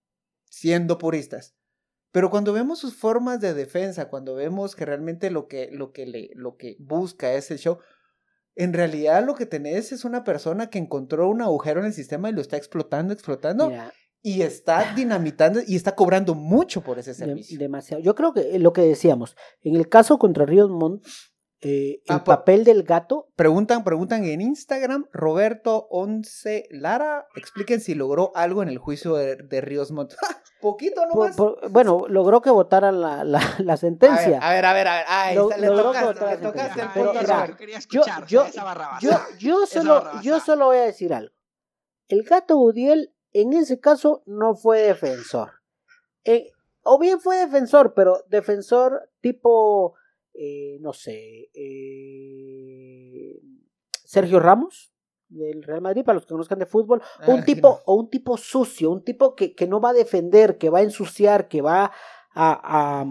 siendo 0.50 0.98
puristas. 0.98 1.56
Pero 2.16 2.30
cuando 2.30 2.54
vemos 2.54 2.80
sus 2.80 2.96
formas 2.96 3.42
de 3.42 3.54
defensa, 3.54 4.08
cuando 4.08 4.36
vemos 4.36 4.74
que 4.74 4.86
realmente 4.86 5.30
lo 5.30 5.50
que, 5.50 5.68
lo 5.74 5.92
que, 5.92 6.06
le, 6.06 6.30
lo 6.34 6.56
que 6.56 6.78
busca 6.80 7.34
es 7.34 7.52
el 7.52 7.60
show, 7.60 7.80
en 8.56 8.72
realidad 8.72 9.26
lo 9.26 9.36
que 9.36 9.46
tenés 9.46 9.92
es 9.92 10.06
una 10.06 10.24
persona 10.24 10.70
que 10.70 10.80
encontró 10.80 11.28
un 11.28 11.42
agujero 11.42 11.82
en 11.82 11.88
el 11.88 11.94
sistema 11.94 12.30
y 12.30 12.32
lo 12.32 12.40
está 12.40 12.56
explotando, 12.56 13.12
explotando. 13.12 13.70
Y 14.22 14.44
está 14.44 14.94
dinamitando 14.96 15.60
y 15.68 15.76
está 15.76 15.94
cobrando 15.94 16.36
mucho 16.36 16.80
por 16.80 17.00
ese 17.00 17.14
servicio. 17.14 17.60
demasiado. 17.60 18.02
Yo 18.02 18.16
creo 18.16 18.32
que 18.32 18.60
lo 18.60 18.72
que 18.72 18.84
decíamos, 18.84 19.36
en 19.62 19.76
el 19.76 19.90
caso 19.90 20.18
contra 20.18 20.46
Ríos 20.46 20.70
Montt, 20.70 21.06
eh, 21.68 22.04
el 22.06 22.16
ah, 22.18 22.24
papel 22.24 22.64
del 22.64 22.84
gato. 22.84 23.28
Preguntan, 23.36 23.84
preguntan 23.84 24.24
en 24.26 24.40
Instagram, 24.40 25.08
Roberto 25.12 25.88
Once 25.90 26.68
Lara, 26.70 27.26
expliquen 27.36 27.82
si 27.82 27.96
logró 27.96 28.32
algo 28.36 28.62
en 28.62 28.70
el 28.70 28.78
juicio 28.78 29.16
de, 29.16 29.62
Ríos 29.62 29.92
Montt. 29.92 30.14
Poquito 30.62 31.08
nomás. 31.08 31.36
bueno, 31.72 32.06
logró 32.08 32.42
que 32.42 32.52
votaran 32.52 33.02
la, 33.02 33.24
la, 33.24 33.42
la 33.58 33.78
sentencia. 33.78 34.38
A 34.44 34.54
ver, 34.54 34.64
a 34.64 34.74
ver, 34.74 34.88
a 34.88 34.96
ver. 34.96 35.06
Ay, 35.08 35.36
le 35.60 35.68
tocaste, 35.68 36.26
le 36.28 36.38
tocaste 36.38 36.82
el 36.82 36.90
punto. 36.90 37.20
yo, 37.90 38.04
yo, 38.28 38.46
yo, 39.02 39.12
yo, 39.40 39.66
solo, 39.66 40.22
yo 40.22 40.40
solo 40.40 40.66
voy 40.68 40.78
a 40.78 40.86
decir 40.86 41.16
algo. 41.16 41.34
El 42.08 42.24
gato 42.24 42.58
Udiel, 42.58 43.12
en 43.34 43.54
ese 43.54 43.80
caso, 43.80 44.22
no 44.28 44.54
fue 44.54 44.82
defensor. 44.82 45.62
Eh, 46.26 46.52
o 46.84 47.00
bien 47.00 47.20
fue 47.20 47.38
defensor, 47.38 47.96
pero 47.96 48.24
defensor 48.30 49.10
tipo 49.22 49.96
eh, 50.38 50.78
no 50.82 50.94
sé, 50.94 51.50
eh, 51.54 53.40
Sergio 54.04 54.40
Ramos 54.40 54.92
del 55.30 55.64
Real 55.64 55.82
Madrid, 55.82 56.04
para 56.04 56.16
los 56.16 56.26
que 56.26 56.34
conozcan 56.34 56.60
de 56.60 56.66
fútbol, 56.66 57.02
un 57.28 57.44
tipo, 57.44 57.82
o 57.86 57.96
un 57.96 58.10
tipo 58.10 58.38
sucio, 58.38 58.92
un 58.92 59.04
tipo 59.04 59.36
que, 59.36 59.56
que, 59.56 59.68
no 59.68 59.82
va 59.82 59.90
a 59.90 59.94
defender, 59.94 60.58
que 60.58 60.70
va 60.70 60.80
a 60.80 60.84
ensuciar, 60.84 61.48
que 61.48 61.62
va 61.62 61.86
a, 61.86 61.92
a, 62.34 63.06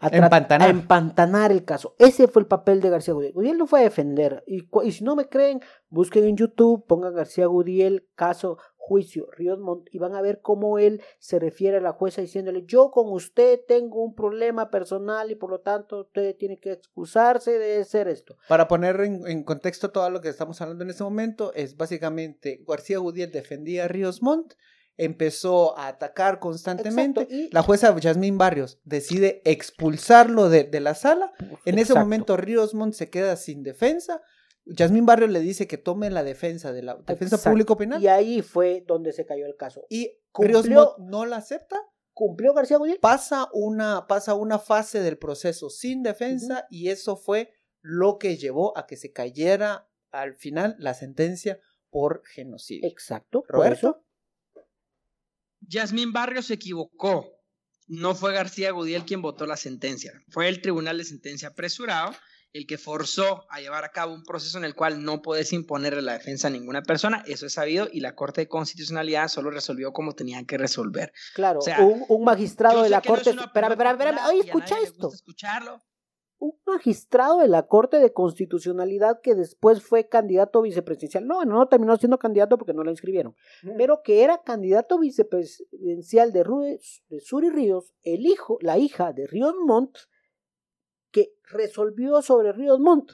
a, 0.00 0.08
empantanar. 0.16 1.52
el 1.52 1.64
caso. 1.64 1.94
Ese 1.98 2.26
fue 2.26 2.42
el 2.42 2.48
papel 2.48 2.80
de 2.80 2.90
García 2.90 3.14
Gudiel. 3.14 3.32
Gudiel 3.32 3.58
no 3.58 3.66
fue 3.66 3.80
a 3.80 3.84
defender. 3.84 4.42
Y, 4.46 4.68
y 4.82 4.92
si 4.92 5.04
no 5.04 5.14
me 5.14 5.28
creen, 5.28 5.60
busquen 5.88 6.24
en 6.24 6.36
YouTube, 6.36 6.84
pongan 6.86 7.14
García 7.14 7.46
Gudiel, 7.46 8.08
caso 8.14 8.58
juicio 8.84 9.28
Ríos 9.30 9.60
Montt 9.60 9.88
y 9.92 9.98
van 9.98 10.16
a 10.16 10.20
ver 10.20 10.40
cómo 10.40 10.76
él 10.80 11.00
se 11.20 11.38
refiere 11.38 11.76
a 11.76 11.80
la 11.80 11.92
jueza 11.92 12.20
diciéndole 12.20 12.64
yo 12.66 12.90
con 12.90 13.12
usted 13.12 13.60
tengo 13.68 14.02
un 14.02 14.12
problema 14.12 14.70
personal 14.70 15.30
y 15.30 15.36
por 15.36 15.50
lo 15.50 15.60
tanto 15.60 16.00
usted 16.00 16.34
tiene 16.36 16.58
que 16.58 16.72
excusarse 16.72 17.60
de 17.60 17.78
hacer 17.78 18.08
esto. 18.08 18.36
Para 18.48 18.66
poner 18.66 19.00
en, 19.00 19.44
contexto 19.44 19.92
todo 19.92 20.10
lo 20.10 20.20
que 20.20 20.28
estamos 20.28 20.60
hablando 20.60 20.82
en 20.82 20.90
este 20.90 21.04
momento 21.04 21.52
es 21.54 21.76
básicamente 21.76 22.64
García 22.66 22.98
Gudiel 22.98 23.30
defendía 23.30 23.84
a 23.84 23.88
Ríos 23.88 24.20
Montt 24.20 24.54
empezó 24.96 25.78
a 25.78 25.86
atacar 25.86 26.40
constantemente. 26.40 27.26
y... 27.30 27.50
La 27.52 27.62
jueza 27.62 27.96
Yasmín 27.96 28.36
Barrios 28.36 28.80
decide 28.84 29.42
expulsarlo 29.44 30.48
de, 30.48 30.64
de 30.64 30.80
la 30.80 30.94
sala. 30.94 31.32
En 31.64 31.78
ese 31.78 31.94
momento 31.94 32.36
Ríos 32.36 32.74
Montt 32.74 32.94
se 32.94 33.10
queda 33.10 33.36
sin 33.36 33.62
defensa. 33.62 34.22
Yasmín 34.64 35.06
Barrio 35.06 35.26
le 35.26 35.40
dice 35.40 35.66
que 35.66 35.78
tome 35.78 36.10
la 36.10 36.22
defensa 36.22 36.72
de 36.72 36.82
la 36.82 36.94
defensa 36.96 37.38
público 37.38 37.76
penal. 37.76 38.02
Y 38.02 38.08
ahí 38.08 38.42
fue 38.42 38.84
donde 38.86 39.12
se 39.12 39.26
cayó 39.26 39.46
el 39.46 39.56
caso. 39.56 39.86
Y 39.88 40.20
cumplió, 40.30 40.96
no 40.98 41.26
la 41.26 41.36
acepta. 41.36 41.80
¿Cumplió 42.14 42.52
García 42.52 42.76
Gudiel? 42.76 42.98
Pasa 43.00 43.48
una, 43.52 44.06
pasa 44.06 44.34
una 44.34 44.58
fase 44.58 45.00
del 45.00 45.18
proceso 45.18 45.70
sin 45.70 46.02
defensa 46.02 46.66
y 46.70 46.88
eso 46.88 47.16
fue 47.16 47.54
lo 47.80 48.18
que 48.18 48.36
llevó 48.36 48.76
a 48.76 48.86
que 48.86 48.96
se 48.96 49.12
cayera 49.12 49.88
al 50.10 50.34
final 50.34 50.76
la 50.78 50.94
sentencia 50.94 51.60
por 51.90 52.22
genocidio. 52.26 52.88
Exacto. 52.88 53.44
Roberto. 53.48 54.04
Yasmín 55.60 56.12
Barrio 56.12 56.42
se 56.42 56.54
equivocó. 56.54 57.26
No 57.88 58.14
fue 58.14 58.32
García 58.32 58.70
Gudiel 58.70 59.04
quien 59.04 59.22
votó 59.22 59.46
la 59.46 59.56
sentencia. 59.56 60.12
Fue 60.28 60.48
el 60.48 60.60
tribunal 60.60 60.98
de 60.98 61.04
sentencia 61.04 61.48
apresurado 61.48 62.12
el 62.52 62.66
que 62.66 62.78
forzó 62.78 63.46
a 63.50 63.60
llevar 63.60 63.84
a 63.84 63.90
cabo 63.90 64.12
un 64.12 64.24
proceso 64.24 64.58
en 64.58 64.64
el 64.64 64.74
cual 64.74 65.02
no 65.02 65.22
puedes 65.22 65.52
imponerle 65.52 66.02
la 66.02 66.12
defensa 66.12 66.48
a 66.48 66.50
ninguna 66.50 66.82
persona, 66.82 67.22
eso 67.26 67.46
es 67.46 67.54
sabido 67.54 67.88
y 67.90 68.00
la 68.00 68.14
Corte 68.14 68.42
de 68.42 68.48
Constitucionalidad 68.48 69.28
solo 69.28 69.50
resolvió 69.50 69.92
como 69.92 70.12
tenían 70.12 70.44
que 70.44 70.58
resolver. 70.58 71.12
Claro, 71.34 71.60
un, 72.08 72.24
magistrado 72.24 72.82
de 72.82 72.90
la 72.90 73.00
Corte... 73.00 73.30
espera, 73.30 73.68
espera, 73.68 73.92
espera, 73.92 74.28
oye, 74.28 74.40
escucha 74.40 74.78
esto. 74.80 75.10
Escucharlo. 75.12 75.80
Un 76.38 76.58
magistrado 76.66 77.38
de 77.38 77.48
la 77.48 77.68
Corte 77.68 77.98
de 77.98 78.12
Constitucionalidad 78.12 79.20
que 79.22 79.36
después 79.36 79.80
fue 79.80 80.08
candidato 80.08 80.60
vicepresidencial, 80.60 81.24
no, 81.24 81.44
no 81.44 81.68
terminó 81.68 81.96
siendo 81.96 82.18
candidato 82.18 82.58
porque 82.58 82.74
no 82.74 82.82
la 82.82 82.90
inscribieron, 82.90 83.36
pero 83.78 84.02
que 84.02 84.24
era 84.24 84.42
candidato 84.42 84.98
vicepresidencial 84.98 86.32
de, 86.32 86.78
de 87.08 87.20
Suri 87.20 87.48
Ríos, 87.48 87.94
el 88.02 88.26
hijo, 88.26 88.58
la 88.60 88.76
hija 88.76 89.12
de 89.12 89.28
Ríos 89.28 89.54
Montt, 89.64 89.96
que 91.12 91.36
resolvió 91.44 92.22
sobre 92.22 92.52
Ríos 92.52 92.80
Montt. 92.80 93.12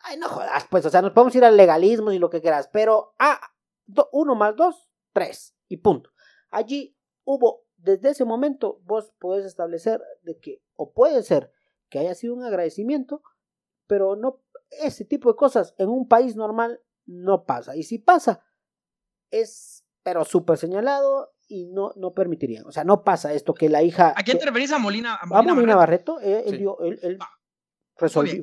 Ay, 0.00 0.18
no 0.18 0.28
jodas, 0.28 0.66
pues, 0.70 0.84
o 0.84 0.90
sea, 0.90 1.00
nos 1.00 1.12
podemos 1.12 1.34
ir 1.34 1.44
al 1.44 1.56
legalismo 1.56 2.12
y 2.12 2.18
lo 2.18 2.28
que 2.28 2.42
quieras, 2.42 2.68
pero, 2.70 3.14
ah, 3.18 3.40
uno 4.12 4.34
más 4.34 4.54
dos, 4.54 4.90
tres, 5.12 5.56
y 5.68 5.78
punto. 5.78 6.10
Allí 6.50 6.94
hubo, 7.24 7.64
desde 7.76 8.10
ese 8.10 8.26
momento, 8.26 8.80
vos 8.84 9.14
podés 9.18 9.46
establecer 9.46 10.02
de 10.22 10.38
que, 10.38 10.62
o 10.74 10.92
puede 10.92 11.22
ser 11.22 11.50
que 11.88 12.00
haya 12.00 12.14
sido 12.14 12.34
un 12.34 12.44
agradecimiento, 12.44 13.22
pero 13.86 14.16
no, 14.16 14.42
ese 14.70 15.04
tipo 15.04 15.30
de 15.30 15.36
cosas 15.36 15.74
en 15.78 15.88
un 15.88 16.06
país 16.06 16.36
normal 16.36 16.82
no 17.06 17.44
pasa. 17.44 17.76
Y 17.76 17.84
si 17.84 17.98
pasa, 17.98 18.44
es, 19.30 19.84
pero 20.02 20.24
súper 20.24 20.58
señalado 20.58 21.33
y 21.48 21.66
no, 21.66 21.92
no 21.96 22.12
permitirían. 22.12 22.66
O 22.66 22.72
sea, 22.72 22.84
no 22.84 23.02
pasa 23.02 23.32
esto 23.32 23.54
que 23.54 23.68
la 23.68 23.82
hija. 23.82 24.12
¿A 24.16 24.22
quién 24.22 24.38
te 24.38 24.46
referís 24.46 24.72
a 24.72 24.78
Molina? 24.78 25.16
A 25.16 25.26
Molina, 25.42 25.76
Barreto. 25.76 26.20
Eh, 26.20 26.44
él, 26.46 26.58
dio, 26.58 26.78
él, 26.80 27.18
ah, 27.20 27.30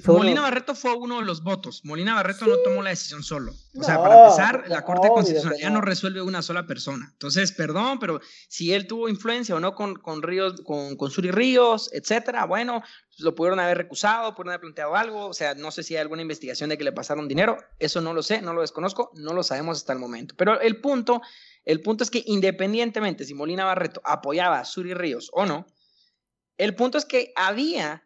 Molina 0.07 0.41
Barreto 0.41 0.75
fue 0.75 0.95
uno 0.95 1.19
de 1.19 1.25
los 1.25 1.43
votos. 1.43 1.81
Molina 1.83 2.15
Barreto 2.15 2.45
no 2.47 2.55
tomó 2.63 2.81
la 2.81 2.91
decisión 2.91 3.21
solo. 3.21 3.51
O 3.77 3.83
sea, 3.83 4.01
para 4.01 4.23
empezar, 4.23 4.63
la 4.69 4.83
Corte 4.83 5.09
Constitucional 5.09 5.59
ya 5.59 5.69
no 5.69 5.81
resuelve 5.81 6.21
una 6.21 6.41
sola 6.41 6.65
persona. 6.65 7.09
Entonces, 7.11 7.51
perdón, 7.51 7.99
pero 7.99 8.21
si 8.47 8.73
él 8.73 8.87
tuvo 8.87 9.09
influencia 9.09 9.53
o 9.53 9.59
no 9.59 9.75
con, 9.75 9.95
con 9.95 10.21
Ríos, 10.21 10.61
con, 10.61 10.95
con 10.95 11.11
Suri 11.11 11.31
Ríos, 11.31 11.89
etcétera, 11.91 12.45
bueno, 12.45 12.81
lo 13.19 13.35
pudieron 13.35 13.59
haber 13.59 13.77
recusado, 13.77 14.33
pudieron 14.33 14.51
haber 14.51 14.61
planteado 14.61 14.95
algo. 14.95 15.27
O 15.27 15.33
sea, 15.33 15.53
no 15.53 15.69
sé 15.71 15.83
si 15.83 15.95
hay 15.95 16.01
alguna 16.01 16.21
investigación 16.21 16.69
de 16.69 16.77
que 16.77 16.85
le 16.85 16.93
pasaron 16.93 17.27
dinero. 17.27 17.57
Eso 17.77 17.99
no 17.99 18.13
lo 18.13 18.23
sé, 18.23 18.41
no 18.41 18.53
lo 18.53 18.61
desconozco, 18.61 19.11
no 19.15 19.33
lo 19.33 19.43
sabemos 19.43 19.79
hasta 19.79 19.91
el 19.91 19.99
momento. 19.99 20.33
Pero 20.37 20.61
el 20.61 20.79
punto 20.79 21.21
el 21.65 21.81
punto 21.81 22.03
es 22.03 22.11
que 22.11 22.23
independientemente 22.25 23.25
si 23.25 23.33
Molina 23.33 23.65
Barreto 23.65 24.01
apoyaba 24.03 24.59
a 24.59 24.65
Suri 24.65 24.93
Ríos 24.93 25.29
o 25.33 25.45
no, 25.45 25.67
el 26.57 26.75
punto 26.75 26.97
es 26.97 27.05
que 27.05 27.33
había 27.35 28.03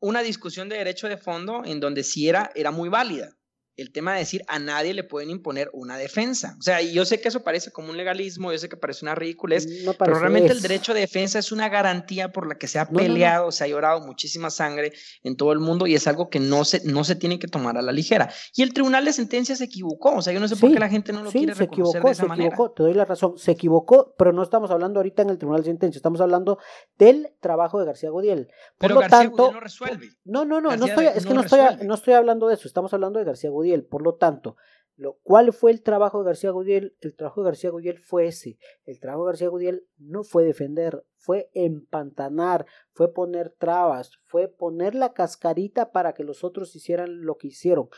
una 0.00 0.22
discusión 0.22 0.68
de 0.68 0.78
derecho 0.78 1.08
de 1.08 1.16
fondo 1.16 1.62
en 1.64 1.80
donde 1.80 2.04
sí 2.04 2.28
era, 2.28 2.50
era 2.54 2.70
muy 2.70 2.88
válida 2.88 3.36
el 3.76 3.92
tema 3.92 4.14
de 4.14 4.20
decir 4.20 4.42
a 4.48 4.58
nadie 4.58 4.94
le 4.94 5.04
pueden 5.04 5.30
imponer 5.30 5.70
una 5.72 5.98
defensa. 5.98 6.56
O 6.58 6.62
sea, 6.62 6.80
yo 6.80 7.04
sé 7.04 7.20
que 7.20 7.28
eso 7.28 7.42
parece 7.42 7.70
como 7.72 7.90
un 7.90 7.96
legalismo, 7.96 8.50
yo 8.50 8.58
sé 8.58 8.68
que 8.68 8.76
parece 8.76 9.04
una 9.04 9.14
ridiculez, 9.14 9.66
pero 9.98 10.18
realmente 10.18 10.52
el 10.52 10.62
derecho 10.62 10.94
de 10.94 11.00
defensa 11.00 11.38
es 11.38 11.52
una 11.52 11.68
garantía 11.68 12.32
por 12.32 12.46
la 12.46 12.56
que 12.56 12.68
se 12.68 12.78
ha 12.78 12.88
peleado, 12.88 13.52
se 13.52 13.64
ha 13.64 13.68
llorado 13.68 14.00
muchísima 14.00 14.50
sangre 14.50 14.92
en 15.22 15.36
todo 15.36 15.52
el 15.52 15.60
mundo 15.60 15.86
y 15.86 15.94
es 15.94 16.06
algo 16.06 16.30
que 16.30 16.40
no 16.40 16.64
se, 16.64 16.82
no 16.84 17.04
se 17.04 17.16
tiene 17.16 17.38
que 17.38 17.48
tomar 17.48 17.76
a 17.76 17.82
la 17.82 17.92
ligera. 17.92 18.30
Y 18.54 18.62
el 18.62 18.72
tribunal 18.72 19.04
de 19.04 19.12
sentencia 19.12 19.54
se 19.56 19.64
equivocó, 19.64 20.16
o 20.16 20.22
sea, 20.22 20.32
yo 20.32 20.40
no 20.40 20.48
sé 20.48 20.56
por 20.56 20.72
qué 20.72 20.78
la 20.78 20.88
gente 20.88 21.12
no 21.12 21.22
lo 21.22 21.30
quiere 21.30 21.54
se 21.54 21.60
reconocer 21.60 22.00
equivocó, 22.00 22.08
de 22.08 22.12
esa 22.12 22.26
se 22.26 22.32
equivocó, 22.32 22.70
te 22.70 22.82
doy 22.82 22.94
la 22.94 23.04
razón, 23.04 23.36
se 23.36 23.50
equivocó, 23.52 24.14
pero 24.16 24.32
no 24.32 24.42
estamos 24.42 24.70
hablando 24.70 25.00
ahorita 25.00 25.22
en 25.22 25.30
el 25.30 25.38
tribunal 25.38 25.62
de 25.62 25.70
sentencia, 25.70 25.98
estamos 25.98 26.20
hablando 26.20 26.58
del 26.96 27.34
trabajo 27.40 27.78
de 27.78 27.86
García 27.86 28.10
Godiel. 28.10 28.48
Por 28.78 28.88
pero 28.88 29.00
García 29.00 29.18
tanto, 29.18 29.52
no 29.52 29.60
resuelve. 29.60 30.10
No, 30.24 30.44
no, 30.44 30.60
no, 30.60 30.76
no 30.76 30.86
estoy, 30.86 31.06
es 31.06 31.26
que 31.26 31.34
no 31.34 31.42
estoy, 31.42 31.60
no 31.84 31.94
estoy 31.94 32.14
hablando 32.14 32.48
de 32.48 32.54
eso, 32.54 32.68
estamos 32.68 32.92
hablando 32.94 33.18
de 33.18 33.24
García 33.26 33.50
Por 33.84 34.02
lo 34.02 34.14
tanto, 34.14 34.56
lo, 34.96 35.18
¿cuál 35.22 35.52
fue 35.52 35.72
el 35.72 35.82
trabajo 35.82 36.20
de 36.20 36.24
García 36.24 36.50
Gudiel? 36.50 36.96
El 37.00 37.14
trabajo 37.14 37.42
de 37.42 37.46
García 37.46 37.70
Gudiel 37.70 37.98
fue 37.98 38.26
ese. 38.28 38.58
El 38.84 38.98
trabajo 38.98 39.24
de 39.24 39.32
García 39.32 39.48
Gudiel 39.48 39.86
no 39.98 40.24
fue 40.24 40.44
defender, 40.44 41.04
fue 41.16 41.50
empantanar, 41.52 42.64
fue 42.92 43.12
poner 43.12 43.50
trabas, 43.50 44.12
fue 44.24 44.48
poner 44.48 44.94
la 44.94 45.12
cascarita 45.12 45.92
para 45.92 46.14
que 46.14 46.24
los 46.24 46.44
otros 46.44 46.74
hicieran 46.74 47.26
lo 47.26 47.36
que 47.36 47.48
hicieron. 47.48 47.88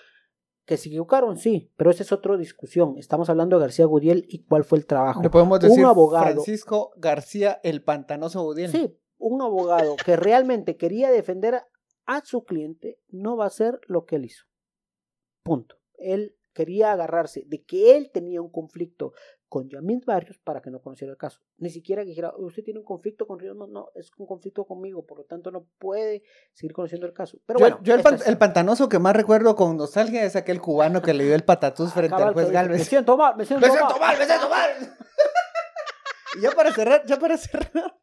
Que 0.64 0.76
se 0.76 0.88
equivocaron, 0.88 1.38
sí, 1.38 1.72
pero 1.76 1.90
esa 1.90 2.02
es 2.02 2.10
otra 2.10 2.36
discusión. 2.36 2.98
Estamos 2.98 3.30
hablando 3.30 3.56
de 3.56 3.62
García 3.62 3.86
Gudiel 3.86 4.26
y 4.28 4.44
cuál 4.44 4.64
fue 4.64 4.78
el 4.78 4.86
trabajo. 4.86 5.22
Le 5.22 5.30
podemos 5.30 5.60
decir 5.60 5.84
un 5.84 5.90
abogado. 5.90 6.24
Francisco 6.26 6.92
García 6.96 7.60
el 7.62 7.82
pantanoso 7.82 8.42
Gudiel. 8.42 8.70
Sí, 8.70 8.98
un 9.18 9.40
abogado 9.40 9.94
que 10.04 10.16
realmente 10.16 10.76
quería 10.76 11.10
defender 11.10 11.62
a 12.06 12.24
su 12.24 12.44
cliente 12.44 12.98
no 13.08 13.36
va 13.36 13.44
a 13.44 13.48
hacer 13.48 13.80
lo 13.86 14.04
que 14.04 14.16
él 14.16 14.24
hizo. 14.24 14.47
Punto. 15.48 15.76
Él 15.96 16.36
quería 16.52 16.92
agarrarse 16.92 17.44
de 17.46 17.64
que 17.64 17.96
él 17.96 18.10
tenía 18.12 18.40
un 18.42 18.50
conflicto 18.50 19.12
con 19.48 19.68
Yamil 19.70 20.02
Barrios 20.04 20.38
para 20.38 20.60
que 20.60 20.70
no 20.70 20.80
conociera 20.82 21.10
el 21.12 21.16
caso. 21.16 21.40
Ni 21.56 21.70
siquiera 21.70 22.02
que 22.02 22.08
dijera, 22.10 22.34
usted 22.36 22.62
tiene 22.64 22.80
un 22.80 22.84
conflicto 22.84 23.26
con 23.26 23.38
Ríos, 23.38 23.56
no, 23.56 23.66
no, 23.66 23.90
es 23.94 24.10
un 24.18 24.26
conflicto 24.26 24.64
conmigo, 24.66 25.06
por 25.06 25.18
lo 25.18 25.24
tanto 25.24 25.50
no 25.50 25.66
puede 25.78 26.22
seguir 26.52 26.72
conociendo 26.74 27.06
el 27.06 27.14
caso. 27.14 27.38
Pero 27.46 27.58
yo, 27.60 27.64
bueno, 27.64 27.78
yo 27.82 27.94
el, 27.94 28.02
pan- 28.02 28.18
el 28.26 28.36
pantanoso 28.36 28.88
que 28.90 28.98
más 28.98 29.16
recuerdo 29.16 29.54
con 29.56 29.76
nostalgia 29.76 30.22
es 30.24 30.36
aquel 30.36 30.60
cubano 30.60 31.00
que 31.00 31.14
le 31.14 31.24
dio 31.24 31.34
el 31.34 31.44
patatús 31.44 31.94
frente 31.94 32.14
al 32.16 32.34
juez 32.34 32.46
dice, 32.48 32.58
Me 32.58 32.62
Galvez. 32.68 32.86
siento 32.88 33.16
mal, 33.16 33.36
me 33.36 33.44
siento, 33.46 33.66
Me 33.66 33.72
siento 33.72 33.92
mal. 33.92 34.00
mal, 34.00 34.18
me 34.18 34.26
siento 34.26 34.48
mal. 34.50 34.70
y 36.38 36.40
ya 36.42 36.50
para 36.50 36.72
cerrar, 36.74 37.06
ya 37.06 37.18
para 37.18 37.36
cerrar. 37.38 37.97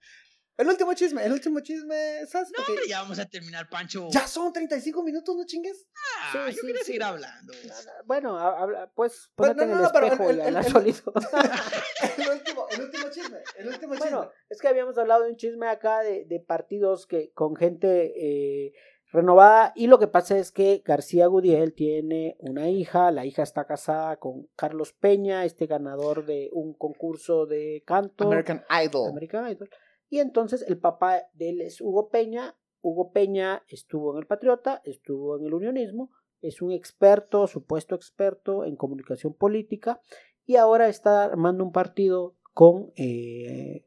El 0.57 0.67
último 0.69 0.93
chisme, 0.93 1.25
el 1.25 1.33
último 1.33 1.59
chisme, 1.59 2.25
¿sabes? 2.27 2.47
No, 2.49 2.55
Porque 2.57 2.71
hombre, 2.71 2.85
ya 2.87 3.01
vamos 3.01 3.19
a 3.19 3.25
terminar, 3.25 3.67
Pancho. 3.69 4.07
ya 4.09 4.25
son 4.25 4.53
35 4.53 5.03
minutos, 5.03 5.35
no 5.35 5.45
chingues. 5.45 5.85
Ah, 5.95 6.29
Sí, 6.31 6.37
yo 6.55 6.61
sí, 6.61 6.67
quería 6.67 6.79
sí. 6.81 6.85
seguir 6.85 7.03
hablando. 7.03 7.53
No, 7.67 7.73
Bueno, 8.05 8.37
ha- 8.37 8.61
habla- 8.61 8.91
pues 8.95 9.31
Pues, 9.35 9.49
ponete 9.51 9.65
no, 9.65 9.71
en 9.73 9.77
el 9.79 9.83
no, 9.83 9.91
pero 9.93 10.05
espejo 10.05 10.29
el- 10.29 10.37
y 10.37 10.39
el- 10.39 10.45
habla 10.47 10.59
el- 10.61 10.71
solito. 10.71 11.13
El 12.17 12.29
último, 12.31 12.67
el 12.71 12.81
último 12.81 13.09
chisme, 13.11 13.37
el 13.57 13.67
último 13.67 13.95
chisme. 13.95 14.09
Bueno, 14.11 14.31
es 14.49 14.61
que 14.61 14.67
habíamos 14.69 14.97
hablado 14.97 15.23
de 15.23 15.31
un 15.31 15.35
chisme 15.37 15.67
acá 15.67 15.99
de, 16.01 16.23
de 16.25 16.39
partidos 16.39 17.05
que 17.07 17.31
con 17.33 17.55
gente 17.55 18.13
eh, 18.15 18.73
renovada 19.11 19.73
y 19.75 19.87
lo 19.87 19.99
que 19.99 20.07
pasa 20.07 20.37
es 20.37 20.51
que 20.51 20.81
García 20.85 21.27
Gudiel 21.27 21.73
tiene 21.73 22.35
una 22.39 22.69
hija, 22.69 23.11
la 23.11 23.25
hija 23.25 23.43
está 23.43 23.65
casada 23.65 24.17
con 24.17 24.47
Carlos 24.55 24.93
Peña, 24.93 25.43
este 25.45 25.65
ganador 25.67 26.25
de 26.25 26.49
un 26.53 26.73
concurso 26.73 27.45
de 27.45 27.83
canto 27.85 28.25
American 28.25 28.63
Idol. 28.83 29.09
American 29.11 29.49
Idol, 29.51 29.69
y 30.09 30.19
entonces 30.19 30.63
el 30.67 30.77
papá 30.77 31.23
de 31.33 31.49
él 31.49 31.61
es 31.61 31.81
Hugo 31.81 32.09
Peña, 32.09 32.57
Hugo 32.81 33.11
Peña 33.11 33.63
estuvo 33.67 34.13
en 34.13 34.19
el 34.19 34.27
Patriota, 34.27 34.81
estuvo 34.85 35.37
en 35.37 35.45
el 35.45 35.53
Unionismo, 35.53 36.11
es 36.41 36.61
un 36.61 36.71
experto, 36.71 37.47
supuesto 37.47 37.95
experto 37.95 38.65
en 38.65 38.75
comunicación 38.75 39.33
política 39.33 40.01
y 40.45 40.57
ahora 40.57 40.87
está 40.87 41.23
armando 41.23 41.63
un 41.63 41.71
partido 41.71 42.35
con 42.53 42.91
eh, 42.95 43.83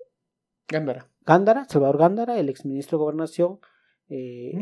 Gándara. 0.66 1.10
Gándara, 1.24 1.64
Salvador 1.66 1.98
Gándara, 1.98 2.38
el 2.38 2.48
exministro 2.48 2.98
de 2.98 3.02
Gobernación, 3.02 3.60
eh, 4.08 4.52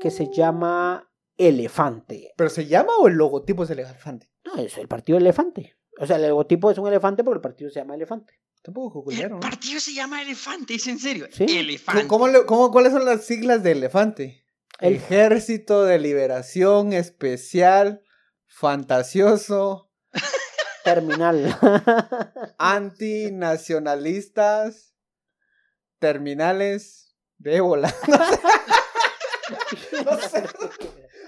que 0.00 0.10
se 0.10 0.30
llama 0.30 1.10
Elefante. 1.36 2.32
¿Pero 2.36 2.50
se 2.50 2.66
llama 2.66 2.92
o 3.00 3.08
el 3.08 3.14
logotipo 3.14 3.64
es 3.64 3.70
el 3.70 3.80
elefante? 3.80 4.30
No, 4.44 4.56
es 4.56 4.76
el 4.78 4.88
partido 4.88 5.18
Elefante. 5.18 5.76
O 5.98 6.06
sea, 6.06 6.16
el 6.16 6.28
logotipo 6.28 6.70
es 6.70 6.78
un 6.78 6.88
elefante 6.88 7.24
porque 7.24 7.38
el 7.38 7.42
partido 7.42 7.70
se 7.70 7.80
llama 7.80 7.94
Elefante. 7.94 8.34
Tampoco 8.66 9.04
El 9.12 9.38
partido 9.38 9.78
se 9.78 9.94
llama 9.94 10.20
Elefante, 10.22 10.74
¿es 10.74 10.88
en 10.88 10.98
serio? 10.98 11.28
Sí. 11.30 11.44
Elefante. 11.44 12.08
¿Cómo, 12.08 12.26
cómo- 12.46 12.72
¿Cuáles 12.72 12.92
son 12.92 13.04
las 13.04 13.24
siglas 13.24 13.62
de 13.62 13.70
elefante? 13.70 14.44
El- 14.80 14.94
Ejército 14.96 15.84
de 15.84 16.00
Liberación 16.00 16.92
Especial 16.92 18.02
Fantasioso 18.48 19.92
Terminal. 20.84 21.56
Antinacionalistas 22.58 24.96
Terminales 26.00 27.14
de 27.38 27.56
ébola. 27.56 27.94
No 30.04 30.20
sé. 30.28 30.42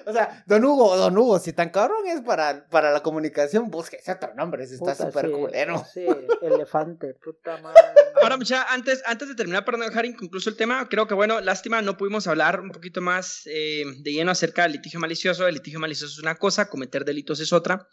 O 0.09 0.12
sea, 0.12 0.42
don 0.46 0.64
Hugo, 0.64 0.96
don 0.96 1.18
Hugo, 1.18 1.38
si 1.38 1.52
tan 1.52 1.68
cabrón 1.68 2.06
es 2.06 2.22
para, 2.22 2.66
para 2.68 2.90
la 2.92 3.00
comunicación, 3.00 3.70
búsquese 3.70 4.11
otro 4.12 4.34
nombre, 4.34 4.64
ese 4.64 4.76
está 4.76 4.94
súper 4.94 5.26
sí, 5.26 5.32
culero. 5.32 5.84
Sí, 5.92 6.06
elefante, 6.40 7.12
puta 7.12 7.59
madre. 7.59 7.78
Ahora, 8.22 8.38
mucha, 8.38 8.64
antes, 8.72 9.02
antes 9.04 9.28
de 9.28 9.34
terminar, 9.34 9.66
para 9.66 9.76
no 9.76 9.84
dejar 9.84 10.06
inconcluso 10.06 10.48
el 10.48 10.56
tema, 10.56 10.88
creo 10.88 11.06
que, 11.06 11.12
bueno, 11.12 11.42
lástima, 11.42 11.82
no 11.82 11.98
pudimos 11.98 12.26
hablar 12.26 12.59
un 12.61 12.70
poquito 12.70 13.02
más 13.02 13.42
eh, 13.44 13.84
de 13.98 14.12
lleno 14.14 14.30
acerca 14.30 14.62
del 14.62 14.72
litigio 14.72 14.98
malicioso. 14.98 15.46
El 15.46 15.56
litigio 15.56 15.78
malicioso 15.78 16.14
es 16.14 16.22
una 16.22 16.36
cosa, 16.36 16.70
cometer 16.70 17.04
delitos 17.04 17.40
es 17.40 17.52
otra. 17.52 17.86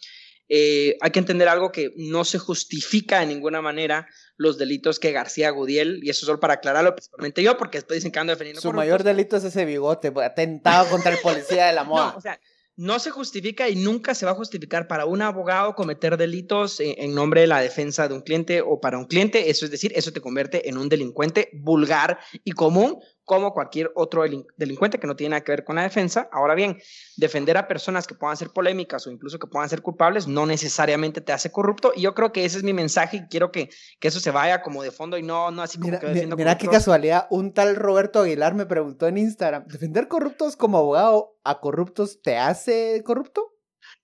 Eh, 0.48 0.98
hay 1.02 1.12
que 1.12 1.20
entender 1.20 1.48
algo 1.48 1.72
que 1.72 1.92
no 1.96 2.24
se 2.24 2.38
justifica 2.38 3.20
de 3.20 3.26
ninguna 3.26 3.62
manera 3.62 4.08
los 4.38 4.58
delitos 4.58 5.00
que 5.00 5.12
García 5.12 5.50
Gudiel, 5.50 6.02
y 6.04 6.10
eso 6.10 6.26
solo 6.26 6.40
para 6.40 6.56
aclararlo, 6.56 6.94
principalmente 6.96 7.42
yo, 7.42 7.58
porque 7.58 7.78
después 7.78 7.98
dicen 7.98 8.12
que 8.12 8.20
ando 8.20 8.32
defendiendo 8.32 8.62
Su 8.62 8.74
mayor 8.74 9.04
delito 9.04 9.38
es 9.38 9.44
ese 9.44 9.66
bigote, 9.66 10.12
atentado 10.24 10.90
contra 10.90 11.12
el 11.12 11.20
policía 11.20 11.68
de 11.68 11.74
la 11.74 11.84
moda. 11.86 12.12
No, 12.12 12.18
o 12.18 12.22
sea, 12.22 12.40
no 12.78 13.00
se 13.00 13.10
justifica 13.10 13.70
y 13.70 13.76
nunca 13.76 14.14
se 14.14 14.26
va 14.26 14.34
a 14.34 14.36
justificar 14.36 14.88
para 14.88 15.06
un 15.06 15.22
abogado 15.22 15.76
cometer 15.76 16.18
delitos 16.18 16.82
en 16.82 17.16
nombre 17.16 17.42
de 17.42 17.48
la 17.48 17.62
defensa 17.62 18.08
de 18.08 18.14
un 18.14 18.22
cliente 18.22 18.62
o 18.62 18.82
para 18.82 18.98
un 18.98 19.06
cliente. 19.06 19.50
Eso 19.50 19.64
es 19.64 19.72
decir, 19.72 19.94
eso 19.96 20.12
te 20.12 20.20
convierte 20.20 20.68
en 20.68 20.78
un 20.78 20.90
delincuente 20.90 21.50
vulgar 21.54 22.20
y 22.44 22.52
común 22.52 23.00
como 23.26 23.54
cualquier 23.54 23.92
otro 23.96 24.24
delin- 24.26 24.46
delincuente 24.56 25.00
que 25.00 25.08
no 25.08 25.16
tiene 25.16 25.32
nada 25.32 25.44
que 25.44 25.52
ver 25.52 25.64
con 25.66 25.76
la 25.76 25.82
defensa. 25.82 26.30
Ahora 26.32 26.56
bien, 26.56 26.80
defender 27.18 27.58
a 27.58 27.68
personas 27.68 28.08
que 28.08 28.16
puedan 28.16 28.38
ser 28.38 28.52
polémicas 28.52 29.06
o 29.08 29.12
incluso 29.12 29.40
que 29.40 29.48
puedan 29.48 29.68
ser 29.68 29.82
culpables 29.82 30.28
no 30.28 30.46
necesariamente 30.46 31.22
te 31.22 31.34
hace 31.34 31.52
corrupto. 31.52 31.92
Y 31.96 32.02
yo 32.04 32.14
creo 32.14 32.32
que 32.32 32.46
ese 32.46 32.58
es 32.58 32.64
mi 32.64 32.72
mensaje 32.74 33.18
y 33.18 33.28
quiero 33.28 33.52
que, 33.52 33.70
que 34.00 34.08
eso 34.08 34.20
se 34.20 34.32
vaya 34.32 34.62
como 34.62 34.84
de 34.84 34.92
fondo 34.92 35.18
y 35.18 35.24
no, 35.24 35.52
no 35.52 35.62
así 35.64 35.78
como 35.78 35.88
Mira, 35.90 36.00
que 36.00 36.08
defiendo 36.08 36.36
mira 36.38 36.58
qué 36.58 36.68
casualidad, 36.68 37.28
un 37.32 37.54
tal 37.54 37.76
Roberto 37.76 38.22
Aguilar 38.22 38.54
me 38.54 38.66
preguntó 38.66 39.08
en 39.08 39.18
Instagram, 39.18 39.66
¿defender 39.68 40.08
corruptos 40.08 40.56
como 40.56 40.78
abogado 40.78 41.38
a 41.44 41.60
corruptos 41.60 42.22
te 42.22 42.38
hace 42.38 43.02
corrupto? 43.04 43.52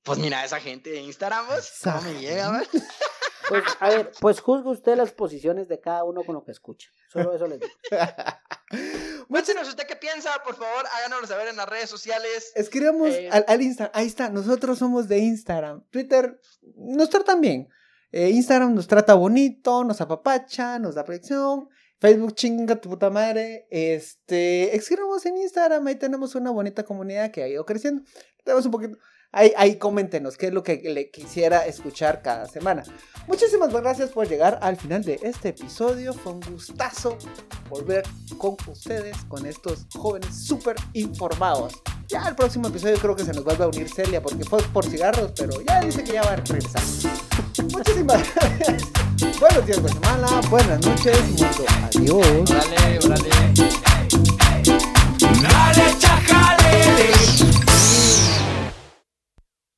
Pues 0.04 0.18
mira, 0.18 0.44
esa 0.44 0.60
gente 0.60 0.90
de 0.90 1.02
Instagram, 1.02 1.46
pues, 1.48 1.74
¿cómo 1.84 2.02
me 2.02 2.20
llega, 2.20 2.52
man? 2.52 2.64
Pues, 3.50 3.64
a 3.82 3.90
ver, 3.90 4.12
pues 4.22 4.40
juzgue 4.40 4.70
usted 4.70 4.96
las 4.96 5.12
posiciones 5.12 5.68
de 5.68 5.82
cada 5.82 6.06
uno 6.06 6.24
con 6.24 6.36
lo 6.36 6.46
que 6.46 6.52
escucha. 6.52 6.90
Solo 7.12 7.34
eso 7.36 7.48
les 7.48 7.60
digo. 7.60 7.74
Cuéntenos 9.32 9.70
usted 9.70 9.88
qué 9.88 9.96
piensa, 9.96 10.30
por 10.44 10.56
favor, 10.56 10.84
háganoslo 10.94 11.26
saber 11.26 11.48
en 11.48 11.56
las 11.56 11.70
redes 11.70 11.90
sociales. 11.90 12.52
Escribamos 12.54 13.08
Eh, 13.12 13.30
al, 13.32 13.46
al 13.48 13.62
Instagram, 13.62 13.92
ahí 13.96 14.06
está, 14.06 14.30
nosotros 14.30 14.78
somos 14.78 15.08
de 15.08 15.20
Instagram, 15.20 15.86
Twitter 15.90 16.38
nos 16.76 17.10
tratan 17.10 17.40
bien, 17.40 17.70
Eh, 18.12 18.30
Instagram 18.32 18.76
nos 18.76 18.88
trata 18.88 19.14
bonito, 19.14 19.86
nos 19.86 20.02
apapacha, 20.02 20.78
nos 20.80 20.96
da 20.96 21.06
proyección, 21.06 21.70
Facebook 22.02 22.36
chinga 22.36 22.76
tu 22.76 22.90
puta 22.90 23.10
madre, 23.10 23.68
este, 23.72 24.76
escribamos 24.76 25.26
en 25.26 25.38
Instagram, 25.38 25.88
ahí 25.88 25.96
tenemos 25.96 26.36
una 26.36 26.52
bonita 26.52 26.84
comunidad 26.84 27.32
que 27.32 27.42
ha 27.42 27.48
ido 27.48 27.66
creciendo, 27.66 28.04
tenemos 28.44 28.66
un 28.66 28.72
poquito, 28.72 28.98
Ahí, 29.34 29.54
ahí 29.56 29.78
coméntenos 29.78 30.38
qué 30.38 30.48
es 30.48 30.54
lo 30.54 30.62
que 30.62 30.82
le 30.84 31.10
quisiera 31.10 31.66
escuchar 31.66 32.22
cada 32.22 32.48
semana. 32.48 32.84
Muchísimas 33.28 33.72
gracias 33.72 34.10
por 34.10 34.28
llegar 34.28 34.60
al 34.62 34.76
final 34.76 35.04
de 35.04 35.20
este 35.24 35.48
episodio. 35.50 36.14
Fue 36.14 36.34
un 36.34 36.42
gustazo 36.42 37.18
volver 37.70 38.04
con 38.38 38.58
ustedes, 38.68 39.16
con 39.30 39.46
estos 39.46 39.86
jóvenes 39.96 40.36
súper 40.36 40.76
informados. 40.94 41.82
Ya 42.10 42.28
el 42.28 42.36
próximo 42.36 42.68
episodio 42.68 42.98
creo 42.98 43.16
que 43.16 43.24
se 43.24 43.32
nos 43.32 43.48
va 43.48 43.54
a 43.54 43.68
unir 43.68 43.88
Celia 43.88 44.22
porque 44.22 44.44
fue 44.44 44.62
por 44.74 44.86
cigarros, 44.86 45.32
pero 45.38 45.62
ya 45.62 45.80
dice 45.80 46.04
que 46.04 46.12
ya 46.12 46.24
va 46.24 46.34
a 46.34 46.36
regresar. 46.36 46.82
Muchísimas 47.72 48.18
gracias. 48.36 48.84
Buenos 49.40 49.66
días, 49.66 49.82
buena 49.82 50.02
semana, 50.02 50.42
buenas 50.50 50.86
noches, 50.86 51.18
mundo. 51.30 51.66
Adiós. 51.84 52.50
Dale, 52.50 53.00
dale. 53.00 53.30
Dale. 55.42 55.92